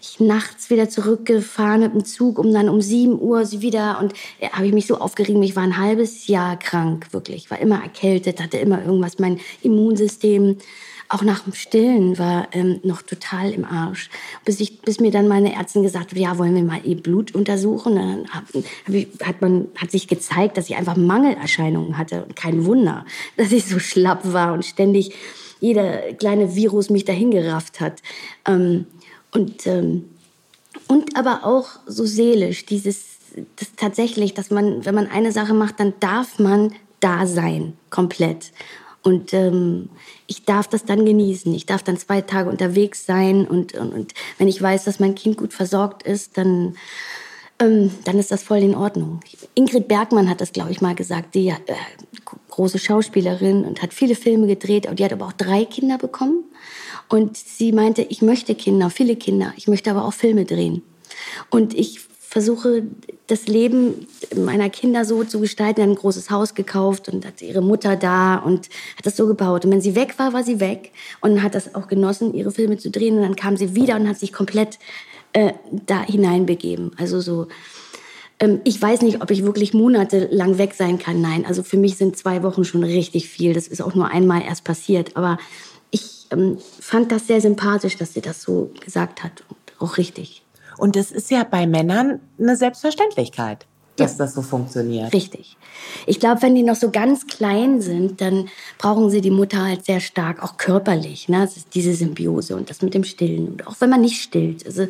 ich 0.00 0.18
nachts 0.18 0.68
wieder 0.68 0.88
zurückgefahren 0.88 1.80
mit 1.80 1.94
dem 1.94 2.04
Zug, 2.04 2.38
um 2.38 2.52
dann 2.52 2.68
um 2.68 2.80
7 2.80 3.18
Uhr 3.20 3.50
wieder 3.52 4.00
und 4.00 4.12
ja, 4.40 4.50
habe 4.50 4.66
ich 4.66 4.72
mich 4.72 4.88
so 4.88 4.98
aufgeregt. 4.98 5.38
Ich 5.42 5.56
war 5.56 5.62
ein 5.62 5.78
halbes 5.78 6.26
Jahr 6.26 6.58
krank, 6.58 7.12
wirklich. 7.12 7.50
War 7.50 7.60
immer 7.60 7.82
erkältet, 7.82 8.42
hatte 8.42 8.58
immer 8.58 8.84
irgendwas. 8.84 9.18
Mein 9.18 9.38
Immunsystem 9.62 10.56
auch 11.08 11.22
nach 11.22 11.40
dem 11.40 11.52
Stillen 11.54 12.18
war 12.18 12.48
ähm, 12.52 12.80
noch 12.82 13.02
total 13.02 13.52
im 13.52 13.64
Arsch. 13.64 14.10
Bis, 14.44 14.60
ich, 14.60 14.80
bis 14.80 15.00
mir 15.00 15.10
dann 15.10 15.28
meine 15.28 15.54
Ärztin 15.54 15.82
gesagt 15.82 16.10
hat, 16.10 16.18
ja, 16.18 16.38
wollen 16.38 16.54
wir 16.54 16.62
mal 16.62 16.80
ihr 16.84 16.96
Blut 16.96 17.34
untersuchen. 17.34 17.96
Dann 17.96 18.28
hab, 18.30 18.44
hab 18.54 18.94
ich, 18.94 19.08
hat, 19.22 19.40
man, 19.40 19.68
hat 19.76 19.90
sich 19.90 20.08
gezeigt, 20.08 20.56
dass 20.56 20.68
ich 20.68 20.76
einfach 20.76 20.96
Mangelerscheinungen 20.96 21.98
hatte. 21.98 22.24
Und 22.24 22.36
kein 22.36 22.64
Wunder, 22.64 23.04
dass 23.36 23.52
ich 23.52 23.66
so 23.66 23.78
schlapp 23.78 24.32
war 24.32 24.52
und 24.52 24.64
ständig 24.64 25.14
jeder 25.60 26.12
kleine 26.14 26.54
Virus 26.54 26.90
mich 26.90 27.04
dahin 27.04 27.30
gerafft 27.30 27.80
hat. 27.80 28.02
Ähm, 28.46 28.86
und, 29.32 29.66
ähm, 29.66 30.04
und 30.88 31.16
aber 31.16 31.44
auch 31.44 31.68
so 31.86 32.04
seelisch, 32.04 32.66
dieses 32.66 33.14
das 33.56 33.74
tatsächlich, 33.76 34.34
dass 34.34 34.50
man, 34.50 34.84
wenn 34.84 34.94
man 34.94 35.08
eine 35.08 35.32
Sache 35.32 35.54
macht, 35.54 35.80
dann 35.80 35.94
darf 36.00 36.38
man 36.38 36.72
da 37.00 37.26
sein, 37.26 37.74
komplett. 37.90 38.52
Und 39.04 39.34
ähm, 39.34 39.90
ich 40.26 40.44
darf 40.44 40.66
das 40.66 40.86
dann 40.86 41.04
genießen. 41.04 41.52
Ich 41.54 41.66
darf 41.66 41.82
dann 41.82 41.98
zwei 41.98 42.22
Tage 42.22 42.48
unterwegs 42.48 43.04
sein 43.04 43.46
und, 43.46 43.74
und, 43.74 43.92
und 43.92 44.14
wenn 44.38 44.48
ich 44.48 44.60
weiß, 44.60 44.84
dass 44.84 44.98
mein 44.98 45.14
Kind 45.14 45.36
gut 45.36 45.52
versorgt 45.52 46.02
ist, 46.04 46.38
dann, 46.38 46.76
ähm, 47.58 47.90
dann 48.06 48.18
ist 48.18 48.30
das 48.30 48.42
voll 48.42 48.62
in 48.62 48.74
Ordnung. 48.74 49.20
Ingrid 49.54 49.88
Bergmann 49.88 50.30
hat 50.30 50.40
das, 50.40 50.52
glaube 50.52 50.72
ich, 50.72 50.80
mal 50.80 50.94
gesagt, 50.94 51.34
die 51.34 51.48
äh, 51.48 51.54
große 52.48 52.78
Schauspielerin 52.78 53.64
und 53.66 53.82
hat 53.82 53.92
viele 53.92 54.14
Filme 54.14 54.46
gedreht, 54.46 54.86
und 54.86 54.98
die 54.98 55.04
hat 55.04 55.12
aber 55.12 55.26
auch 55.26 55.32
drei 55.32 55.66
Kinder 55.66 55.98
bekommen. 55.98 56.44
Und 57.10 57.36
sie 57.36 57.72
meinte, 57.72 58.02
ich 58.02 58.22
möchte 58.22 58.54
Kinder, 58.54 58.88
viele 58.88 59.16
Kinder, 59.16 59.52
ich 59.56 59.68
möchte 59.68 59.90
aber 59.90 60.06
auch 60.06 60.14
Filme 60.14 60.46
drehen. 60.46 60.82
Und 61.50 61.74
ich 61.74 62.00
versuche, 62.34 62.82
das 63.28 63.46
Leben 63.46 64.08
meiner 64.34 64.68
Kinder 64.68 65.04
so 65.04 65.22
zu 65.22 65.38
gestalten. 65.38 65.80
Er 65.80 65.84
hat 65.84 65.92
ein 65.92 65.94
großes 65.94 66.30
Haus 66.30 66.56
gekauft 66.56 67.08
und 67.08 67.24
hat 67.24 67.40
ihre 67.40 67.62
Mutter 67.62 67.94
da 67.94 68.38
und 68.38 68.68
hat 68.96 69.06
das 69.06 69.16
so 69.16 69.28
gebaut. 69.28 69.64
Und 69.64 69.70
wenn 69.70 69.80
sie 69.80 69.94
weg 69.94 70.18
war, 70.18 70.32
war 70.32 70.42
sie 70.42 70.58
weg 70.58 70.90
und 71.20 71.44
hat 71.44 71.54
das 71.54 71.76
auch 71.76 71.86
genossen, 71.86 72.34
ihre 72.34 72.50
Filme 72.50 72.76
zu 72.76 72.90
drehen. 72.90 73.14
Und 73.14 73.22
dann 73.22 73.36
kam 73.36 73.56
sie 73.56 73.76
wieder 73.76 73.94
und 73.94 74.08
hat 74.08 74.18
sich 74.18 74.32
komplett 74.32 74.80
äh, 75.32 75.52
da 75.86 76.02
hineinbegeben. 76.02 76.90
Also 76.98 77.20
so, 77.20 77.46
ähm, 78.40 78.60
ich 78.64 78.82
weiß 78.82 79.02
nicht, 79.02 79.22
ob 79.22 79.30
ich 79.30 79.44
wirklich 79.44 79.72
monatelang 79.72 80.58
weg 80.58 80.74
sein 80.74 80.98
kann. 80.98 81.20
Nein, 81.20 81.46
also 81.46 81.62
für 81.62 81.76
mich 81.76 81.96
sind 81.98 82.16
zwei 82.16 82.42
Wochen 82.42 82.64
schon 82.64 82.82
richtig 82.82 83.28
viel. 83.28 83.54
Das 83.54 83.68
ist 83.68 83.80
auch 83.80 83.94
nur 83.94 84.08
einmal 84.08 84.42
erst 84.42 84.64
passiert. 84.64 85.16
Aber 85.16 85.38
ich 85.92 86.26
ähm, 86.32 86.58
fand 86.80 87.12
das 87.12 87.28
sehr 87.28 87.40
sympathisch, 87.40 87.96
dass 87.96 88.12
sie 88.12 88.22
das 88.22 88.42
so 88.42 88.72
gesagt 88.84 89.22
hat 89.22 89.44
und 89.48 89.80
auch 89.80 89.98
richtig. 89.98 90.43
Und 90.78 90.96
es 90.96 91.10
ist 91.10 91.30
ja 91.30 91.44
bei 91.44 91.66
Männern 91.66 92.20
eine 92.38 92.56
Selbstverständlichkeit, 92.56 93.66
dass 93.96 94.12
ja. 94.12 94.24
das 94.24 94.34
so 94.34 94.42
funktioniert. 94.42 95.12
Richtig. 95.12 95.56
Ich 96.06 96.20
glaube, 96.20 96.42
wenn 96.42 96.54
die 96.54 96.62
noch 96.62 96.76
so 96.76 96.90
ganz 96.90 97.26
klein 97.26 97.80
sind, 97.80 98.20
dann 98.20 98.48
brauchen 98.78 99.10
sie 99.10 99.20
die 99.20 99.30
Mutter 99.30 99.64
halt 99.64 99.84
sehr 99.84 100.00
stark, 100.00 100.42
auch 100.42 100.56
körperlich. 100.56 101.28
Ne? 101.28 101.40
Das 101.40 101.56
ist 101.56 101.74
diese 101.74 101.94
Symbiose 101.94 102.56
und 102.56 102.70
das 102.70 102.82
mit 102.82 102.94
dem 102.94 103.04
Stillen. 103.04 103.48
Und 103.48 103.66
auch 103.66 103.76
wenn 103.80 103.90
man 103.90 104.00
nicht 104.00 104.20
stillt. 104.20 104.66
Also, 104.66 104.86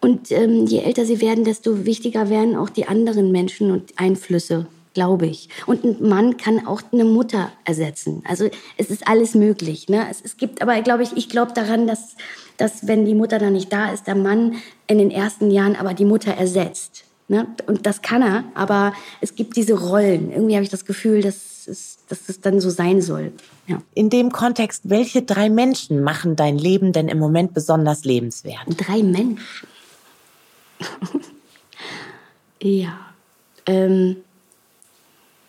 und 0.00 0.30
ähm, 0.32 0.66
je 0.66 0.80
älter 0.80 1.04
sie 1.04 1.20
werden, 1.20 1.44
desto 1.44 1.84
wichtiger 1.84 2.30
werden 2.30 2.56
auch 2.56 2.70
die 2.70 2.88
anderen 2.88 3.32
Menschen 3.32 3.70
und 3.70 3.92
Einflüsse 3.96 4.66
glaube 4.94 5.26
ich. 5.26 5.48
Und 5.66 5.84
ein 5.84 6.08
Mann 6.08 6.36
kann 6.36 6.66
auch 6.66 6.82
eine 6.92 7.04
Mutter 7.04 7.52
ersetzen. 7.64 8.22
Also 8.26 8.48
es 8.76 8.90
ist 8.90 9.06
alles 9.06 9.34
möglich. 9.34 9.88
Ne? 9.88 10.06
Es, 10.10 10.20
es 10.20 10.36
gibt 10.36 10.62
aber, 10.62 10.80
glaube 10.82 11.02
ich, 11.02 11.16
ich 11.16 11.28
glaube 11.28 11.52
daran, 11.54 11.86
dass, 11.86 12.16
dass 12.56 12.86
wenn 12.86 13.04
die 13.04 13.14
Mutter 13.14 13.38
dann 13.38 13.52
nicht 13.52 13.72
da 13.72 13.92
ist, 13.92 14.06
der 14.06 14.16
Mann 14.16 14.56
in 14.86 14.98
den 14.98 15.10
ersten 15.10 15.50
Jahren 15.50 15.76
aber 15.76 15.94
die 15.94 16.04
Mutter 16.04 16.32
ersetzt. 16.32 17.04
Ne? 17.28 17.46
Und 17.66 17.86
das 17.86 18.02
kann 18.02 18.22
er, 18.22 18.44
aber 18.54 18.92
es 19.20 19.36
gibt 19.36 19.56
diese 19.56 19.74
Rollen. 19.74 20.32
Irgendwie 20.32 20.54
habe 20.54 20.64
ich 20.64 20.70
das 20.70 20.84
Gefühl, 20.84 21.22
dass 21.22 21.68
es, 21.68 21.98
dass 22.08 22.28
es 22.28 22.40
dann 22.40 22.60
so 22.60 22.70
sein 22.70 23.00
soll. 23.02 23.32
Ja. 23.68 23.80
In 23.94 24.10
dem 24.10 24.32
Kontext, 24.32 24.90
welche 24.90 25.22
drei 25.22 25.48
Menschen 25.48 26.02
machen 26.02 26.34
dein 26.34 26.58
Leben 26.58 26.92
denn 26.92 27.08
im 27.08 27.18
Moment 27.20 27.54
besonders 27.54 28.04
lebenswert? 28.04 28.66
Drei 28.66 29.04
Menschen? 29.04 29.38
ja. 32.60 32.98
Ähm, 33.66 34.16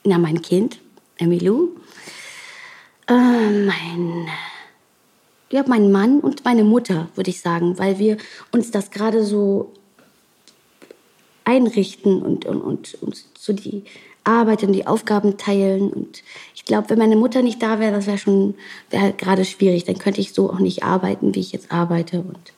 na, 0.04 0.18
mein 0.18 0.42
Kind, 0.42 0.80
Emilou. 1.18 1.70
Äh, 3.08 3.14
mein, 3.14 4.28
ja, 5.52 5.64
mein 5.68 5.92
Mann 5.92 6.20
und 6.20 6.46
meine 6.46 6.64
Mutter, 6.64 7.10
würde 7.16 7.30
ich 7.30 7.42
sagen, 7.42 7.78
weil 7.78 8.00
wir 8.00 8.18
uns 8.52 8.72
das 8.72 8.92
gerade 8.92 9.24
so 9.24 9.74
einrichten 11.44 12.22
und, 12.22 12.46
und, 12.46 12.62
und 12.62 12.98
uns 13.02 13.26
so 13.38 13.54
die 13.54 13.84
Arbeit 14.24 14.64
und 14.64 14.74
die 14.74 14.88
Aufgaben 14.88 15.38
teilen. 15.38 15.92
Und 15.92 16.24
ich 16.56 16.66
glaube, 16.66 16.90
wenn 16.90 17.00
meine 17.00 17.16
Mutter 17.16 17.42
nicht 17.42 17.62
da 17.62 17.80
wäre, 17.80 17.92
das 17.92 18.08
wäre 18.08 18.18
schon 18.18 18.56
wär 18.90 19.12
gerade 19.12 19.46
schwierig. 19.46 19.84
Dann 19.86 19.98
könnte 19.98 20.22
ich 20.22 20.34
so 20.34 20.50
auch 20.52 20.60
nicht 20.60 20.84
arbeiten, 20.84 21.34
wie 21.36 21.40
ich 21.40 21.52
jetzt 21.52 21.72
arbeite. 21.72 22.20
Und 22.20 22.54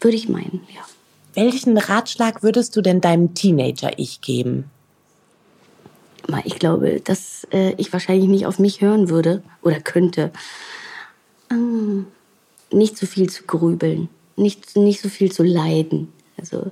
würde 0.00 0.16
ich 0.16 0.28
meinen, 0.28 0.66
ja. 0.74 0.82
Welchen 1.34 1.78
Ratschlag 1.78 2.42
würdest 2.42 2.76
du 2.76 2.82
denn 2.82 3.00
deinem 3.00 3.34
Teenager-Ich 3.34 4.20
geben? 4.20 4.70
Ich 6.44 6.58
glaube, 6.58 7.00
dass 7.00 7.46
äh, 7.52 7.74
ich 7.76 7.92
wahrscheinlich 7.92 8.28
nicht 8.28 8.46
auf 8.46 8.58
mich 8.58 8.80
hören 8.80 9.08
würde 9.08 9.42
oder 9.62 9.80
könnte. 9.80 10.32
Ähm, 11.50 12.06
nicht 12.70 12.96
so 12.96 13.06
viel 13.06 13.28
zu 13.28 13.44
grübeln, 13.44 14.08
nicht, 14.36 14.76
nicht 14.76 15.00
so 15.00 15.08
viel 15.08 15.30
zu 15.30 15.42
leiden. 15.42 16.12
Also 16.38 16.70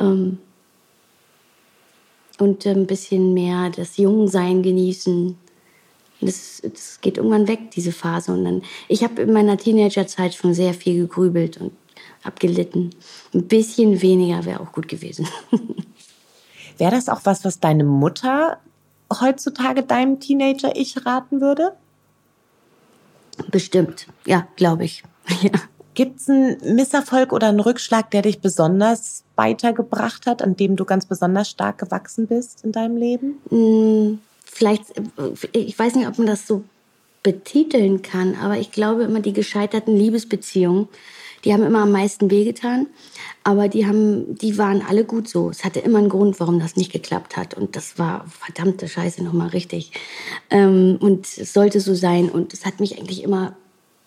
ähm, 0.00 0.38
und 2.38 2.66
ein 2.66 2.86
bisschen 2.86 3.34
mehr 3.34 3.70
das 3.70 3.96
Jungsein 3.96 4.62
genießen. 4.62 5.36
Das, 6.20 6.62
das 6.62 7.00
geht 7.00 7.18
irgendwann 7.18 7.48
weg, 7.48 7.70
diese 7.74 7.92
Phase. 7.92 8.32
Und 8.32 8.44
dann, 8.44 8.62
ich 8.88 9.04
habe 9.04 9.22
in 9.22 9.32
meiner 9.32 9.56
Teenagerzeit 9.56 10.34
schon 10.34 10.54
sehr 10.54 10.74
viel 10.74 11.00
gegrübelt 11.00 11.58
und 11.58 11.72
abgelitten. 12.22 12.90
Ein 13.34 13.48
bisschen 13.48 14.02
weniger 14.02 14.44
wäre 14.44 14.60
auch 14.60 14.72
gut 14.72 14.88
gewesen. 14.88 15.26
wäre 16.78 16.92
das 16.92 17.08
auch 17.08 17.20
was, 17.24 17.44
was 17.44 17.60
deine 17.60 17.84
Mutter 17.84 18.58
heutzutage 19.20 19.82
deinem 19.82 20.20
Teenager-Ich 20.20 21.06
raten 21.06 21.40
würde? 21.40 21.72
Bestimmt, 23.50 24.06
ja, 24.26 24.46
glaube 24.56 24.84
ich. 24.84 25.02
Ja. 25.42 25.50
Gibt 25.94 26.20
es 26.20 26.28
einen 26.28 26.76
Misserfolg 26.76 27.32
oder 27.32 27.48
einen 27.48 27.58
Rückschlag, 27.58 28.10
der 28.10 28.20
dich 28.20 28.40
besonders 28.40 29.24
weitergebracht 29.34 30.26
hat, 30.26 30.42
an 30.42 30.54
dem 30.54 30.76
du 30.76 30.84
ganz 30.84 31.06
besonders 31.06 31.48
stark 31.48 31.78
gewachsen 31.78 32.26
bist 32.26 32.64
in 32.64 32.72
deinem 32.72 32.98
Leben? 32.98 33.38
Hm, 33.48 34.20
vielleicht, 34.44 34.92
ich 35.52 35.78
weiß 35.78 35.94
nicht, 35.94 36.06
ob 36.06 36.18
man 36.18 36.26
das 36.26 36.46
so 36.46 36.64
betiteln 37.22 38.02
kann, 38.02 38.36
aber 38.36 38.58
ich 38.58 38.72
glaube 38.72 39.04
immer, 39.04 39.20
die 39.20 39.32
gescheiterten 39.32 39.96
Liebesbeziehungen, 39.96 40.86
die 41.46 41.52
haben 41.54 41.62
immer 41.62 41.82
am 41.82 41.92
meisten 41.92 42.30
wehgetan, 42.30 42.88
aber 43.44 43.68
die 43.68 43.86
haben, 43.86 44.36
die 44.36 44.58
waren 44.58 44.82
alle 44.86 45.04
gut 45.04 45.28
so. 45.28 45.48
Es 45.48 45.64
hatte 45.64 45.78
immer 45.78 45.98
einen 45.98 46.08
Grund, 46.08 46.40
warum 46.40 46.58
das 46.58 46.76
nicht 46.76 46.92
geklappt 46.92 47.36
hat 47.36 47.54
und 47.54 47.76
das 47.76 47.98
war 47.98 48.26
verdammte 48.28 48.88
Scheiße 48.88 49.22
nochmal 49.22 49.48
richtig. 49.48 49.92
Ähm, 50.50 50.98
und 51.00 51.26
es 51.26 51.52
sollte 51.52 51.80
so 51.80 51.94
sein 51.94 52.28
und 52.28 52.52
es 52.52 52.66
hat 52.66 52.80
mich 52.80 52.98
eigentlich 52.98 53.22
immer 53.22 53.56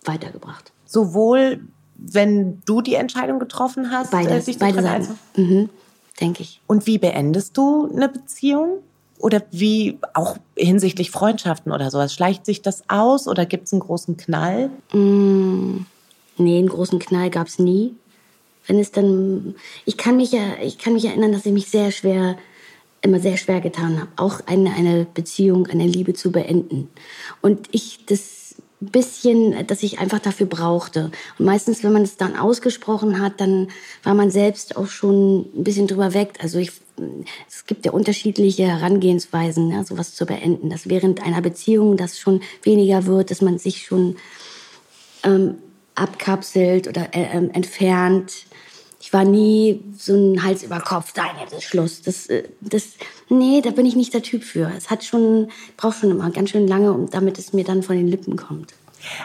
weitergebracht. 0.03 0.71
Sowohl 0.85 1.61
wenn 2.01 2.61
du 2.65 2.81
die 2.81 2.95
Entscheidung 2.95 3.39
getroffen 3.39 3.91
hast, 3.91 4.11
beide, 4.11 4.31
äh, 4.31 4.41
sich 4.41 4.57
beide 4.57 4.81
Seiten. 4.81 5.19
Mhm, 5.35 5.69
denke 6.19 6.43
ich. 6.43 6.61
Und 6.67 6.87
wie 6.87 6.97
beendest 6.97 7.57
du 7.57 7.89
eine 7.89 8.09
Beziehung? 8.09 8.79
Oder 9.17 9.41
wie 9.51 9.99
auch 10.13 10.37
hinsichtlich 10.55 11.11
Freundschaften 11.11 11.73
oder 11.73 11.91
sowas? 11.91 12.13
Schleicht 12.13 12.45
sich 12.45 12.61
das 12.61 12.83
aus 12.87 13.27
oder 13.27 13.45
gibt 13.45 13.65
es 13.65 13.73
einen 13.73 13.81
großen 13.81 14.15
Knall? 14.15 14.69
Mm, 14.93 15.79
nee, 16.39 16.57
einen 16.57 16.69
großen 16.69 16.99
Knall 16.99 17.29
gab 17.29 17.47
es 17.47 17.59
nie. 17.59 17.95
Wenn 18.67 18.79
es 18.79 18.91
dann, 18.91 19.55
ich 19.85 19.97
kann 19.97 20.17
mich 20.17 20.31
ja, 20.31 20.41
ich 20.61 20.77
kann 20.77 20.93
mich 20.93 21.05
erinnern, 21.05 21.31
dass 21.31 21.45
ich 21.45 21.53
mich 21.53 21.67
sehr 21.67 21.91
schwer, 21.91 22.37
immer 23.01 23.19
sehr 23.19 23.37
schwer 23.37 23.61
getan 23.61 23.99
habe, 23.99 24.11
auch 24.17 24.41
eine, 24.45 24.73
eine 24.73 25.05
Beziehung, 25.11 25.67
eine 25.67 25.87
Liebe 25.87 26.13
zu 26.13 26.31
beenden. 26.31 26.89
Und 27.41 27.67
ich 27.71 28.05
das 28.05 28.39
bisschen, 28.81 29.67
dass 29.67 29.83
ich 29.83 29.99
einfach 29.99 30.19
dafür 30.19 30.45
brauchte. 30.45 31.11
Und 31.37 31.45
meistens, 31.45 31.83
wenn 31.83 31.91
man 31.91 32.03
es 32.03 32.15
dann 32.15 32.37
ausgesprochen 32.37 33.19
hat, 33.19 33.41
dann 33.41 33.67
war 34.03 34.13
man 34.13 34.31
selbst 34.31 34.77
auch 34.77 34.87
schon 34.87 35.41
ein 35.53 35.63
bisschen 35.63 35.87
drüber 35.87 36.13
weg. 36.13 36.35
Also 36.41 36.59
ich, 36.59 36.71
es 37.47 37.65
gibt 37.65 37.85
ja 37.85 37.91
unterschiedliche 37.91 38.67
Herangehensweisen, 38.67 39.71
ja, 39.71 39.83
sowas 39.83 40.15
zu 40.15 40.25
beenden. 40.25 40.69
Dass 40.69 40.87
während 40.87 41.21
einer 41.21 41.41
Beziehung 41.41 41.97
das 41.97 42.19
schon 42.19 42.41
weniger 42.63 43.05
wird, 43.05 43.31
dass 43.31 43.41
man 43.41 43.57
sich 43.57 43.85
schon 43.85 44.15
ähm, 45.23 45.55
abkapselt 45.99 46.87
oder 46.87 47.13
äh, 47.13 47.23
ähm, 47.33 47.51
entfernt. 47.51 48.45
Ich 49.01 49.13
war 49.13 49.23
nie 49.23 49.81
so 49.97 50.13
ein 50.13 50.43
Hals 50.43 50.63
über 50.63 50.79
Kopf, 50.81 51.13
nein, 51.15 51.31
jetzt 51.41 51.53
ist 51.53 51.63
Schluss. 51.63 52.01
Das, 52.01 52.27
äh, 52.27 52.43
das, 52.61 52.89
nee, 53.29 53.61
da 53.61 53.71
bin 53.71 53.85
ich 53.85 53.95
nicht 53.95 54.13
der 54.13 54.21
Typ 54.21 54.43
für. 54.43 54.71
Es 54.77 54.89
hat 54.89 55.03
schon, 55.03 55.49
braucht 55.77 55.99
schon 55.99 56.11
immer 56.11 56.29
ganz 56.31 56.49
schön 56.49 56.67
lange, 56.67 57.07
damit 57.11 57.39
es 57.39 57.53
mir 57.53 57.63
dann 57.63 57.83
von 57.83 57.95
den 57.95 58.07
Lippen 58.07 58.35
kommt. 58.35 58.73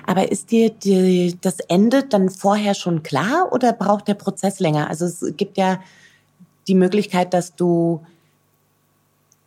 Aber 0.07 0.31
ist 0.31 0.53
dir 0.53 0.70
die, 0.70 1.37
das 1.41 1.59
Ende 1.61 2.05
dann 2.05 2.31
vorher 2.31 2.75
schon 2.75 3.03
klar 3.03 3.53
oder 3.53 3.72
braucht 3.72 4.07
der 4.07 4.14
Prozess 4.14 4.61
länger? 4.61 4.89
Also 4.89 5.07
es 5.07 5.25
gibt 5.37 5.57
ja 5.57 5.81
die 6.68 6.75
Möglichkeit, 6.75 7.35
dass 7.35 7.57
du 7.57 8.01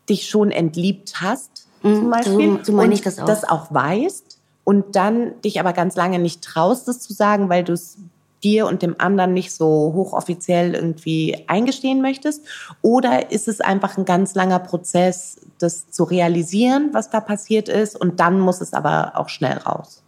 dich 0.09 0.27
schon 0.27 0.51
entliebt 0.51 1.21
hast, 1.21 1.67
mhm, 1.83 1.95
zum 1.95 2.09
Beispiel, 2.09 2.57
so, 2.57 2.63
so 2.63 2.71
meine 2.73 2.93
ich 2.93 3.01
das 3.01 3.19
auch. 3.19 3.25
das 3.25 3.43
auch 3.43 3.73
weißt 3.73 4.26
und 4.67 4.97
dann 4.97 5.39
dich 5.45 5.61
aber 5.61 5.71
ganz 5.71 5.95
lange 5.95 6.19
nicht 6.19 6.41
traust, 6.41 6.89
das 6.89 6.99
zu 6.99 7.13
sagen, 7.13 7.47
weil 7.47 7.63
du 7.63 7.71
es 7.71 7.99
dir 8.43 8.67
und 8.67 8.81
dem 8.81 8.95
anderen 8.97 9.31
nicht 9.31 9.53
so 9.53 9.93
hochoffiziell 9.95 10.75
irgendwie 10.75 11.45
eingestehen 11.47 12.01
möchtest? 12.01 12.43
Oder 12.81 13.31
ist 13.31 13.47
es 13.47 13.61
einfach 13.61 13.97
ein 13.97 14.03
ganz 14.03 14.35
langer 14.35 14.59
Prozess, 14.59 15.37
das 15.57 15.89
zu 15.89 16.03
realisieren, 16.03 16.89
was 16.91 17.09
da 17.09 17.21
passiert 17.21 17.69
ist 17.69 17.95
und 17.95 18.19
dann 18.19 18.41
muss 18.41 18.59
es 18.59 18.73
aber 18.73 19.13
auch 19.15 19.29
schnell 19.29 19.57
raus? 19.57 20.03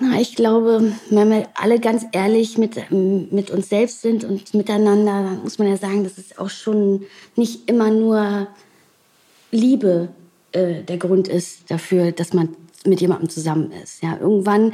Na, 0.00 0.18
ich 0.18 0.34
glaube, 0.34 0.90
wenn 1.10 1.30
wir 1.30 1.46
alle 1.56 1.80
ganz 1.80 2.06
ehrlich 2.12 2.56
mit, 2.56 2.90
mit 2.90 3.50
uns 3.50 3.68
selbst 3.68 4.00
sind 4.00 4.24
und 4.24 4.54
miteinander, 4.54 5.24
dann 5.24 5.42
muss 5.42 5.58
man 5.58 5.68
ja 5.68 5.76
sagen, 5.76 6.04
dass 6.04 6.16
es 6.16 6.38
auch 6.38 6.48
schon 6.48 7.04
nicht 7.36 7.68
immer 7.68 7.90
nur 7.90 8.46
Liebe 9.50 10.08
äh, 10.52 10.82
der 10.84 10.96
Grund 10.96 11.28
ist 11.28 11.70
dafür, 11.70 12.12
dass 12.12 12.32
man 12.32 12.56
mit 12.86 13.00
jemandem 13.00 13.28
zusammen 13.28 13.72
ist. 13.82 14.02
Ja, 14.02 14.18
irgendwann 14.18 14.72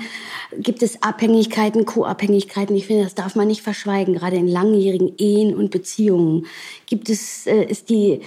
gibt 0.59 0.83
es 0.83 1.03
Abhängigkeiten, 1.03 1.85
Co-Abhängigkeiten. 1.85 2.77
Ich 2.77 2.87
finde, 2.87 3.05
das 3.05 3.15
darf 3.15 3.35
man 3.35 3.49
nicht 3.49 3.63
verschweigen. 3.63 4.15
Gerade 4.15 4.37
in 4.37 4.49
langjährigen 4.49 5.15
Ehen 5.19 5.55
und 5.55 5.71
Beziehungen 5.71 6.47
gibt 6.87 7.09
es, 7.09 7.47
äh, 7.47 7.65
ist 7.65 7.89
die, 7.89 8.21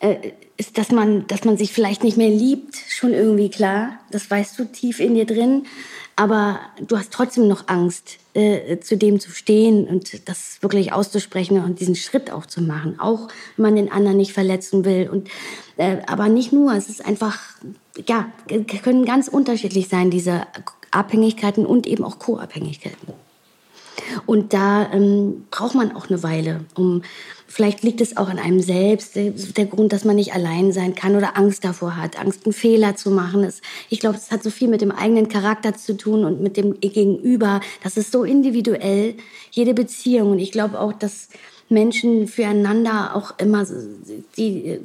äh, 0.00 0.16
ist, 0.56 0.78
dass 0.78 0.90
man, 0.90 1.26
dass 1.26 1.44
man 1.44 1.56
sich 1.56 1.72
vielleicht 1.72 2.04
nicht 2.04 2.16
mehr 2.16 2.30
liebt, 2.30 2.76
schon 2.88 3.12
irgendwie 3.12 3.48
klar. 3.48 3.98
Das 4.10 4.30
weißt 4.30 4.58
du 4.58 4.64
tief 4.64 5.00
in 5.00 5.14
dir 5.14 5.26
drin. 5.26 5.66
Aber 6.18 6.58
du 6.84 6.98
hast 6.98 7.12
trotzdem 7.12 7.46
noch 7.46 7.68
Angst, 7.68 8.18
äh, 8.34 8.80
zu 8.80 8.96
dem 8.96 9.20
zu 9.20 9.30
stehen 9.30 9.86
und 9.86 10.28
das 10.28 10.58
wirklich 10.62 10.92
auszusprechen 10.92 11.62
und 11.62 11.78
diesen 11.78 11.94
Schritt 11.94 12.32
auch 12.32 12.44
zu 12.44 12.60
machen. 12.60 12.98
Auch 12.98 13.28
wenn 13.56 13.62
man 13.62 13.76
den 13.76 13.92
anderen 13.92 14.16
nicht 14.16 14.32
verletzen 14.32 14.84
will. 14.84 15.08
Und, 15.08 15.28
äh, 15.76 15.98
aber 16.08 16.28
nicht 16.28 16.52
nur, 16.52 16.74
es 16.74 16.88
ist 16.88 17.06
einfach 17.06 17.38
ja, 18.06 18.26
können 18.82 19.04
ganz 19.04 19.28
unterschiedlich 19.28 19.88
sein, 19.88 20.10
diese 20.10 20.42
Abhängigkeiten 20.90 21.64
und 21.64 21.86
eben 21.86 22.02
auch 22.02 22.18
Co-Abhängigkeiten. 22.18 23.12
Und 24.26 24.52
da 24.52 24.90
ähm, 24.92 25.46
braucht 25.52 25.76
man 25.76 25.94
auch 25.94 26.08
eine 26.08 26.22
Weile, 26.24 26.64
um 26.74 27.02
Vielleicht 27.50 27.82
liegt 27.82 28.02
es 28.02 28.16
auch 28.18 28.28
an 28.28 28.38
einem 28.38 28.60
selbst, 28.60 29.16
der 29.16 29.66
Grund, 29.66 29.94
dass 29.94 30.04
man 30.04 30.16
nicht 30.16 30.34
allein 30.34 30.70
sein 30.70 30.94
kann 30.94 31.16
oder 31.16 31.36
Angst 31.38 31.64
davor 31.64 31.96
hat, 31.96 32.20
Angst, 32.20 32.44
einen 32.44 32.52
Fehler 32.52 32.94
zu 32.94 33.10
machen. 33.10 33.50
Ich 33.88 34.00
glaube, 34.00 34.16
das 34.16 34.30
hat 34.30 34.42
so 34.42 34.50
viel 34.50 34.68
mit 34.68 34.82
dem 34.82 34.90
eigenen 34.90 35.28
Charakter 35.28 35.74
zu 35.74 35.96
tun 35.96 36.26
und 36.26 36.42
mit 36.42 36.58
dem 36.58 36.78
Gegenüber. 36.78 37.60
Das 37.82 37.96
ist 37.96 38.12
so 38.12 38.24
individuell, 38.24 39.14
jede 39.50 39.72
Beziehung. 39.72 40.32
Und 40.32 40.40
ich 40.40 40.52
glaube 40.52 40.78
auch, 40.78 40.92
dass 40.92 41.28
Menschen 41.70 42.28
füreinander 42.28 43.16
auch 43.16 43.38
immer, 43.38 43.66
die, 44.36 44.78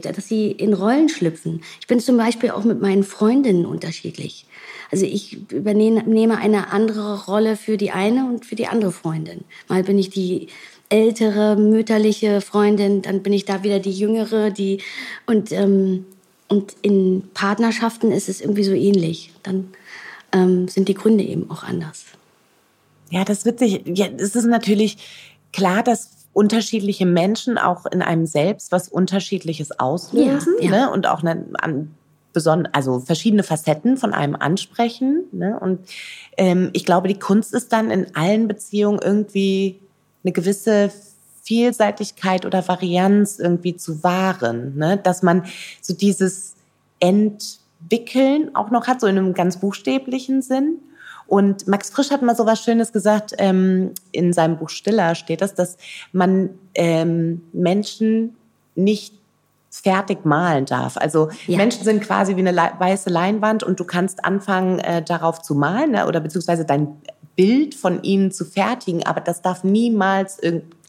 dass 0.00 0.28
sie 0.28 0.50
in 0.52 0.74
Rollen 0.74 1.08
schlüpfen. 1.08 1.62
Ich 1.80 1.86
bin 1.86 2.00
zum 2.00 2.18
Beispiel 2.18 2.50
auch 2.50 2.64
mit 2.64 2.80
meinen 2.80 3.04
Freundinnen 3.04 3.64
unterschiedlich. 3.64 4.46
Also 4.90 5.04
ich 5.04 5.50
übernehme 5.50 6.38
eine 6.38 6.72
andere 6.72 7.24
Rolle 7.24 7.56
für 7.56 7.76
die 7.76 7.90
eine 7.90 8.26
und 8.26 8.46
für 8.46 8.54
die 8.54 8.66
andere 8.66 8.92
Freundin. 8.92 9.44
Mal 9.68 9.82
bin 9.82 9.98
ich 9.98 10.10
die 10.10 10.48
ältere 10.88 11.56
mütterliche 11.56 12.40
Freundin, 12.40 13.02
dann 13.02 13.22
bin 13.22 13.32
ich 13.32 13.44
da 13.44 13.62
wieder 13.62 13.80
die 13.80 13.92
jüngere, 13.92 14.50
die 14.50 14.82
und 15.26 15.52
ähm, 15.52 16.06
und 16.48 16.76
in 16.82 17.28
Partnerschaften 17.34 18.12
ist 18.12 18.28
es 18.28 18.40
irgendwie 18.40 18.64
so 18.64 18.72
ähnlich. 18.72 19.32
Dann 19.42 19.72
ähm, 20.32 20.68
sind 20.68 20.88
die 20.88 20.94
Gründe 20.94 21.24
eben 21.24 21.50
auch 21.50 21.64
anders. 21.64 22.04
Ja, 23.10 23.24
das 23.24 23.44
wird 23.44 23.58
sich. 23.58 23.82
Ja, 23.84 24.06
es 24.16 24.36
ist 24.36 24.46
natürlich 24.46 24.98
klar, 25.52 25.82
dass 25.82 26.10
unterschiedliche 26.32 27.06
Menschen 27.06 27.56
auch 27.58 27.86
in 27.86 28.02
einem 28.02 28.26
selbst 28.26 28.70
was 28.70 28.88
Unterschiedliches 28.88 29.78
auslösen 29.78 30.54
ja, 30.60 30.70
ja. 30.70 30.70
Ne? 30.70 30.90
und 30.92 31.06
auch 31.06 31.22
eine, 31.22 31.46
an 31.54 31.94
also 32.72 33.00
verschiedene 33.00 33.42
Facetten 33.42 33.96
von 33.96 34.12
einem 34.12 34.36
ansprechen. 34.36 35.24
Ne? 35.32 35.58
Und 35.58 35.80
ähm, 36.36 36.68
ich 36.74 36.84
glaube, 36.84 37.08
die 37.08 37.18
Kunst 37.18 37.54
ist 37.54 37.72
dann 37.72 37.90
in 37.90 38.14
allen 38.14 38.46
Beziehungen 38.46 38.98
irgendwie 39.02 39.80
eine 40.26 40.32
gewisse 40.32 40.90
Vielseitigkeit 41.42 42.44
oder 42.44 42.66
Varianz 42.66 43.38
irgendwie 43.38 43.76
zu 43.76 44.02
wahren, 44.02 44.76
ne? 44.76 44.96
dass 44.96 45.22
man 45.22 45.44
so 45.80 45.94
dieses 45.94 46.56
Entwickeln 46.98 48.54
auch 48.54 48.70
noch 48.72 48.88
hat, 48.88 49.00
so 49.00 49.06
in 49.06 49.16
einem 49.16 49.34
ganz 49.34 49.58
buchstäblichen 49.58 50.42
Sinn. 50.42 50.80
Und 51.28 51.68
Max 51.68 51.90
Frisch 51.90 52.10
hat 52.10 52.22
mal 52.22 52.34
so 52.34 52.46
was 52.46 52.62
Schönes 52.62 52.92
gesagt, 52.92 53.34
ähm, 53.38 53.92
in 54.10 54.32
seinem 54.32 54.58
Buch 54.58 54.70
Stiller 54.70 55.14
steht 55.14 55.40
das, 55.40 55.54
dass 55.54 55.76
man 56.12 56.50
ähm, 56.74 57.42
Menschen 57.52 58.34
nicht 58.74 59.14
fertig 59.70 60.24
malen 60.24 60.64
darf. 60.64 60.96
Also 60.96 61.30
ja. 61.46 61.58
Menschen 61.58 61.84
sind 61.84 62.02
quasi 62.02 62.36
wie 62.36 62.46
eine 62.46 62.56
weiße 62.56 63.10
Leinwand 63.10 63.62
und 63.62 63.78
du 63.78 63.84
kannst 63.84 64.24
anfangen, 64.24 64.78
äh, 64.80 65.02
darauf 65.02 65.42
zu 65.42 65.54
malen 65.54 65.92
ne? 65.92 66.06
oder 66.06 66.20
beziehungsweise 66.20 66.64
dein 66.64 66.88
Bild 67.36 67.74
von 67.74 68.02
ihnen 68.02 68.32
zu 68.32 68.44
fertigen, 68.44 69.04
aber 69.04 69.20
das 69.20 69.42
darf 69.42 69.62
niemals 69.62 70.40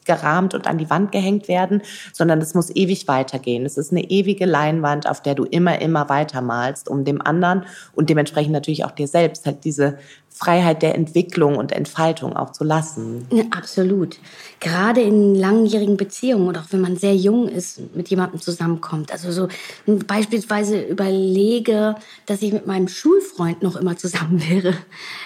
gerahmt 0.07 0.55
und 0.55 0.65
an 0.65 0.79
die 0.79 0.89
Wand 0.89 1.11
gehängt 1.11 1.47
werden, 1.47 1.83
sondern 2.13 2.39
es 2.41 2.55
muss 2.55 2.75
ewig 2.75 3.07
weitergehen. 3.07 3.65
Es 3.65 3.77
ist 3.77 3.91
eine 3.91 4.09
ewige 4.09 4.45
Leinwand, 4.45 5.07
auf 5.07 5.21
der 5.21 5.35
du 5.35 5.43
immer, 5.43 5.79
immer 5.81 6.09
weitermalst, 6.09 6.89
um 6.89 7.03
dem 7.03 7.21
anderen 7.21 7.65
und 7.93 8.09
dementsprechend 8.09 8.53
natürlich 8.53 8.85
auch 8.85 8.91
dir 8.91 9.07
selbst 9.07 9.45
halt 9.45 9.65
diese 9.65 9.99
Freiheit 10.29 10.81
der 10.81 10.95
Entwicklung 10.95 11.57
und 11.57 11.71
Entfaltung 11.71 12.35
auch 12.35 12.51
zu 12.51 12.63
lassen. 12.63 13.27
Ja, 13.31 13.43
absolut. 13.51 14.17
Gerade 14.59 15.01
in 15.01 15.35
langjährigen 15.35 15.97
Beziehungen 15.97 16.47
oder 16.47 16.61
auch 16.61 16.71
wenn 16.71 16.81
man 16.81 16.97
sehr 16.97 17.15
jung 17.15 17.47
ist, 17.47 17.95
mit 17.95 18.09
jemandem 18.09 18.41
zusammenkommt. 18.41 19.11
Also 19.11 19.31
so 19.31 19.47
beispielsweise 19.85 20.81
überlege, 20.81 21.95
dass 22.25 22.41
ich 22.41 22.51
mit 22.51 22.65
meinem 22.65 22.87
Schulfreund 22.87 23.61
noch 23.61 23.75
immer 23.75 23.97
zusammen 23.97 24.41
wäre. 24.49 24.73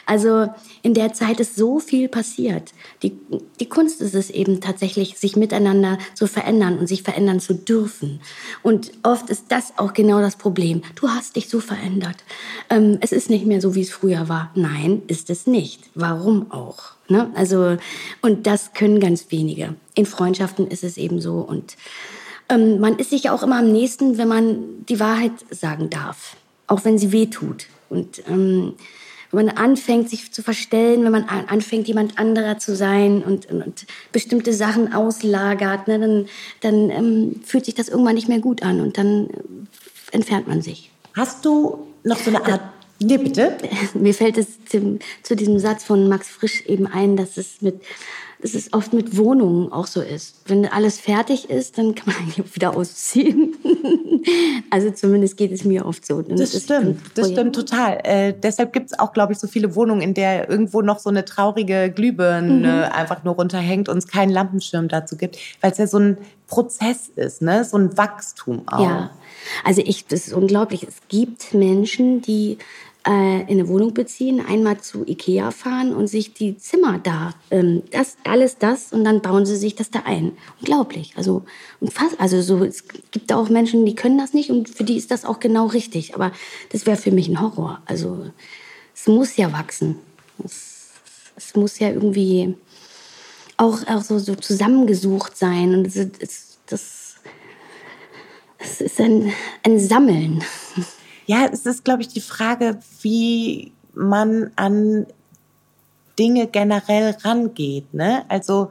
Also 0.06 0.48
in 0.82 0.94
der 0.94 1.14
Zeit 1.14 1.40
ist 1.40 1.56
so 1.56 1.80
viel 1.80 2.10
passiert. 2.10 2.74
Die, 3.04 3.18
die 3.60 3.70
Kunst 3.70 4.02
ist 4.02 4.16
es 4.16 4.30
eben 4.30 4.60
tatsächlich, 4.60 5.18
sich 5.18 5.36
miteinander 5.36 5.98
zu 6.14 6.28
verändern 6.28 6.78
und 6.78 6.88
sich 6.88 7.04
verändern 7.04 7.40
zu 7.40 7.54
dürfen. 7.54 8.20
Und 8.64 8.92
oft 9.04 9.30
ist 9.30 9.46
das 9.50 9.74
auch 9.78 9.94
genau 9.94 10.20
das 10.20 10.36
Problem. 10.36 10.82
Du 10.96 11.08
hast 11.08 11.36
dich 11.36 11.48
so 11.48 11.60
verändert. 11.60 12.18
Ähm, 12.70 12.98
es 13.02 13.12
ist 13.12 13.30
nicht 13.30 13.46
mehr 13.46 13.62
so, 13.62 13.76
wie 13.76 13.82
es 13.82 13.92
früher 13.92 14.28
war. 14.28 14.52
Nein, 14.56 15.04
ist 15.08 15.30
es 15.30 15.48
nicht. 15.48 15.90
Warum 15.96 16.52
auch? 16.52 16.96
Ne? 17.12 17.30
Also, 17.36 17.78
und 18.22 18.48
das 18.48 18.74
können 18.74 19.00
ganz 19.00 19.28
wenige. 19.30 19.76
In 19.94 20.06
Freundschaften 20.06 20.68
ist 20.68 20.84
es 20.84 20.98
eben 20.98 21.20
so. 21.20 21.36
Und 21.36 21.76
ähm, 22.50 22.80
man 22.80 22.98
ist 22.98 23.10
sich 23.10 23.24
ja 23.24 23.34
auch 23.34 23.44
immer 23.44 23.60
am 23.60 23.72
nächsten, 23.72 24.18
wenn 24.18 24.28
man 24.28 24.86
die 24.88 25.00
Wahrheit 25.00 25.34
sagen 25.50 25.90
darf. 25.90 26.38
Auch 26.68 26.86
wenn 26.86 26.98
sie 26.98 27.12
weh 27.12 27.26
tut. 27.26 27.68
Und 27.90 28.24
ähm, 28.30 28.74
wenn 29.32 29.46
man 29.46 29.58
anfängt, 29.58 30.10
sich 30.10 30.32
zu 30.32 30.42
verstellen, 30.42 31.04
wenn 31.04 31.12
man 31.12 31.26
anfängt, 31.26 31.88
jemand 31.88 32.18
anderer 32.18 32.58
zu 32.58 32.76
sein 32.76 33.24
und, 33.24 33.46
und, 33.48 33.66
und 33.66 33.86
bestimmte 34.12 34.54
Sachen 34.54 34.94
auslagert, 34.94 35.88
ne, 35.88 36.00
dann, 36.00 36.26
dann 36.62 36.90
ähm, 36.90 37.42
fühlt 37.46 37.66
sich 37.66 37.76
das 37.76 37.90
irgendwann 37.90 38.16
nicht 38.16 38.30
mehr 38.30 38.40
gut 38.40 38.64
an 38.64 38.82
und 38.82 38.98
dann 38.98 39.28
äh, 39.30 39.34
entfernt 40.12 40.48
man 40.48 40.62
sich. 40.62 40.92
Hast 41.14 41.46
du 41.46 41.88
noch 42.04 42.18
so 42.18 42.30
eine 42.30 42.46
Art 42.46 42.62
Nee, 43.02 43.18
bitte. 43.18 43.58
Mir 43.94 44.14
fällt 44.14 44.38
es 44.38 44.64
zu, 44.66 45.00
zu 45.24 45.36
diesem 45.36 45.60
Satz 45.60 45.84
von 45.84 46.08
Max 46.08 46.30
Frisch 46.30 46.66
eben 46.66 46.88
ein, 46.88 47.18
dass 47.18 47.38
es 47.38 47.62
mit 47.62 47.82
dass 48.42 48.56
es 48.56 48.74
oft 48.74 48.94
mit 48.94 49.18
Wohnungen 49.18 49.72
auch 49.72 49.88
so 49.88 50.02
ist. 50.02 50.42
Wenn 50.46 50.66
alles 50.66 51.00
fertig 51.00 51.50
ist, 51.50 51.78
dann 51.78 51.96
kann 51.96 52.14
man 52.14 52.24
eigentlich 52.24 52.56
wieder 52.56 52.76
ausziehen. 52.76 53.56
also 54.70 54.90
zumindest 54.92 55.38
geht 55.38 55.52
es 55.52 55.64
mir 55.64 55.86
oft 55.86 56.06
so. 56.06 56.22
Das, 56.22 56.52
das 56.52 56.64
stimmt, 56.64 57.00
das 57.16 57.30
stimmt 57.30 57.56
total. 57.56 58.00
Äh, 58.04 58.34
deshalb 58.34 58.74
gibt 58.74 58.92
es 58.92 59.00
auch, 59.00 59.14
glaube 59.14 59.34
ich, 59.34 59.40
so 59.40 59.48
viele 59.48 59.76
Wohnungen, 59.76 60.02
in 60.02 60.14
der 60.14 60.50
irgendwo 60.50 60.82
noch 60.82 61.00
so 61.00 61.10
eine 61.10 61.24
traurige 61.24 61.92
Glühbirne 61.92 62.88
mhm. 62.90 62.94
einfach 62.94 63.24
nur 63.24 63.36
runterhängt 63.36 63.90
und 63.90 63.98
es 64.00 64.08
keinen 64.08 64.32
Lampenschirm 64.32 64.88
dazu 64.88 65.18
gibt, 65.18 65.38
weil 65.62 65.72
es 65.72 65.78
ja 65.78 65.88
so 65.88 66.00
ein 66.00 66.18
Prozess 66.48 67.10
ist, 67.16 67.42
ne? 67.42 67.64
so 67.64 67.78
ein 67.78 67.98
Wachstum 67.98 68.64
auch. 68.68 68.84
Ja, 68.84 69.12
also 69.64 69.82
ich, 69.86 70.08
das 70.08 70.28
ist 70.28 70.34
unglaublich. 70.34 70.84
Es 70.84 70.98
gibt 71.08 71.54
Menschen, 71.54 72.22
die 72.22 72.58
äh, 73.08 73.42
in 73.42 73.60
eine 73.60 73.68
Wohnung 73.68 73.94
beziehen, 73.94 74.44
einmal 74.46 74.80
zu 74.80 75.06
Ikea 75.08 75.52
fahren 75.52 75.94
und 75.96 76.08
sich 76.08 76.34
die 76.34 76.58
Zimmer 76.58 77.00
da, 77.00 77.34
ähm, 77.50 77.84
das, 77.92 78.18
alles 78.24 78.58
das 78.58 78.94
und 78.94 79.04
dann 79.04 79.22
bauen 79.22 79.46
sie 79.46 79.56
sich 79.56 79.76
das 79.76 79.90
da 79.90 80.04
ein. 80.06 80.34
Unglaublich. 80.60 81.14
Also, 81.16 81.44
also 82.18 82.42
so, 82.42 82.64
es 82.64 82.84
gibt 83.12 83.34
auch 83.34 83.50
Menschen, 83.50 83.86
die 83.86 83.96
können 83.96 84.18
das 84.18 84.34
nicht 84.34 84.52
und 84.52 84.70
für 84.70 84.84
die 84.84 84.98
ist 84.98 85.12
das 85.12 85.26
auch 85.26 85.40
genau 85.40 85.68
richtig. 85.68 86.14
Aber 86.16 86.32
das 86.72 86.86
wäre 86.86 86.98
für 86.98 87.12
mich 87.12 87.28
ein 87.28 87.42
Horror. 87.42 87.82
Also, 87.86 88.26
es 88.94 89.08
muss 89.08 89.36
ja 89.36 89.52
wachsen. 89.52 89.98
Es, 90.44 90.92
es 91.36 91.56
muss 91.56 91.80
ja 91.80 91.90
irgendwie 91.90 92.56
auch, 93.58 93.88
auch 93.88 94.02
so, 94.02 94.20
so 94.20 94.36
zusammengesucht 94.36 95.38
sein 95.38 95.76
und 95.76 95.88
es, 95.88 95.96
es, 95.96 96.58
das, 96.66 97.16
es 98.58 98.82
ist 98.82 99.00
ein, 99.00 99.32
ein 99.64 99.80
Sammeln. 99.80 100.44
Ja, 101.26 101.48
es 101.52 101.66
ist, 101.66 101.84
glaube 101.84 102.02
ich, 102.02 102.08
die 102.08 102.22
Frage, 102.22 102.80
wie 103.02 103.72
man 103.94 104.52
an 104.56 105.06
Dinge 106.18 106.48
generell 106.48 107.16
rangeht. 107.24 107.94
Ne? 107.94 108.24
Also 108.30 108.70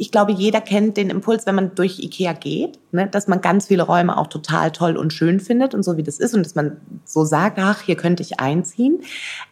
ich 0.00 0.10
glaube, 0.10 0.32
jeder 0.32 0.62
kennt 0.62 0.96
den 0.96 1.10
Impuls, 1.10 1.44
wenn 1.44 1.54
man 1.54 1.74
durch 1.74 1.98
Ikea 1.98 2.32
geht, 2.32 2.78
ne, 2.90 3.06
dass 3.06 3.28
man 3.28 3.42
ganz 3.42 3.66
viele 3.66 3.82
Räume 3.82 4.16
auch 4.16 4.28
total 4.28 4.72
toll 4.72 4.96
und 4.96 5.12
schön 5.12 5.40
findet 5.40 5.74
und 5.74 5.82
so 5.82 5.98
wie 5.98 6.02
das 6.02 6.18
ist 6.18 6.32
und 6.32 6.42
dass 6.42 6.54
man 6.54 6.78
so 7.04 7.26
sagt, 7.26 7.58
ach, 7.58 7.82
hier 7.82 7.96
könnte 7.96 8.22
ich 8.22 8.40
einziehen, 8.40 9.02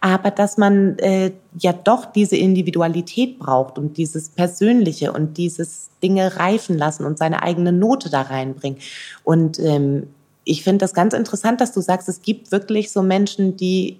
aber 0.01 0.31
dass 0.31 0.57
man 0.57 0.99
äh, 1.01 1.33
ja 1.59 1.74
doch 1.74 2.07
diese 2.07 2.37
Individualität 2.37 3.39
braucht 3.39 3.76
und 3.76 3.99
dieses 3.99 4.31
Persönliche 4.31 5.12
und 5.12 5.37
dieses 5.37 5.91
Dinge 6.03 6.39
reifen 6.39 6.79
lassen 6.79 7.05
und 7.05 7.18
seine 7.18 7.43
eigene 7.43 7.72
Note 7.72 8.09
da 8.09 8.22
reinbringen. 8.22 8.79
Und 9.24 9.59
ähm, 9.59 10.07
ich 10.49 10.64
finde 10.64 10.78
das 10.78 10.94
ganz 10.94 11.12
interessant, 11.12 11.61
dass 11.61 11.72
du 11.72 11.80
sagst, 11.80 12.09
es 12.09 12.22
gibt 12.22 12.51
wirklich 12.53 12.90
so 12.90 13.03
Menschen, 13.03 13.57
die 13.57 13.99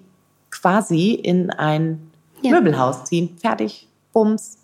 quasi 0.49 1.11
in 1.11 1.51
ein 1.51 2.11
ja. 2.41 2.51
Möbelhaus 2.51 3.03
ziehen. 3.03 3.37
Fertig, 3.39 3.87
Bums, 4.13 4.57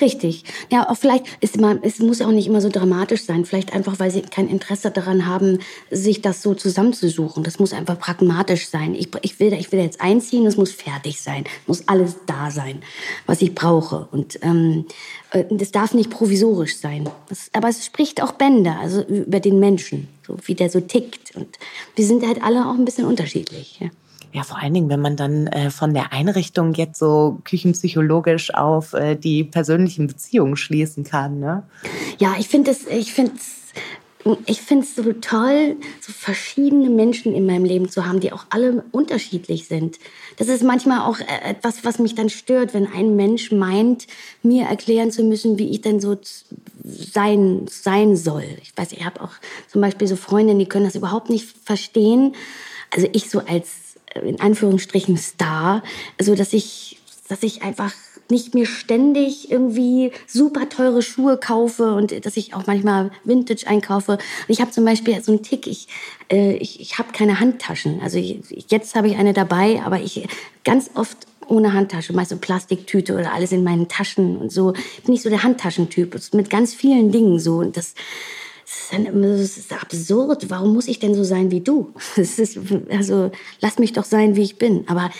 Richtig. 0.00 0.44
Ja, 0.72 0.88
auch 0.90 0.96
vielleicht 0.96 1.26
ist 1.40 1.56
immer, 1.56 1.78
es 1.82 2.00
muss 2.00 2.20
auch 2.20 2.30
nicht 2.30 2.48
immer 2.48 2.60
so 2.60 2.68
dramatisch 2.68 3.24
sein. 3.24 3.44
Vielleicht 3.44 3.72
einfach, 3.72 4.00
weil 4.00 4.10
sie 4.10 4.22
kein 4.22 4.48
Interesse 4.48 4.90
daran 4.90 5.26
haben, 5.26 5.60
sich 5.90 6.20
das 6.20 6.42
so 6.42 6.54
zusammenzusuchen. 6.54 7.44
Das 7.44 7.60
muss 7.60 7.72
einfach 7.72 7.98
pragmatisch 7.98 8.68
sein. 8.68 8.94
Ich, 8.94 9.08
ich 9.22 9.38
will, 9.38 9.52
ich 9.52 9.70
will 9.70 9.80
jetzt 9.80 10.00
einziehen, 10.00 10.46
es 10.46 10.56
muss 10.56 10.72
fertig 10.72 11.20
sein, 11.20 11.44
muss 11.66 11.86
alles 11.86 12.16
da 12.26 12.50
sein, 12.50 12.82
was 13.26 13.40
ich 13.40 13.54
brauche. 13.54 14.08
Und 14.10 14.38
ähm, 14.42 14.86
äh, 15.30 15.44
das 15.50 15.70
darf 15.70 15.94
nicht 15.94 16.10
provisorisch 16.10 16.76
sein. 16.76 17.08
Das, 17.28 17.50
aber 17.52 17.68
es 17.68 17.84
spricht 17.84 18.20
auch 18.20 18.32
Bände, 18.32 18.72
also 18.72 19.02
über 19.02 19.38
den 19.38 19.60
Menschen, 19.60 20.08
so 20.26 20.36
wie 20.44 20.54
der 20.54 20.70
so 20.70 20.80
tickt. 20.80 21.36
Und 21.36 21.58
wir 21.94 22.04
sind 22.04 22.26
halt 22.26 22.42
alle 22.42 22.66
auch 22.66 22.74
ein 22.74 22.84
bisschen 22.84 23.06
unterschiedlich. 23.06 23.78
Ja. 23.80 23.90
Ja, 24.34 24.42
vor 24.42 24.60
allen 24.60 24.74
Dingen, 24.74 24.88
wenn 24.88 25.00
man 25.00 25.16
dann 25.16 25.46
äh, 25.46 25.70
von 25.70 25.94
der 25.94 26.12
Einrichtung 26.12 26.74
jetzt 26.74 26.98
so 26.98 27.38
küchenpsychologisch 27.44 28.52
auf 28.52 28.92
äh, 28.92 29.14
die 29.14 29.44
persönlichen 29.44 30.08
Beziehungen 30.08 30.56
schließen 30.56 31.04
kann. 31.04 31.38
Ne? 31.38 31.62
Ja, 32.18 32.34
ich 32.36 32.48
finde 32.48 32.72
es, 32.72 32.84
ich 32.88 33.12
finde 33.12 33.34
ich 34.46 34.60
finde 34.60 34.86
es 34.86 34.96
so 34.96 35.12
toll, 35.12 35.76
so 36.00 36.12
verschiedene 36.12 36.90
Menschen 36.90 37.32
in 37.32 37.46
meinem 37.46 37.64
Leben 37.64 37.88
zu 37.88 38.06
haben, 38.06 38.18
die 38.18 38.32
auch 38.32 38.46
alle 38.50 38.82
unterschiedlich 38.90 39.68
sind. 39.68 39.98
Das 40.36 40.48
ist 40.48 40.64
manchmal 40.64 41.08
auch 41.08 41.20
äh, 41.20 41.50
etwas, 41.50 41.84
was 41.84 42.00
mich 42.00 42.16
dann 42.16 42.28
stört, 42.28 42.74
wenn 42.74 42.88
ein 42.92 43.14
Mensch 43.14 43.52
meint, 43.52 44.08
mir 44.42 44.64
erklären 44.64 45.12
zu 45.12 45.22
müssen, 45.22 45.60
wie 45.60 45.70
ich 45.70 45.82
denn 45.82 46.00
so 46.00 46.16
sein, 46.82 47.66
sein 47.70 48.16
soll. 48.16 48.46
Ich 48.62 48.76
weiß, 48.76 48.90
ich 48.90 49.04
habe 49.04 49.20
auch 49.20 49.32
zum 49.70 49.80
Beispiel 49.80 50.08
so 50.08 50.16
Freundinnen, 50.16 50.58
die 50.58 50.66
können 50.66 50.86
das 50.86 50.96
überhaupt 50.96 51.30
nicht 51.30 51.46
verstehen. 51.64 52.34
Also 52.90 53.08
ich 53.12 53.30
so 53.30 53.38
als, 53.40 53.83
in 54.22 54.40
Anführungsstrichen, 54.40 55.16
Star, 55.16 55.82
also 56.18 56.34
dass 56.34 56.52
ich, 56.52 56.98
dass 57.28 57.42
ich 57.42 57.62
einfach 57.62 57.92
nicht 58.30 58.54
mir 58.54 58.66
ständig 58.66 59.50
irgendwie 59.50 60.12
super 60.26 60.68
teure 60.68 61.02
Schuhe 61.02 61.36
kaufe 61.36 61.94
und 61.94 62.24
dass 62.24 62.36
ich 62.36 62.54
auch 62.54 62.66
manchmal 62.66 63.10
Vintage 63.24 63.66
einkaufe. 63.66 64.18
Ich 64.48 64.60
habe 64.60 64.70
zum 64.70 64.84
Beispiel 64.84 65.22
so 65.22 65.32
einen 65.32 65.42
Tick, 65.42 65.66
ich, 65.66 65.88
äh, 66.30 66.54
ich, 66.56 66.80
ich 66.80 66.98
habe 66.98 67.12
keine 67.12 67.40
Handtaschen. 67.40 68.00
Also 68.00 68.18
ich, 68.18 68.66
jetzt 68.68 68.94
habe 68.94 69.08
ich 69.08 69.16
eine 69.16 69.32
dabei, 69.34 69.82
aber 69.84 70.00
ich 70.00 70.26
ganz 70.64 70.90
oft 70.94 71.26
ohne 71.46 71.74
Handtasche, 71.74 72.14
meist 72.14 72.30
so 72.30 72.38
Plastiktüte 72.38 73.14
oder 73.14 73.32
alles 73.34 73.52
in 73.52 73.64
meinen 73.64 73.88
Taschen 73.88 74.38
und 74.38 74.50
so. 74.50 74.72
Ich 74.74 75.02
bin 75.02 75.12
nicht 75.12 75.22
so 75.22 75.28
der 75.28 75.42
Handtaschentyp, 75.42 76.18
mit 76.32 76.48
ganz 76.48 76.74
vielen 76.74 77.12
Dingen 77.12 77.38
so. 77.38 77.56
Und 77.56 77.76
das, 77.76 77.94
das 78.90 79.56
ist 79.56 79.72
absurd. 79.72 80.50
Warum 80.50 80.74
muss 80.74 80.88
ich 80.88 80.98
denn 80.98 81.14
so 81.14 81.24
sein 81.24 81.50
wie 81.50 81.60
du? 81.60 81.92
Das 82.16 82.38
ist, 82.38 82.58
also 82.90 83.30
lass 83.60 83.78
mich 83.78 83.92
doch 83.92 84.04
sein, 84.04 84.36
wie 84.36 84.42
ich 84.42 84.56
bin. 84.58 84.84
Aber 84.88 85.10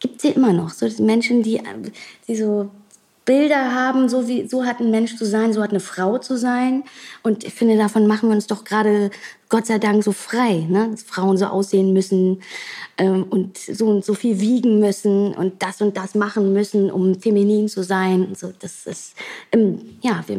gibt 0.00 0.20
sie 0.20 0.28
immer 0.28 0.52
noch. 0.52 0.70
So 0.70 0.86
Menschen, 1.02 1.42
die, 1.42 1.62
die 2.28 2.36
so 2.36 2.70
Bilder 3.24 3.74
haben, 3.74 4.08
so 4.10 4.28
wie 4.28 4.46
so 4.46 4.66
hat 4.66 4.80
ein 4.80 4.90
Mensch 4.90 5.16
zu 5.16 5.24
sein, 5.24 5.54
so 5.54 5.62
hat 5.62 5.70
eine 5.70 5.80
Frau 5.80 6.18
zu 6.18 6.36
sein. 6.36 6.84
Und 7.22 7.44
ich 7.44 7.54
finde, 7.54 7.78
davon 7.78 8.06
machen 8.06 8.28
wir 8.28 8.34
uns 8.34 8.46
doch 8.46 8.64
gerade 8.64 9.10
Gott 9.48 9.66
sei 9.66 9.78
Dank 9.78 10.04
so 10.04 10.12
frei, 10.12 10.66
ne? 10.68 10.90
dass 10.90 11.04
Frauen 11.04 11.38
so 11.38 11.46
aussehen 11.46 11.94
müssen 11.94 12.42
ähm, 12.98 13.24
und 13.24 13.56
so 13.56 13.86
und 13.86 14.04
so 14.04 14.12
viel 14.12 14.40
wiegen 14.40 14.78
müssen 14.78 15.32
und 15.32 15.62
das 15.62 15.80
und 15.80 15.96
das 15.96 16.14
machen 16.14 16.52
müssen, 16.52 16.90
um 16.90 17.18
feminin 17.18 17.68
zu 17.68 17.82
sein. 17.82 18.34
so, 18.34 18.52
das 18.58 18.86
ist 18.86 19.14
ähm, 19.52 19.80
ja, 20.02 20.22
wir, 20.26 20.36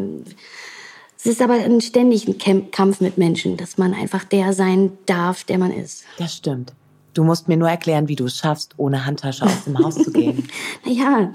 es 1.25 1.31
ist 1.31 1.41
aber 1.41 1.55
ein 1.55 1.81
ständiger 1.81 2.33
Kampf 2.71 3.01
mit 3.01 3.17
Menschen, 3.17 3.57
dass 3.57 3.79
man 3.79 3.95
einfach 3.95 4.23
der 4.25 4.53
sein 4.53 4.91
darf, 5.07 5.43
der 5.43 5.57
man 5.57 5.71
ist. 5.71 6.03
Das 6.19 6.35
stimmt. 6.35 6.71
Du 7.15 7.23
musst 7.23 7.47
mir 7.47 7.57
nur 7.57 7.67
erklären, 7.67 8.07
wie 8.07 8.15
du 8.15 8.25
es 8.25 8.37
schaffst, 8.37 8.75
ohne 8.77 9.07
Handtasche 9.07 9.43
aus 9.43 9.63
dem 9.63 9.79
Haus 9.79 9.95
zu 9.95 10.11
gehen. 10.11 10.47
naja. 10.85 11.33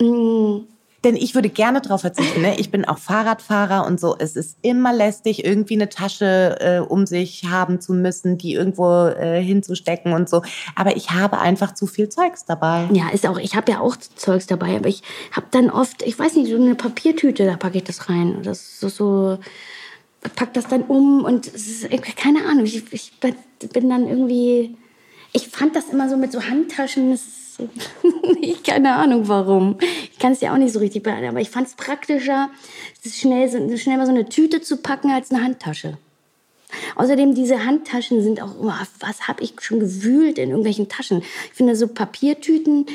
Mm. 0.00 0.60
Denn 1.04 1.16
ich 1.16 1.34
würde 1.34 1.48
gerne 1.48 1.80
darauf 1.80 2.00
verzichten. 2.00 2.42
Ne? 2.42 2.58
Ich 2.58 2.70
bin 2.70 2.84
auch 2.84 2.98
Fahrradfahrer 2.98 3.86
und 3.86 4.00
so. 4.00 4.16
Es 4.18 4.36
ist 4.36 4.58
immer 4.62 4.92
lästig, 4.92 5.44
irgendwie 5.44 5.74
eine 5.74 5.88
Tasche 5.88 6.56
äh, 6.60 6.78
um 6.80 7.06
sich 7.06 7.44
haben 7.44 7.80
zu 7.80 7.92
müssen, 7.92 8.38
die 8.38 8.54
irgendwo 8.54 9.06
äh, 9.06 9.42
hinzustecken 9.42 10.12
und 10.14 10.28
so. 10.28 10.42
Aber 10.74 10.96
ich 10.96 11.10
habe 11.10 11.38
einfach 11.38 11.74
zu 11.74 11.86
viel 11.86 12.08
Zeugs 12.08 12.44
dabei. 12.44 12.88
Ja, 12.92 13.10
ist 13.10 13.26
auch. 13.26 13.38
Ich 13.38 13.54
habe 13.54 13.70
ja 13.70 13.80
auch 13.80 13.96
Zeugs 13.96 14.46
dabei, 14.46 14.76
aber 14.76 14.88
ich 14.88 15.02
habe 15.32 15.46
dann 15.50 15.70
oft, 15.70 16.02
ich 16.02 16.18
weiß 16.18 16.36
nicht, 16.36 16.50
so 16.50 16.56
eine 16.56 16.74
Papiertüte, 16.74 17.44
da 17.44 17.56
packe 17.56 17.78
ich 17.78 17.84
das 17.84 18.08
rein. 18.08 18.42
Das 18.42 18.60
ist 18.60 18.80
so, 18.80 18.88
so 18.88 19.38
pack 20.34 20.54
das 20.54 20.66
dann 20.66 20.82
um 20.82 21.24
und 21.24 21.46
ist, 21.46 21.86
keine 22.16 22.46
Ahnung. 22.46 22.64
Ich, 22.64 22.92
ich 22.92 23.12
bin 23.20 23.90
dann 23.90 24.08
irgendwie 24.08 24.76
ich 25.36 25.48
fand 25.48 25.74
das 25.74 25.88
immer 25.88 26.08
so 26.08 26.16
mit 26.16 26.30
so 26.30 26.42
Handtaschen, 26.44 27.10
das 27.10 27.20
ist 27.22 27.43
so, 27.56 27.68
ich 28.40 28.62
keine 28.62 28.94
Ahnung 28.94 29.28
warum. 29.28 29.78
Ich 30.12 30.18
kann 30.18 30.32
es 30.32 30.40
ja 30.40 30.52
auch 30.52 30.58
nicht 30.58 30.72
so 30.72 30.78
richtig 30.78 31.02
beantworten, 31.02 31.30
aber 31.30 31.40
ich 31.40 31.50
fand 31.50 31.68
es 31.68 31.74
praktischer, 31.74 32.50
schnell, 33.06 33.48
schnell 33.78 33.96
mal 33.96 34.06
so 34.06 34.12
eine 34.12 34.28
Tüte 34.28 34.60
zu 34.60 34.78
packen 34.78 35.10
als 35.10 35.30
eine 35.30 35.42
Handtasche. 35.42 35.98
Außerdem, 36.96 37.34
diese 37.34 37.64
Handtaschen 37.64 38.22
sind 38.22 38.42
auch 38.42 38.60
immer, 38.60 38.78
was 39.00 39.28
habe 39.28 39.42
ich 39.42 39.54
schon 39.60 39.80
gewühlt 39.80 40.38
in 40.38 40.50
irgendwelchen 40.50 40.88
Taschen? 40.88 41.22
Ich 41.48 41.54
finde 41.54 41.76
so 41.76 41.88
Papiertüten 41.88 42.86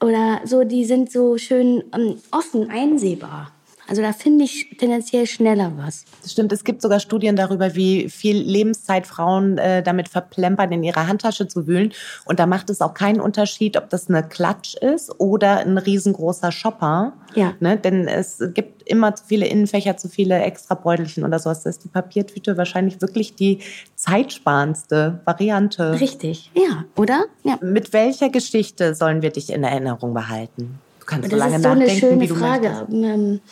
oder 0.00 0.40
so, 0.44 0.64
die 0.64 0.84
sind 0.84 1.10
so 1.10 1.38
schön 1.38 1.84
ähm, 1.94 2.18
offen, 2.30 2.70
einsehbar. 2.70 3.52
Also 3.92 4.00
da 4.00 4.14
finde 4.14 4.44
ich 4.46 4.74
tendenziell 4.78 5.26
schneller 5.26 5.70
was. 5.76 6.06
Das 6.22 6.32
stimmt. 6.32 6.50
Es 6.50 6.64
gibt 6.64 6.80
sogar 6.80 6.98
Studien 6.98 7.36
darüber, 7.36 7.74
wie 7.74 8.08
viel 8.08 8.38
Lebenszeit 8.38 9.06
Frauen 9.06 9.58
äh, 9.58 9.82
damit 9.82 10.08
verplempern, 10.08 10.72
in 10.72 10.82
ihrer 10.82 11.06
Handtasche 11.08 11.46
zu 11.46 11.66
wühlen. 11.66 11.92
Und 12.24 12.40
da 12.40 12.46
macht 12.46 12.70
es 12.70 12.80
auch 12.80 12.94
keinen 12.94 13.20
Unterschied, 13.20 13.76
ob 13.76 13.90
das 13.90 14.08
eine 14.08 14.22
Klatsch 14.22 14.76
ist 14.76 15.20
oder 15.20 15.58
ein 15.58 15.76
riesengroßer 15.76 16.52
Shopper. 16.52 17.12
Ja. 17.34 17.52
Ne? 17.60 17.76
Denn 17.76 18.08
es 18.08 18.42
gibt 18.54 18.82
immer 18.88 19.14
zu 19.14 19.24
viele 19.26 19.46
Innenfächer, 19.46 19.98
zu 19.98 20.08
viele 20.08 20.40
extra 20.40 20.74
Beutelchen 20.74 21.22
oder 21.22 21.38
sowas. 21.38 21.62
Da 21.62 21.68
ist 21.68 21.84
die 21.84 21.88
Papiertüte 21.88 22.56
wahrscheinlich 22.56 23.02
wirklich 23.02 23.34
die 23.34 23.58
zeitsparendste 23.94 25.20
Variante. 25.26 26.00
Richtig, 26.00 26.50
ja, 26.54 26.86
oder? 26.96 27.26
Ja. 27.44 27.58
Mit 27.60 27.92
welcher 27.92 28.30
Geschichte 28.30 28.94
sollen 28.94 29.20
wir 29.20 29.28
dich 29.28 29.52
in 29.52 29.64
Erinnerung 29.64 30.14
behalten? 30.14 30.78
Du 31.00 31.04
kannst 31.04 31.30
so 31.30 31.36
lange 31.36 31.60
so 31.60 31.68
nachdenken, 31.68 32.20
wie 32.20 32.26
du 32.28 32.36
Frage. 32.36 32.86
möchtest. 32.88 33.42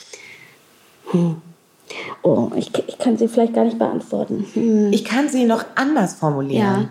Hm. 1.11 1.37
Oh, 2.23 2.51
ich, 2.55 2.71
ich, 2.87 2.99
kann 2.99 3.17
sie 3.17 3.29
vielleicht 3.29 3.55
gar 3.55 3.65
nicht 3.65 3.79
beantworten. 3.79 4.47
Hm. 4.55 4.93
Ich 4.93 5.05
kann 5.05 5.29
sie 5.29 5.45
noch 5.45 5.65
anders 5.75 6.15
formulieren. 6.15 6.83
Ja. 6.83 6.89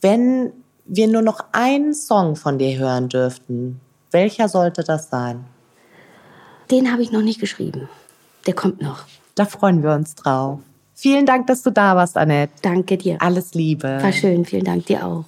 Wenn 0.00 0.52
wir 0.86 1.08
nur 1.08 1.22
noch 1.22 1.44
einen 1.52 1.94
Song 1.94 2.36
von 2.36 2.58
dir 2.58 2.78
hören 2.78 3.08
dürften, 3.08 3.80
welcher 4.10 4.48
sollte 4.48 4.82
das 4.84 5.10
sein? 5.10 5.44
Den 6.70 6.90
habe 6.90 7.02
ich 7.02 7.12
noch 7.12 7.22
nicht 7.22 7.40
geschrieben. 7.40 7.88
Der 8.46 8.54
kommt 8.54 8.80
noch. 8.80 9.04
Da 9.34 9.44
freuen 9.44 9.82
wir 9.82 9.92
uns 9.92 10.14
drauf. 10.14 10.60
Vielen 10.94 11.26
Dank, 11.26 11.46
dass 11.46 11.62
du 11.62 11.70
da 11.70 11.94
warst, 11.94 12.16
Annette. 12.16 12.52
Danke 12.62 12.96
dir. 12.96 13.18
Alles 13.20 13.54
Liebe. 13.54 13.98
War 14.02 14.12
schön. 14.12 14.44
Vielen 14.44 14.64
Dank 14.64 14.86
dir 14.86 15.06
auch. 15.06 15.24